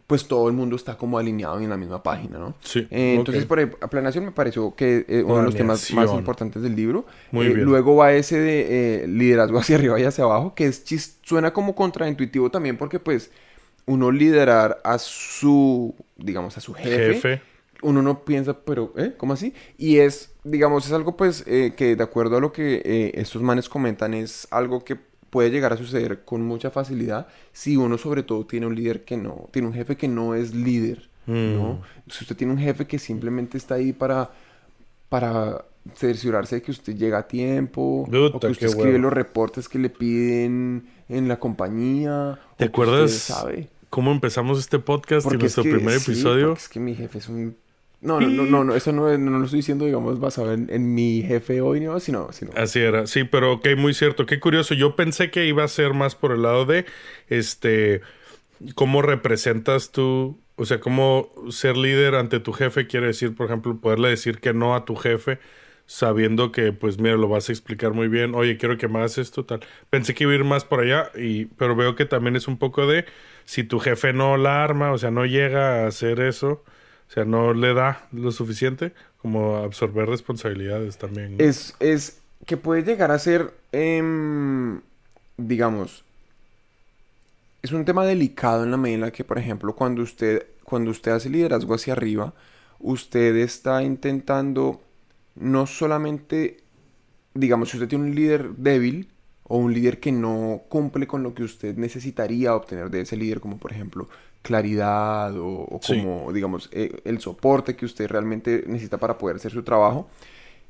pues 0.06 0.28
todo 0.28 0.48
el 0.48 0.54
mundo 0.54 0.76
está 0.76 0.96
como 0.96 1.18
alineado 1.18 1.58
en 1.60 1.68
la 1.68 1.76
misma 1.76 2.02
página, 2.02 2.38
¿no? 2.38 2.54
Sí, 2.62 2.86
Eh, 2.90 3.16
entonces, 3.16 3.44
por 3.44 3.58
ejemplo, 3.58 3.88
planeación 3.90 4.24
me 4.24 4.30
pareció 4.32 4.74
que 4.76 5.04
eh, 5.08 5.22
uno 5.24 5.38
de 5.38 5.42
los 5.44 5.54
temas 5.56 5.90
más 5.92 6.12
importantes 6.14 6.62
del 6.62 6.76
libro. 6.76 7.06
Muy 7.32 7.46
Eh, 7.46 7.54
bien. 7.54 7.66
Luego 7.66 7.96
va 7.96 8.12
ese 8.12 8.38
de 8.38 9.02
eh, 9.04 9.08
liderazgo 9.08 9.58
hacia 9.60 9.76
arriba 9.76 9.98
y 9.98 10.04
hacia 10.04 10.24
abajo, 10.24 10.54
que 10.54 10.66
es 10.66 10.84
chis- 10.86 11.16
suena 11.22 11.52
como 11.52 11.74
contraintuitivo 11.74 12.50
también 12.50 12.76
porque 12.76 13.00
pues 13.00 13.30
uno 13.86 14.10
liderar 14.10 14.80
a 14.84 14.98
su, 14.98 15.94
digamos, 16.16 16.56
a 16.56 16.60
su 16.60 16.74
jefe, 16.74 17.14
Jefe. 17.14 17.42
uno 17.82 18.02
no 18.02 18.24
piensa, 18.24 18.54
pero, 18.64 18.92
¿eh? 18.96 19.14
¿Cómo 19.16 19.32
así? 19.32 19.54
Y 19.78 19.98
es, 19.98 20.32
digamos, 20.44 20.86
es 20.86 20.92
algo 20.92 21.16
pues 21.16 21.42
que 21.44 21.94
de 21.96 22.02
acuerdo 22.02 22.36
a 22.36 22.40
lo 22.40 22.52
que 22.52 23.12
estos 23.14 23.42
manes 23.42 23.68
comentan, 23.68 24.14
es 24.14 24.48
algo 24.50 24.84
que 24.84 24.98
puede 25.36 25.50
llegar 25.50 25.70
a 25.74 25.76
suceder 25.76 26.24
con 26.24 26.40
mucha 26.42 26.70
facilidad 26.70 27.26
si 27.52 27.76
uno 27.76 27.98
sobre 27.98 28.22
todo 28.22 28.46
tiene 28.46 28.66
un 28.66 28.74
líder 28.74 29.04
que 29.04 29.18
no, 29.18 29.48
tiene 29.52 29.68
un 29.68 29.74
jefe 29.74 29.94
que 29.96 30.08
no 30.08 30.34
es 30.34 30.54
líder, 30.54 31.10
¿no? 31.26 31.82
Si 32.08 32.24
usted 32.24 32.36
tiene 32.36 32.54
un 32.54 32.58
jefe 32.58 32.86
que 32.86 32.98
simplemente 32.98 33.58
está 33.58 33.74
ahí 33.74 33.92
para, 33.92 34.30
para 35.10 35.64
cerciorarse 35.94 36.56
de 36.56 36.62
que 36.62 36.70
usted 36.70 36.96
llega 36.96 37.18
a 37.18 37.26
tiempo, 37.28 38.06
o 38.10 38.40
que 38.40 38.46
usted 38.48 38.66
escribe 38.68 38.92
huevo. 38.92 39.02
los 39.02 39.12
reportes 39.12 39.68
que 39.68 39.78
le 39.78 39.90
piden 39.90 40.86
en 41.08 41.28
la 41.28 41.38
compañía, 41.38 42.38
¿Te 42.56 42.64
o 42.66 42.72
que 42.72 42.80
usted 42.80 42.92
acuerdas 42.94 43.10
sabe. 43.12 43.68
cómo 43.90 44.10
empezamos 44.12 44.58
este 44.58 44.78
podcast 44.78 45.26
y 45.26 45.28
Porque 45.28 45.46
es 45.46 45.56
nuestro 45.56 45.62
que- 45.64 45.74
primer 45.76 46.00
sí, 46.00 46.12
episodio? 46.12 46.52
es 46.54 46.68
que 46.68 46.80
mi 46.80 46.94
jefe 46.94 47.18
es 47.18 47.28
un... 47.28 47.56
No, 48.06 48.20
no, 48.20 48.28
no, 48.28 48.44
no, 48.44 48.64
no, 48.64 48.74
eso 48.74 48.92
no, 48.92 49.16
no 49.18 49.38
lo 49.38 49.44
estoy 49.44 49.58
diciendo, 49.58 49.84
digamos, 49.84 50.20
basado 50.20 50.52
en, 50.52 50.68
en 50.70 50.94
mi 50.94 51.22
jefe 51.22 51.60
hoy, 51.60 51.80
no, 51.80 51.98
sino... 52.00 52.32
sino 52.32 52.52
Así 52.54 52.78
era, 52.80 53.06
sí, 53.06 53.24
pero 53.24 53.52
ok, 53.54 53.68
muy 53.76 53.94
cierto. 53.94 54.26
Qué 54.26 54.38
curioso. 54.40 54.74
Yo 54.74 54.96
pensé 54.96 55.30
que 55.30 55.46
iba 55.46 55.64
a 55.64 55.68
ser 55.68 55.92
más 55.94 56.14
por 56.14 56.32
el 56.32 56.42
lado 56.42 56.64
de, 56.66 56.86
este, 57.28 58.02
cómo 58.74 59.02
representas 59.02 59.92
tú, 59.92 60.40
o 60.56 60.64
sea, 60.64 60.80
cómo 60.80 61.32
ser 61.50 61.76
líder 61.76 62.14
ante 62.14 62.40
tu 62.40 62.52
jefe 62.52 62.86
quiere 62.86 63.08
decir, 63.08 63.34
por 63.34 63.46
ejemplo, 63.46 63.80
poderle 63.80 64.08
decir 64.10 64.40
que 64.40 64.54
no 64.54 64.74
a 64.74 64.84
tu 64.84 64.96
jefe, 64.96 65.38
sabiendo 65.86 66.52
que, 66.52 66.72
pues, 66.72 66.98
mira, 66.98 67.16
lo 67.16 67.28
vas 67.28 67.48
a 67.48 67.52
explicar 67.52 67.92
muy 67.92 68.08
bien. 68.08 68.34
Oye, 68.34 68.56
quiero 68.56 68.76
que 68.78 68.88
me 68.88 68.98
hagas 68.98 69.18
esto, 69.18 69.44
tal. 69.44 69.60
Pensé 69.90 70.14
que 70.14 70.24
iba 70.24 70.32
a 70.32 70.36
ir 70.36 70.44
más 70.44 70.64
por 70.64 70.80
allá, 70.80 71.10
y, 71.16 71.46
pero 71.46 71.76
veo 71.76 71.94
que 71.94 72.06
también 72.06 72.36
es 72.36 72.48
un 72.48 72.58
poco 72.58 72.86
de, 72.86 73.04
si 73.44 73.64
tu 73.64 73.78
jefe 73.80 74.12
no 74.12 74.36
la 74.36 74.64
arma, 74.64 74.92
o 74.92 74.98
sea, 74.98 75.10
no 75.10 75.26
llega 75.26 75.84
a 75.84 75.86
hacer 75.88 76.20
eso, 76.20 76.64
o 77.08 77.12
sea, 77.12 77.24
no 77.24 77.54
le 77.54 77.72
da 77.74 78.06
lo 78.12 78.32
suficiente, 78.32 78.92
como 79.22 79.56
absorber 79.56 80.08
responsabilidades 80.08 80.98
también. 80.98 81.36
Es, 81.38 81.74
es 81.80 82.20
que 82.46 82.56
puede 82.56 82.82
llegar 82.82 83.10
a 83.10 83.18
ser, 83.18 83.54
em, 83.72 84.80
digamos, 85.36 86.04
es 87.62 87.72
un 87.72 87.84
tema 87.84 88.04
delicado 88.04 88.64
en 88.64 88.70
la 88.70 88.76
medida 88.76 88.94
en 88.94 89.00
la 89.02 89.10
que, 89.10 89.24
por 89.24 89.38
ejemplo, 89.38 89.74
cuando 89.74 90.02
usted, 90.02 90.46
cuando 90.64 90.90
usted 90.90 91.12
hace 91.12 91.30
liderazgo 91.30 91.74
hacia 91.74 91.94
arriba, 91.94 92.34
usted 92.78 93.36
está 93.36 93.82
intentando 93.82 94.80
no 95.34 95.66
solamente, 95.66 96.58
digamos, 97.34 97.70
si 97.70 97.76
usted 97.76 97.88
tiene 97.88 98.04
un 98.04 98.14
líder 98.14 98.50
débil 98.56 99.08
o 99.44 99.58
un 99.58 99.72
líder 99.72 100.00
que 100.00 100.12
no 100.12 100.62
cumple 100.68 101.06
con 101.06 101.22
lo 101.22 101.34
que 101.34 101.42
usted 101.42 101.76
necesitaría 101.76 102.54
obtener 102.54 102.90
de 102.90 103.02
ese 103.02 103.16
líder, 103.16 103.40
como 103.40 103.58
por 103.58 103.72
ejemplo 103.72 104.08
claridad 104.46 105.36
o, 105.36 105.66
o 105.68 105.80
Sí. 105.82 106.00
como, 106.00 106.32
digamos, 106.32 106.68
eh, 106.72 107.00
el 107.04 107.18
soporte 107.20 107.74
que 107.76 107.84
usted 107.84 108.06
realmente 108.08 108.64
necesita 108.66 108.96
para 108.98 109.18
poder 109.18 109.36
hacer 109.36 109.50
su 109.52 109.62
trabajo, 109.62 110.08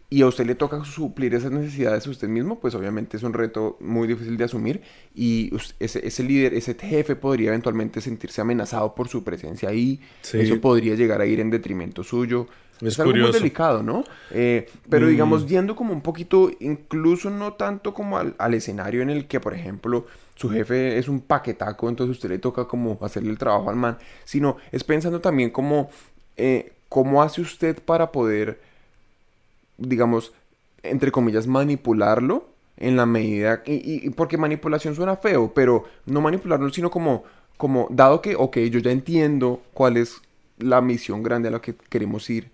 y 0.08 0.22
a 0.22 0.26
usted 0.28 0.46
le 0.46 0.54
toca 0.54 0.84
suplir 0.84 1.34
esas 1.34 1.50
necesidades 1.50 2.06
a 2.06 2.10
usted 2.10 2.28
mismo, 2.28 2.60
pues 2.60 2.74
obviamente 2.76 3.16
es 3.16 3.22
un 3.24 3.32
reto 3.32 3.76
muy 3.80 4.06
difícil 4.06 4.36
de 4.36 4.44
asumir 4.44 4.80
y 5.16 5.50
ese, 5.80 6.06
ese 6.06 6.22
líder, 6.22 6.54
ese 6.54 6.74
jefe 6.74 7.16
podría 7.16 7.48
eventualmente 7.48 8.00
sentirse 8.00 8.40
amenazado 8.40 8.94
por 8.94 9.08
su 9.08 9.24
presencia 9.24 9.68
ahí, 9.68 10.00
Sí. 10.22 10.38
eso 10.38 10.60
podría 10.60 10.94
llegar 10.94 11.20
a 11.20 11.26
ir 11.26 11.40
en 11.40 11.50
detrimento 11.50 12.04
suyo. 12.04 12.46
Es 12.80 13.00
algo 13.00 13.14
muy 13.14 13.32
delicado, 13.32 13.82
¿no? 13.82 14.04
Eh, 14.30 14.68
pero 14.88 15.06
Mm. 15.06 15.10
digamos, 15.10 15.46
yendo 15.48 15.74
como 15.74 15.92
un 15.92 16.02
poquito, 16.02 16.50
incluso 16.60 17.28
no 17.30 17.54
tanto 17.54 17.92
como 17.92 18.16
al, 18.18 18.34
al 18.38 18.54
escenario 18.54 19.00
en 19.02 19.10
el 19.10 19.26
que, 19.26 19.40
por 19.40 19.54
ejemplo, 19.54 20.06
su 20.37 20.51
jefe 20.51 20.99
es 20.99 21.09
un 21.09 21.20
paquetaco, 21.20 21.88
entonces 21.88 22.16
usted 22.16 22.31
le 22.31 22.38
toca 22.38 22.66
como 22.66 22.99
hacerle 23.03 23.31
el 23.31 23.38
trabajo 23.38 23.70
al 23.70 23.77
man, 23.77 23.99
sino 24.25 24.59
es 24.72 24.85
pensando 24.85 25.20
también 25.20 25.51
como, 25.51 25.90
eh, 26.37 26.75
cómo 26.88 27.22
hace 27.22 27.40
usted 27.42 27.83
para 27.85 28.12
poder 28.12 28.61
digamos, 29.79 30.33
entre 30.83 31.12
comillas, 31.12 31.46
manipularlo 31.46 32.49
en 32.77 32.96
la 32.96 33.07
medida, 33.07 33.62
y, 33.66 34.07
y- 34.07 34.11
porque 34.11 34.37
manipulación 34.38 34.94
suena 34.94 35.16
feo, 35.16 35.53
pero 35.55 35.85
no 36.07 36.20
manipularlo, 36.20 36.70
sino 36.70 36.90
como, 36.90 37.25
como, 37.57 37.88
dado 37.90 38.20
que, 38.20 38.37
ok, 38.37 38.59
yo 38.70 38.81
ya 38.81 38.90
entiendo 38.90 39.62
cuál 39.72 39.96
es 39.96 40.20
la 40.59 40.81
misión 40.81 41.22
grande 41.22 41.49
a 41.49 41.53
la 41.53 41.61
que 41.61 41.75
queremos 41.75 42.29
ir, 42.31 42.51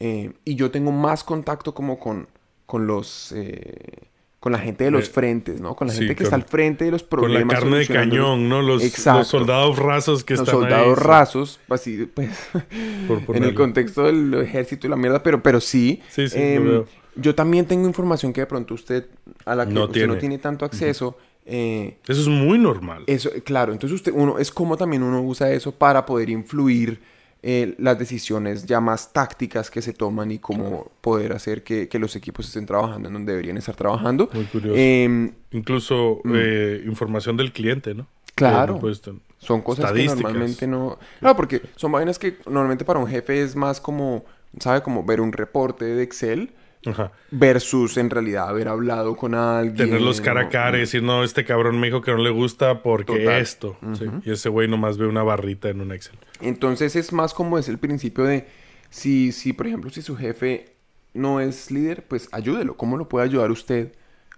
eh, 0.00 0.32
y 0.44 0.56
yo 0.56 0.70
tengo 0.70 0.92
más 0.92 1.24
contacto 1.24 1.74
como 1.74 1.98
con, 1.98 2.28
con 2.66 2.86
los, 2.86 3.32
eh, 3.32 4.08
con 4.42 4.50
la 4.50 4.58
gente 4.58 4.82
de 4.82 4.90
los 4.90 5.06
Eh, 5.08 5.12
frentes, 5.12 5.60
¿no? 5.60 5.76
Con 5.76 5.86
la 5.86 5.92
sí, 5.92 6.00
gente 6.00 6.16
que 6.16 6.24
con- 6.24 6.26
está 6.26 6.34
al 6.34 6.42
frente 6.42 6.84
de 6.84 6.90
los 6.90 7.04
Con 7.04 7.20
la 7.20 7.26
problemas. 7.28 7.54
carne 7.60 7.78
de 7.78 7.86
cañón, 7.86 8.48
¿no? 8.48 8.60
Los, 8.60 8.82
los 9.06 9.28
soldados 9.28 9.78
rasos 9.78 10.24
que 10.24 10.34
los 10.34 10.40
están 10.40 10.60
soldados 10.62 10.88
ahí. 10.88 10.94
sí. 10.96 11.00
rasos, 11.08 11.60
así, 11.68 12.08
pues, 12.12 12.28
Por 13.26 13.36
en 13.36 13.44
el 13.44 13.54
contexto 13.54 14.02
del 14.02 14.34
ejército 14.34 14.88
y 14.88 14.90
la 14.90 14.96
mierda, 14.96 15.22
pero, 15.22 15.40
pero 15.44 15.60
sí. 15.60 16.02
Sí, 16.08 16.28
sí, 16.28 16.38
lo 16.56 16.78
em, 16.80 16.84
yo 17.14 17.34
también 17.36 17.66
tengo 17.66 17.86
información 17.86 18.32
que 18.32 18.40
de 18.40 18.46
pronto 18.48 18.74
usted, 18.74 19.06
a 19.44 19.54
la 19.54 19.64
que 19.64 19.72
No 19.72 19.82
usted 19.82 19.92
tiene. 19.92 20.06
no 20.08 20.18
tiene 20.18 20.38
tanto 20.38 20.64
acceso. 20.64 21.16
eh, 21.46 21.96
Eso 22.08 22.20
es 22.22 22.26
muy 22.28 22.58
normal. 22.58 23.04
eso, 23.06 23.30
claro, 23.44 23.72
entonces 23.72 23.94
usted, 23.94 24.12
uno, 24.12 24.38
es 24.40 24.50
como 24.50 24.76
también 24.76 25.04
uno 25.04 25.22
usa 25.22 25.52
eso 25.52 25.70
para 25.72 26.04
poder 26.04 26.30
influir 26.30 27.00
eh, 27.42 27.74
las 27.78 27.98
decisiones 27.98 28.66
ya 28.66 28.80
más 28.80 29.12
tácticas 29.12 29.70
que 29.70 29.82
se 29.82 29.92
toman 29.92 30.30
y 30.30 30.38
cómo 30.38 30.92
poder 31.00 31.32
hacer 31.32 31.64
que, 31.64 31.88
que 31.88 31.98
los 31.98 32.14
equipos 32.14 32.46
estén 32.46 32.66
trabajando 32.66 33.08
en 33.08 33.14
donde 33.14 33.32
deberían 33.32 33.56
estar 33.56 33.74
trabajando. 33.74 34.30
Muy 34.32 34.44
curioso. 34.44 34.78
Em, 34.78 35.32
Incluso 35.50 36.20
eh, 36.32 36.82
información 36.86 37.36
del 37.36 37.52
cliente, 37.52 37.94
¿no? 37.94 38.04
Mm. 38.04 38.06
Claro. 38.36 38.80
No 38.80 38.94
Son 39.38 39.60
cosas 39.60 39.92
que 39.92 40.04
normalmente 40.04 40.66
no... 40.66 40.98
Claro, 41.18 41.36
porque 41.36 41.62
son 41.76 41.92
vainas 41.92 42.18
que 42.18 42.38
normalmente 42.46 42.84
para 42.84 43.00
un 43.00 43.08
jefe 43.08 43.42
es 43.42 43.56
más 43.56 43.80
como, 43.80 44.24
¿sabe? 44.60 44.82
Como 44.82 45.04
ver 45.04 45.20
un 45.20 45.32
reporte 45.32 45.84
de 45.84 46.02
Excel 46.02 46.52
Ajá. 46.86 47.12
versus 47.30 47.96
en 47.96 48.10
realidad 48.10 48.48
haber 48.48 48.68
hablado 48.68 49.16
con 49.16 49.34
alguien. 49.34 49.76
Tenerlos 49.88 50.20
cara 50.20 50.42
a 50.42 50.48
cara 50.48 50.76
y 50.76 50.80
decir, 50.80 51.02
no, 51.02 51.22
este 51.24 51.44
cabrón 51.44 51.78
me 51.78 51.86
dijo 51.86 52.00
que 52.02 52.10
no 52.10 52.18
le 52.18 52.30
gusta 52.30 52.82
porque 52.82 53.18
Total. 53.20 53.40
esto. 53.40 53.76
Sí. 53.94 54.06
Y 54.24 54.32
ese 54.32 54.48
güey 54.48 54.68
nomás 54.68 54.98
ve 54.98 55.06
una 55.06 55.22
barrita 55.22 55.68
en 55.68 55.80
un 55.80 55.92
Excel. 55.92 56.18
Entonces 56.40 56.96
es 56.96 57.12
más 57.12 57.34
como 57.34 57.58
es 57.58 57.68
el 57.68 57.78
principio 57.78 58.24
de 58.24 58.46
si, 58.90 59.32
si, 59.32 59.52
por 59.52 59.66
ejemplo, 59.66 59.90
si 59.90 60.02
su 60.02 60.16
jefe 60.16 60.74
no 61.14 61.40
es 61.40 61.70
líder, 61.70 62.04
pues 62.06 62.28
ayúdelo. 62.32 62.76
¿Cómo 62.76 62.96
lo 62.96 63.08
puede 63.08 63.26
ayudar 63.26 63.50
usted? 63.50 63.94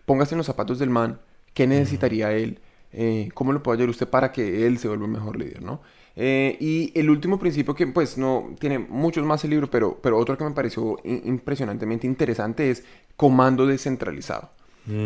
Póngase 0.06 0.34
en 0.34 0.38
los 0.38 0.46
zapatos 0.46 0.78
del 0.78 0.90
man. 0.90 1.20
¿Qué 1.54 1.66
necesitaría 1.66 2.32
él? 2.32 2.60
Eh, 2.92 3.30
¿Cómo 3.34 3.52
lo 3.52 3.62
puede 3.62 3.76
ayudar 3.78 3.90
usted 3.90 4.08
para 4.08 4.32
que 4.32 4.66
él 4.66 4.78
se 4.78 4.88
vuelva 4.88 5.04
un 5.06 5.12
mejor 5.12 5.38
líder, 5.38 5.62
no? 5.62 5.82
Eh, 6.16 6.56
y 6.60 6.92
el 6.98 7.10
último 7.10 7.38
principio 7.38 7.74
que 7.74 7.86
pues 7.88 8.16
no 8.18 8.54
tiene 8.60 8.78
muchos 8.78 9.24
más 9.24 9.42
el 9.44 9.50
libro, 9.50 9.68
pero, 9.70 9.98
pero 10.00 10.18
otro 10.18 10.38
que 10.38 10.44
me 10.44 10.52
pareció 10.52 10.98
impresionantemente 11.04 12.06
interesante 12.06 12.70
es 12.70 12.84
comando 13.16 13.66
descentralizado. 13.66 14.50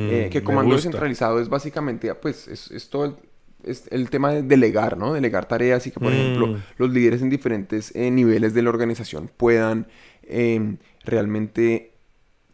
Eh, 0.07 0.29
que 0.31 0.41
Mm, 0.41 0.45
comando 0.45 0.75
descentralizado 0.75 1.41
es 1.41 1.49
básicamente, 1.49 2.15
pues, 2.15 2.49
es, 2.49 2.71
es 2.71 2.89
todo 2.91 3.05
el, 3.07 3.17
es 3.65 3.85
el 3.91 4.11
tema 4.11 4.33
de 4.33 4.43
delegar, 4.43 4.97
¿no? 4.97 5.13
Delegar 5.15 5.47
tareas 5.49 5.87
y 5.87 5.91
que, 5.91 6.01
por 6.01 6.13
Mm. 6.13 6.15
ejemplo, 6.15 6.53
los 6.79 6.91
líderes 6.91 7.23
en 7.23 7.31
diferentes 7.31 7.95
eh, 7.95 8.11
niveles 8.11 8.55
de 8.55 8.63
la 8.63 8.71
organización 8.71 9.31
puedan 9.37 9.87
eh, 10.23 10.77
realmente 11.05 11.95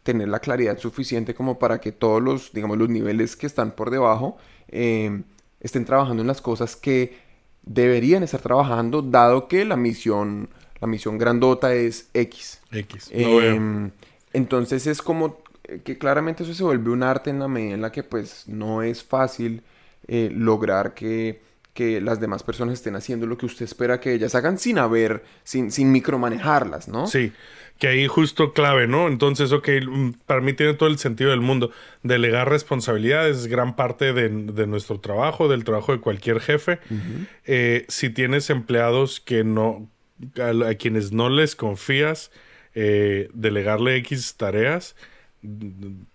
tener 0.03 0.27
la 0.29 0.39
claridad 0.39 0.77
suficiente 0.79 1.33
como 1.33 1.59
para 1.59 1.79
que 1.81 1.91
todos 1.91 2.21
los, 2.21 2.53
digamos, 2.53 2.77
los 2.77 2.89
niveles 2.89 3.35
que 3.35 3.47
están 3.47 3.71
por 3.75 3.89
debajo 3.91 4.37
eh, 4.69 5.23
estén 5.59 5.85
trabajando 5.85 6.21
en 6.21 6.27
las 6.27 6.41
cosas 6.41 6.75
que 6.75 7.17
deberían 7.65 8.23
estar 8.23 8.41
trabajando, 8.41 9.01
dado 9.01 9.47
que 9.47 9.65
la 9.65 9.75
misión, 9.75 10.49
la 10.79 10.87
misión 10.87 11.17
grandota 11.17 11.73
es 11.73 12.09
X. 12.13 12.61
X. 12.71 13.09
Eh, 13.11 13.25
veo. 13.25 13.91
entonces 14.33 14.87
es 14.87 15.01
como 15.01 15.39
eh, 15.63 15.81
que 15.83 15.97
claramente 15.97 16.43
eso 16.43 16.53
se 16.53 16.63
vuelve 16.63 16.91
un 16.91 17.03
arte 17.03 17.29
en 17.29 17.39
la 17.39 17.47
medida 17.47 17.73
en 17.73 17.81
la 17.81 17.91
que 17.91 18.03
pues 18.03 18.47
no 18.47 18.83
es 18.83 19.03
fácil 19.03 19.63
eh, 20.07 20.29
lograr 20.31 20.93
que, 20.93 21.41
que 21.75 21.99
las 21.99 22.21
demás 22.21 22.41
personas 22.41 22.75
estén 22.75 22.95
haciendo 22.95 23.27
lo 23.27 23.37
que 23.37 23.45
usted 23.45 23.65
espera 23.65 23.99
que 23.99 24.13
ellas 24.13 24.33
hagan 24.33 24.57
sin 24.57 24.79
haber, 24.79 25.25
sin, 25.43 25.71
sin 25.71 25.91
micromanejarlas, 25.91 26.87
¿no? 26.87 27.05
Sí, 27.05 27.33
que 27.77 27.89
ahí 27.89 28.07
justo 28.07 28.53
clave, 28.53 28.87
¿no? 28.87 29.09
Entonces, 29.09 29.51
ok, 29.51 29.67
mm, 29.85 30.09
para 30.25 30.39
mí 30.39 30.53
tiene 30.53 30.75
todo 30.75 30.87
el 30.87 30.97
sentido 30.97 31.31
del 31.31 31.41
mundo. 31.41 31.71
Delegar 32.01 32.49
responsabilidades 32.49 33.39
es 33.39 33.47
gran 33.47 33.75
parte 33.75 34.13
de, 34.13 34.29
de 34.29 34.67
nuestro 34.67 35.01
trabajo, 35.01 35.49
del 35.49 35.65
trabajo 35.65 35.91
de 35.91 35.99
cualquier 35.99 36.39
jefe. 36.39 36.79
Eh, 37.43 37.85
si 37.89 38.09
tienes 38.09 38.49
empleados 38.49 39.19
que 39.19 39.43
no, 39.43 39.89
a, 40.39 40.69
a 40.69 40.75
quienes 40.75 41.11
no 41.11 41.29
les 41.29 41.57
confías, 41.57 42.31
eh, 42.73 43.29
delegarle 43.33 43.97
X 43.97 44.37
tareas, 44.37 44.95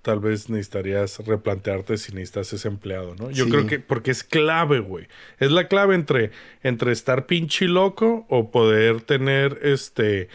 tal 0.03 0.20
vez 0.20 0.49
necesitarías 0.51 1.18
replantearte 1.26 1.97
si 1.99 2.12
necesitas 2.12 2.53
ese 2.53 2.68
empleado, 2.68 3.14
¿no? 3.16 3.31
Yo 3.31 3.45
Sí. 3.45 3.51
creo 3.51 3.66
que, 3.66 3.78
porque 3.81 4.11
es 4.11 4.24
clave, 4.24 4.81
güey. 4.81 5.07
Es 5.39 5.51
la 5.51 5.68
clave 5.68 5.95
entre, 5.95 6.31
entre 6.62 6.93
estar 6.93 7.26
pinche 7.26 7.66
loco 7.66 8.26
o 8.28 8.51
poder 8.51 9.01
tener 9.03 9.59
este 9.62 10.28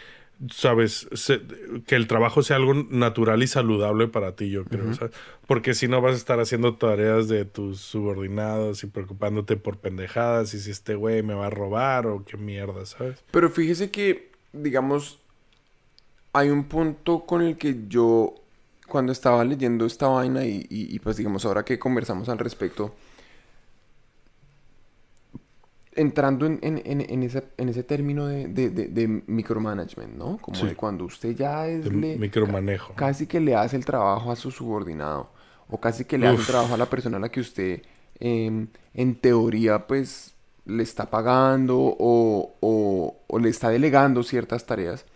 sabes, 0.50 1.08
se- 1.14 1.40
que 1.86 1.94
el 1.94 2.06
trabajo 2.06 2.42
sea 2.42 2.56
algo 2.56 2.74
natural 2.74 3.42
y 3.42 3.46
saludable 3.46 4.06
para 4.06 4.36
ti, 4.36 4.50
yo 4.50 4.66
creo, 4.66 4.92
¿sabes? 4.92 5.14
Porque 5.46 5.72
si 5.72 5.88
no 5.88 6.02
vas 6.02 6.12
a 6.12 6.18
estar 6.18 6.38
haciendo 6.40 6.74
tareas 6.74 7.26
de 7.26 7.46
tus 7.46 7.80
subordinados 7.80 8.84
y 8.84 8.86
preocupándote 8.86 9.56
por 9.56 9.78
pendejadas 9.78 10.52
y 10.52 10.60
si 10.60 10.70
este 10.70 10.94
güey 10.94 11.22
me 11.22 11.32
va 11.32 11.46
a 11.46 11.50
robar 11.50 12.06
o 12.06 12.22
qué 12.26 12.36
mierda, 12.36 12.84
¿sabes? 12.84 13.24
Pero 13.30 13.48
fíjese 13.48 13.90
que, 13.90 14.30
digamos, 14.52 15.20
hay 16.34 16.50
un 16.50 16.64
punto 16.64 17.20
con 17.24 17.40
el 17.40 17.56
que 17.56 17.74
yo, 17.88 18.34
cuando 18.88 19.12
estaba 19.12 19.44
leyendo 19.44 19.84
esta 19.86 20.08
vaina 20.08 20.44
y, 20.44 20.66
y- 20.70 20.94
y, 20.94 20.98
pues 20.98 21.16
digamos 21.16 21.44
ahora 21.44 21.64
que 21.64 21.78
conversamos 21.78 22.28
al 22.28 22.38
respecto, 22.38 22.94
entrando 25.94 26.44
en, 26.46 26.58
en- 26.62 26.82
en- 26.84 27.00
en 27.00 27.22
ese, 27.22 27.42
ese 27.56 27.82
término 27.82 28.26
de, 28.26 28.48
de- 28.48 28.68
de- 28.70 28.88
de 28.88 29.08
micromanagement, 29.26 30.14
¿no? 30.14 30.36
Como 30.38 30.56
Sí. 30.56 30.66
de 30.66 30.74
cuando 30.76 31.04
usted 31.06 31.34
ya 31.34 31.66
es... 31.66 31.86
Le- 31.90 32.18
micromanejo. 32.18 32.90
ca- 32.94 33.06
casi 33.06 33.26
que 33.26 33.40
le 33.40 33.54
hace 33.54 33.76
el 33.76 33.84
trabajo 33.84 34.30
a 34.30 34.36
su 34.36 34.50
subordinado 34.50 35.30
o 35.68 35.80
casi 35.80 36.04
que 36.04 36.18
le 36.18 36.26
hace 36.26 36.34
el 36.36 36.40
Uf. 36.42 36.46
trabajo 36.48 36.74
a 36.74 36.76
la 36.76 36.86
persona 36.86 37.16
a 37.16 37.20
la 37.20 37.30
que 37.30 37.40
usted 37.40 37.82
em, 38.20 38.68
en 38.94 39.14
teoría 39.16 39.86
pues 39.86 40.34
le 40.66 40.82
está 40.82 41.08
pagando 41.10 41.78
o, 41.78 42.54
o- 42.60 43.16
o 43.26 43.38
le 43.38 43.48
está 43.48 43.70
delegando 43.70 44.22
ciertas 44.22 44.66
tareas. 44.66 45.06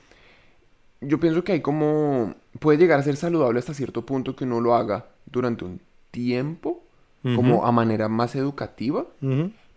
Yo 1.02 1.20
pienso 1.20 1.44
que 1.44 1.52
hay 1.52 1.60
como 1.60 2.34
puede 2.58 2.78
llegar 2.78 2.98
a 2.98 3.02
ser 3.02 3.16
saludable 3.16 3.58
hasta 3.58 3.74
cierto 3.74 4.04
punto 4.04 4.34
que 4.36 4.44
uno 4.44 4.60
lo 4.60 4.74
haga 4.74 5.06
durante 5.26 5.64
un 5.64 5.80
tiempo, 6.10 6.82
como 7.22 7.64
a 7.66 7.72
manera 7.72 8.08
más 8.08 8.34
educativa, 8.34 9.06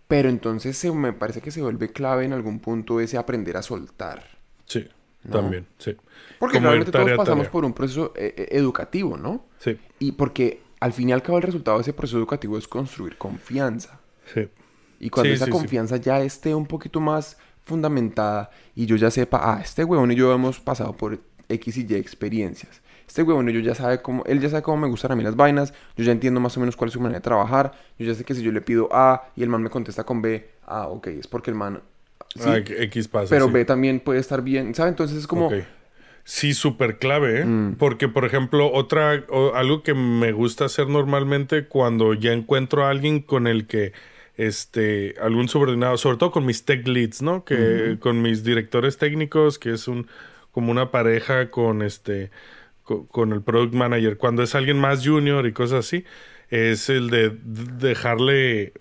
pero 0.08 0.28
entonces 0.28 0.76
se, 0.76 0.90
me 0.92 1.12
parece 1.12 1.40
que 1.40 1.50
se 1.50 1.62
vuelve 1.62 1.90
clave 1.92 2.24
en 2.24 2.32
algún 2.32 2.58
punto 2.60 3.00
ese 3.00 3.16
aprender 3.18 3.56
a 3.56 3.62
soltar. 3.62 4.24
Sí, 4.66 4.86
¿No? 5.24 5.30
también, 5.32 5.66
sí. 5.78 5.94
Porque 6.38 6.58
Como 6.58 6.70
todos 6.70 6.90
tarea 6.90 7.14
a 7.14 7.18
pasamos 7.18 7.44
tarea. 7.44 7.50
por 7.52 7.64
un 7.64 7.72
proceso 7.72 8.12
eh, 8.16 8.34
eh, 8.36 8.48
educativo, 8.52 9.16
¿no? 9.16 9.44
Sí, 9.58 9.78
Y 9.98 10.12
porque 10.12 10.62
al 10.80 10.92
fin 10.92 11.08
y 11.10 11.12
al 11.12 11.22
cabo 11.22 11.38
el 11.38 11.42
resultado 11.44 11.78
de 11.78 11.82
ese 11.82 11.92
proceso 11.92 12.18
educativo 12.18 12.58
es 12.58 12.66
construir 12.68 13.16
confianza. 13.18 14.00
sí. 14.32 14.48
Y 15.00 15.10
cuando 15.10 15.28
Sí, 15.30 15.34
esa 15.34 15.44
sí, 15.46 15.50
sí. 15.52 15.58
confianza 15.58 15.96
ya 15.98 16.20
esté 16.22 16.54
un 16.54 16.66
poquito 16.66 16.98
más 17.00 17.36
fundamentada 17.62 18.48
y 18.74 18.86
yo 18.86 18.96
ya 18.96 19.10
sepa, 19.10 19.40
ah, 19.42 19.60
este 19.60 19.84
huevón 19.84 20.12
y 20.12 20.14
yo 20.14 20.32
hemos 20.32 20.60
pasado 20.60 20.94
por 20.94 21.18
X 21.48 21.76
y 21.78 21.86
Y 21.88 21.94
experiencias. 21.96 22.80
Este 23.06 23.22
huevón 23.22 23.48
yo 23.48 23.60
ya 23.60 23.74
sabe 23.74 24.00
cómo, 24.00 24.24
él 24.24 24.40
ya 24.40 24.48
sabe 24.48 24.62
cómo 24.62 24.78
me 24.78 24.88
gustan 24.88 25.12
a 25.12 25.16
mí 25.16 25.22
las 25.22 25.36
vainas, 25.36 25.74
yo 25.96 26.04
ya 26.04 26.12
entiendo 26.12 26.40
más 26.40 26.56
o 26.56 26.60
menos 26.60 26.74
cuál 26.74 26.88
es 26.88 26.94
su 26.94 27.00
manera 27.00 27.18
de 27.20 27.22
trabajar, 27.24 27.72
yo 27.98 28.06
ya 28.06 28.14
sé 28.14 28.24
que 28.24 28.34
si 28.34 28.42
yo 28.42 28.50
le 28.50 28.60
pido 28.62 28.88
A 28.92 29.28
y 29.36 29.42
el 29.42 29.48
man 29.50 29.62
me 29.62 29.70
contesta 29.70 30.04
con 30.04 30.22
B, 30.22 30.48
ah, 30.66 30.88
ok, 30.88 31.08
es 31.08 31.26
porque 31.26 31.50
el 31.50 31.56
man... 31.56 31.80
sí, 32.34 32.40
Ah, 32.46 32.56
X 32.58 33.08
pasa. 33.08 33.28
pero 33.30 33.46
sí. 33.46 33.52
B 33.52 33.64
también 33.66 34.00
puede 34.00 34.20
estar 34.20 34.42
bien, 34.42 34.74
¿sabe? 34.74 34.88
Entonces 34.88 35.18
es 35.18 35.26
como... 35.26 35.50
Sí, 36.26 36.54
súper 36.54 36.98
clave, 36.98 37.40
¿eh? 37.42 37.44
Mm. 37.44 37.74
Porque, 37.74 38.08
por 38.08 38.24
ejemplo, 38.24 38.72
otra, 38.72 39.24
o- 39.28 39.52
algo 39.54 39.82
que 39.82 39.92
me 39.92 40.32
gusta 40.32 40.64
hacer 40.64 40.88
normalmente 40.88 41.66
cuando 41.66 42.14
ya 42.14 42.32
encuentro 42.32 42.86
a 42.86 42.88
alguien 42.88 43.20
con 43.20 43.46
el 43.46 43.66
que, 43.66 43.92
este, 44.38 45.14
algún 45.20 45.48
subordinado, 45.48 45.96
sobre 45.98 46.16
todo 46.16 46.30
con 46.30 46.46
mis 46.46 46.64
tech 46.64 46.86
leads, 46.88 47.22
¿no? 47.22 47.44
Que 47.44 47.98
con 48.00 48.22
mis 48.22 48.42
directores 48.42 48.96
técnicos, 48.98 49.58
que 49.58 49.72
es 49.74 49.86
un, 49.86 50.06
como 50.54 50.70
una 50.70 50.90
pareja 50.90 51.50
con 51.50 51.82
este, 51.82 52.30
co- 52.84 53.06
con, 53.08 53.32
el 53.32 53.42
product 53.42 53.74
manager. 53.74 54.16
Cuando 54.16 54.42
es 54.42 54.54
alguien 54.54 54.78
más 54.78 55.06
junior 55.06 55.46
y 55.46 55.52
cosas 55.52 55.80
así, 55.86 56.04
es 56.50 56.88
el 56.88 57.10
de 57.10 57.32
dejarle, 57.78 58.72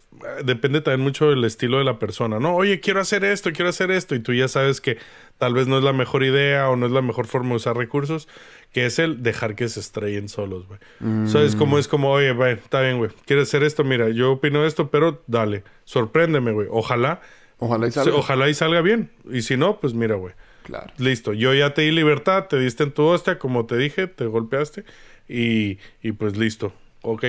depende 0.43 0.81
también 0.81 1.01
mucho 1.01 1.29
del 1.29 1.43
estilo 1.43 1.79
de 1.79 1.83
la 1.83 1.97
persona, 1.99 2.39
¿no? 2.39 2.55
Oye, 2.55 2.79
quiero 2.79 2.99
hacer 3.01 3.23
esto, 3.25 3.51
quiero 3.51 3.69
hacer 3.69 3.89
esto, 3.91 4.15
y 4.15 4.19
tú 4.19 4.33
ya 4.33 4.47
sabes 4.47 4.79
que 4.81 4.97
tal 5.37 5.53
vez 5.53 5.67
no 5.67 5.77
es 5.77 5.83
la 5.83 5.93
mejor 5.93 6.23
idea 6.23 6.69
o 6.69 6.75
no 6.75 6.85
es 6.85 6.91
la 6.91 7.01
mejor 7.01 7.25
forma 7.25 7.49
de 7.51 7.55
usar 7.55 7.75
recursos, 7.75 8.27
que 8.71 8.85
es 8.85 8.99
el 8.99 9.23
dejar 9.23 9.55
que 9.55 9.67
se 9.69 9.79
estrellen 9.79 10.29
solos, 10.29 10.67
güey. 10.67 10.79
¿Sabes 11.27 11.55
cómo 11.55 11.79
es 11.79 11.87
como, 11.87 12.11
oye, 12.11 12.31
güey, 12.33 12.53
está 12.53 12.81
bien, 12.81 12.97
güey, 12.97 13.11
quieres 13.25 13.47
hacer 13.47 13.63
esto, 13.63 13.83
mira, 13.83 14.09
yo 14.09 14.33
opino 14.33 14.65
esto, 14.65 14.89
pero 14.91 15.23
dale, 15.27 15.63
sorpréndeme, 15.85 16.51
güey. 16.51 16.67
Ojalá, 16.69 17.21
Ojalá 17.59 17.87
y 17.87 17.91
se- 17.91 18.03
salga. 18.03 18.15
ojalá 18.17 18.49
y 18.49 18.53
salga 18.53 18.81
bien. 18.81 19.09
Y 19.31 19.41
si 19.41 19.57
no, 19.57 19.79
pues 19.79 19.93
mira, 19.93 20.15
güey. 20.15 20.33
Claro. 20.63 20.91
Listo, 20.97 21.33
yo 21.33 21.53
ya 21.53 21.73
te 21.73 21.83
di 21.83 21.91
libertad, 21.91 22.47
te 22.47 22.57
diste 22.57 22.83
en 22.83 22.91
tu 22.91 23.03
hostia, 23.03 23.37
como 23.37 23.65
te 23.65 23.77
dije, 23.77 24.07
te 24.07 24.25
golpeaste 24.25 24.83
y, 25.27 25.77
y 26.01 26.11
pues 26.13 26.37
listo. 26.37 26.73
Ok. 27.01 27.23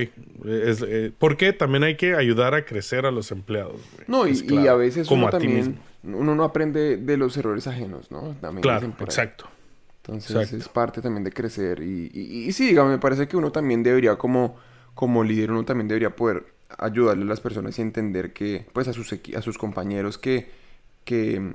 Es, 0.45 0.82
eh, 0.87 1.12
porque 1.18 1.53
también 1.53 1.82
hay 1.82 1.97
que 1.97 2.14
ayudar 2.14 2.55
a 2.55 2.64
crecer 2.64 3.07
a 3.07 3.11
los 3.11 3.32
empleados. 3.32 3.80
güey. 3.95 4.07
No, 4.07 4.26
y, 4.26 4.68
a 4.68 4.74
veces 4.74 5.09
como 5.09 5.26
uno 5.26 5.37
a 5.37 5.39
ti 5.39 5.47
también, 5.47 5.80
mismo. 6.03 6.20
uno 6.20 6.35
no 6.37 6.45
aprende 6.45 6.97
de 6.97 7.16
los 7.16 7.37
errores 7.37 7.66
ajenos, 7.66 8.11
¿no? 8.11 8.37
También 8.41 8.62
Claro, 8.62 8.95
exacto. 9.01 9.47
Entonces 9.97 10.30
exacto. 10.30 10.57
es 10.57 10.68
parte 10.68 11.03
también 11.03 11.24
de 11.24 11.32
crecer. 11.32 11.82
Y, 11.82 12.11
y, 12.14 12.45
y 12.47 12.53
sí, 12.53 12.68
digamos, 12.68 12.93
me 12.93 12.99
parece 12.99 13.26
que 13.26 13.37
uno 13.37 13.51
también 13.51 13.82
debería, 13.82 14.16
como, 14.16 14.57
como 14.95 15.24
líder, 15.24 15.51
uno 15.51 15.64
también 15.64 15.89
debería 15.89 16.14
poder 16.14 16.45
ayudarle 16.78 17.24
a 17.24 17.26
las 17.26 17.41
personas 17.41 17.78
y 17.78 17.82
entender 17.82 18.32
que, 18.32 18.66
pues 18.72 18.87
a 18.87 18.93
sus, 18.93 19.12
a 19.12 19.43
sus 19.43 19.59
compañeros 19.59 20.18
que, 20.18 20.51
que, 21.05 21.55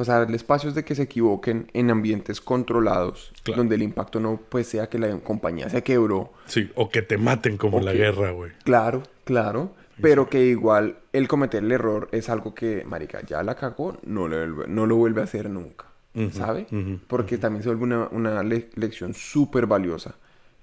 pues 0.00 0.08
a 0.08 0.18
darle 0.18 0.36
espacios 0.36 0.74
de 0.74 0.82
que 0.82 0.94
se 0.94 1.02
equivoquen 1.02 1.70
en 1.74 1.90
ambientes 1.90 2.40
controlados, 2.40 3.32
Claro. 3.42 3.58
donde 3.58 3.74
el 3.74 3.82
impacto 3.82 4.18
no, 4.18 4.40
pues 4.48 4.66
sea 4.66 4.88
que 4.88 4.98
la 4.98 5.14
compañía 5.18 5.68
se 5.68 5.82
quebró. 5.82 6.32
Sí, 6.46 6.70
o 6.74 6.88
que 6.88 7.02
te 7.02 7.18
maten 7.18 7.58
como 7.58 7.76
Ok. 7.76 7.82
la 7.84 7.92
guerra, 7.92 8.30
güey. 8.30 8.50
Claro, 8.64 9.02
claro. 9.24 9.74
Pero 10.00 10.30
que 10.30 10.46
igual 10.46 10.96
el 11.12 11.28
cometer 11.28 11.62
el 11.62 11.70
error 11.70 12.08
es 12.12 12.30
algo 12.30 12.54
que, 12.54 12.82
marica, 12.86 13.20
ya 13.26 13.42
la 13.42 13.56
cagó, 13.56 13.98
no, 14.02 14.26
vuelve- 14.26 14.66
no 14.68 14.86
lo 14.86 14.96
vuelve 14.96 15.20
a 15.20 15.24
hacer 15.24 15.50
nunca. 15.50 15.84
Ujú, 16.14 16.30
¿Sabe? 16.30 16.66
ujú, 16.72 17.00
Porque 17.06 17.36
también 17.36 17.62
se 17.62 17.68
vuelve 17.68 17.84
una, 17.84 18.08
una 18.10 18.42
le- 18.42 18.70
lección 18.76 19.12
súper 19.12 19.66
valiosa. 19.66 20.14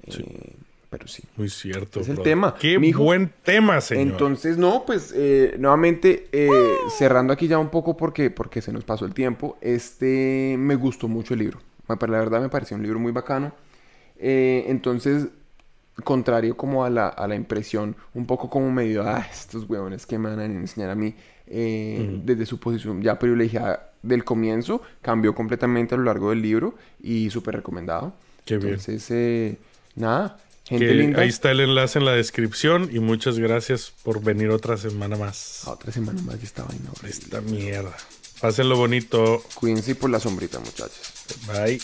Eh, 0.08 0.56
pero 0.90 1.08
sí. 1.08 1.24
Muy 1.36 1.50
cierto. 1.50 2.00
Es 2.00 2.08
el 2.08 2.16
brother. 2.16 2.32
tema. 2.32 2.56
Qué 2.60 2.80
Mijo, 2.80 3.04
buen 3.04 3.32
tema, 3.44 3.82
señor. 3.82 4.08
Entonces, 4.08 4.58
no, 4.58 4.84
pues 4.86 5.14
eh, 5.16 5.56
nuevamente 5.60 6.28
eh, 6.32 6.50
cerrando 6.98 7.34
aquí 7.34 7.48
ya 7.48 7.58
un 7.58 7.70
poco 7.70 7.98
porque, 7.98 8.30
porque 8.30 8.62
se 8.62 8.72
nos 8.72 8.84
pasó 8.84 9.06
el 9.06 9.14
tiempo. 9.14 9.58
Este 9.62 10.56
me 10.58 10.76
gustó 10.76 11.08
mucho 11.08 11.34
el 11.34 11.42
libro. 11.42 11.60
La 11.88 11.96
verdad 11.96 12.42
me 12.42 12.50
pareció 12.50 12.76
un 12.76 12.84
libro 12.84 13.00
muy 13.00 13.12
bacano. 13.12 13.54
Eh, 14.20 14.66
entonces, 14.68 15.28
contrario 16.04 16.58
como 16.58 16.84
a 16.84 16.90
la, 16.90 17.08
a 17.08 17.28
la 17.28 17.36
impresión, 17.36 17.96
un 18.14 18.26
poco 18.26 18.50
como 18.50 18.72
medio, 18.72 19.04
ah, 19.04 19.26
estos 19.32 19.70
huevones 19.70 20.06
que 20.06 20.18
me 20.18 20.30
van 20.30 20.40
a 20.40 20.46
enseñar 20.46 20.90
a 20.90 20.96
mí, 20.96 21.16
eh, 21.48 22.20
desde 22.24 22.46
su 22.46 22.60
posición 22.60 23.02
ya 23.02 23.18
privilegiada 23.18 23.92
del 24.04 24.24
comienzo, 24.24 24.82
cambió 25.02 25.34
completamente 25.34 25.96
a 25.96 25.98
lo 25.98 26.04
largo 26.04 26.30
del 26.30 26.42
libro 26.42 26.76
y 27.02 27.30
súper 27.30 27.56
recomendado. 27.56 28.14
Qué 28.46 28.58
bien. 28.58 28.70
Entonces, 28.70 29.10
eh, 29.12 29.58
nada, 29.96 30.38
Gente 30.68 30.86
que 30.86 30.94
linda. 30.94 31.22
ahí 31.22 31.30
está 31.30 31.52
el 31.52 31.62
enlace 31.62 32.00
en 32.00 32.06
la 32.06 32.12
descripción 32.12 32.90
y 32.92 33.00
muchas 33.00 33.40
gracias 33.40 33.94
por 34.04 34.22
venir 34.22 34.50
otra 34.50 34.76
semana 34.76 35.16
más. 35.16 35.62
A 35.66 35.72
otra 35.72 35.92
semana 35.94 36.22
más 36.24 36.38
ya 36.40 36.44
esta 36.44 36.64
vaina. 36.64 36.90
horrible. 36.92 37.10
Esta 37.10 37.42
mierda. 37.42 37.96
Pásenlo 38.42 38.76
bonito. 38.76 39.44
Cuídense 39.56 39.96
por 39.96 40.10
la 40.10 40.20
sombrita, 40.20 40.60
muchachos. 40.60 41.00
Bye. 41.48 41.80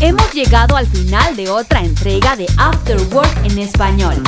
Hemos 0.00 0.32
llegado 0.34 0.76
al 0.76 0.86
final 0.86 1.36
de 1.36 1.48
otra 1.48 1.80
entrega 1.80 2.36
de 2.36 2.46
After 2.58 3.00
Work 3.12 3.44
en 3.44 3.58
español. 3.58 4.22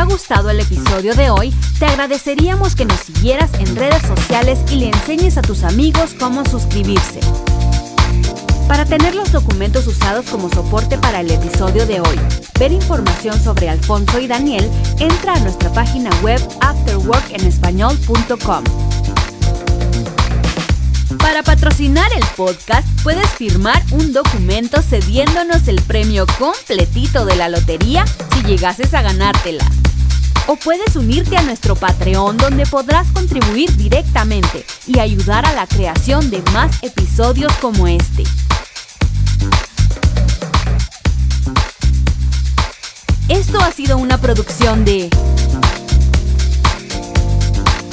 Ha 0.00 0.04
gustado 0.04 0.48
el 0.48 0.60
episodio 0.60 1.14
de 1.14 1.28
hoy, 1.28 1.52
te 1.78 1.84
agradeceríamos 1.84 2.74
que 2.74 2.86
nos 2.86 3.00
siguieras 3.00 3.50
en 3.58 3.76
redes 3.76 4.00
sociales 4.00 4.58
y 4.72 4.76
le 4.76 4.86
enseñes 4.86 5.36
a 5.36 5.42
tus 5.42 5.62
amigos 5.62 6.14
cómo 6.18 6.42
suscribirse. 6.46 7.20
Para 8.66 8.86
tener 8.86 9.14
los 9.14 9.30
documentos 9.30 9.86
usados 9.86 10.24
como 10.30 10.48
soporte 10.48 10.96
para 10.96 11.20
el 11.20 11.30
episodio 11.30 11.84
de 11.84 12.00
hoy, 12.00 12.18
ver 12.58 12.72
información 12.72 13.38
sobre 13.44 13.68
Alfonso 13.68 14.18
y 14.18 14.26
Daniel, 14.26 14.70
entra 14.98 15.34
a 15.34 15.40
nuestra 15.40 15.70
página 15.74 16.08
web 16.22 16.40
afterworkenespañol.com. 16.62 18.64
Para 21.18 21.42
patrocinar 21.42 22.10
el 22.14 22.24
podcast, 22.38 22.88
puedes 23.02 23.28
firmar 23.32 23.82
un 23.90 24.14
documento 24.14 24.80
cediéndonos 24.80 25.68
el 25.68 25.82
premio 25.82 26.24
completito 26.38 27.26
de 27.26 27.36
la 27.36 27.50
lotería 27.50 28.06
si 28.32 28.42
llegases 28.44 28.94
a 28.94 29.02
ganártela. 29.02 29.66
O 30.46 30.56
puedes 30.56 30.96
unirte 30.96 31.36
a 31.36 31.42
nuestro 31.42 31.76
Patreon 31.76 32.36
donde 32.36 32.66
podrás 32.66 33.06
contribuir 33.12 33.76
directamente 33.76 34.64
y 34.86 34.98
ayudar 34.98 35.46
a 35.46 35.52
la 35.52 35.66
creación 35.66 36.30
de 36.30 36.42
más 36.52 36.82
episodios 36.82 37.52
como 37.60 37.86
este. 37.86 38.24
Esto 43.28 43.60
ha 43.60 43.70
sido 43.70 43.96
una 43.96 44.18
producción 44.18 44.84
de... 44.84 45.08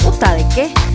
¿Puta 0.02 0.34
de 0.34 0.44
qué? 0.54 0.87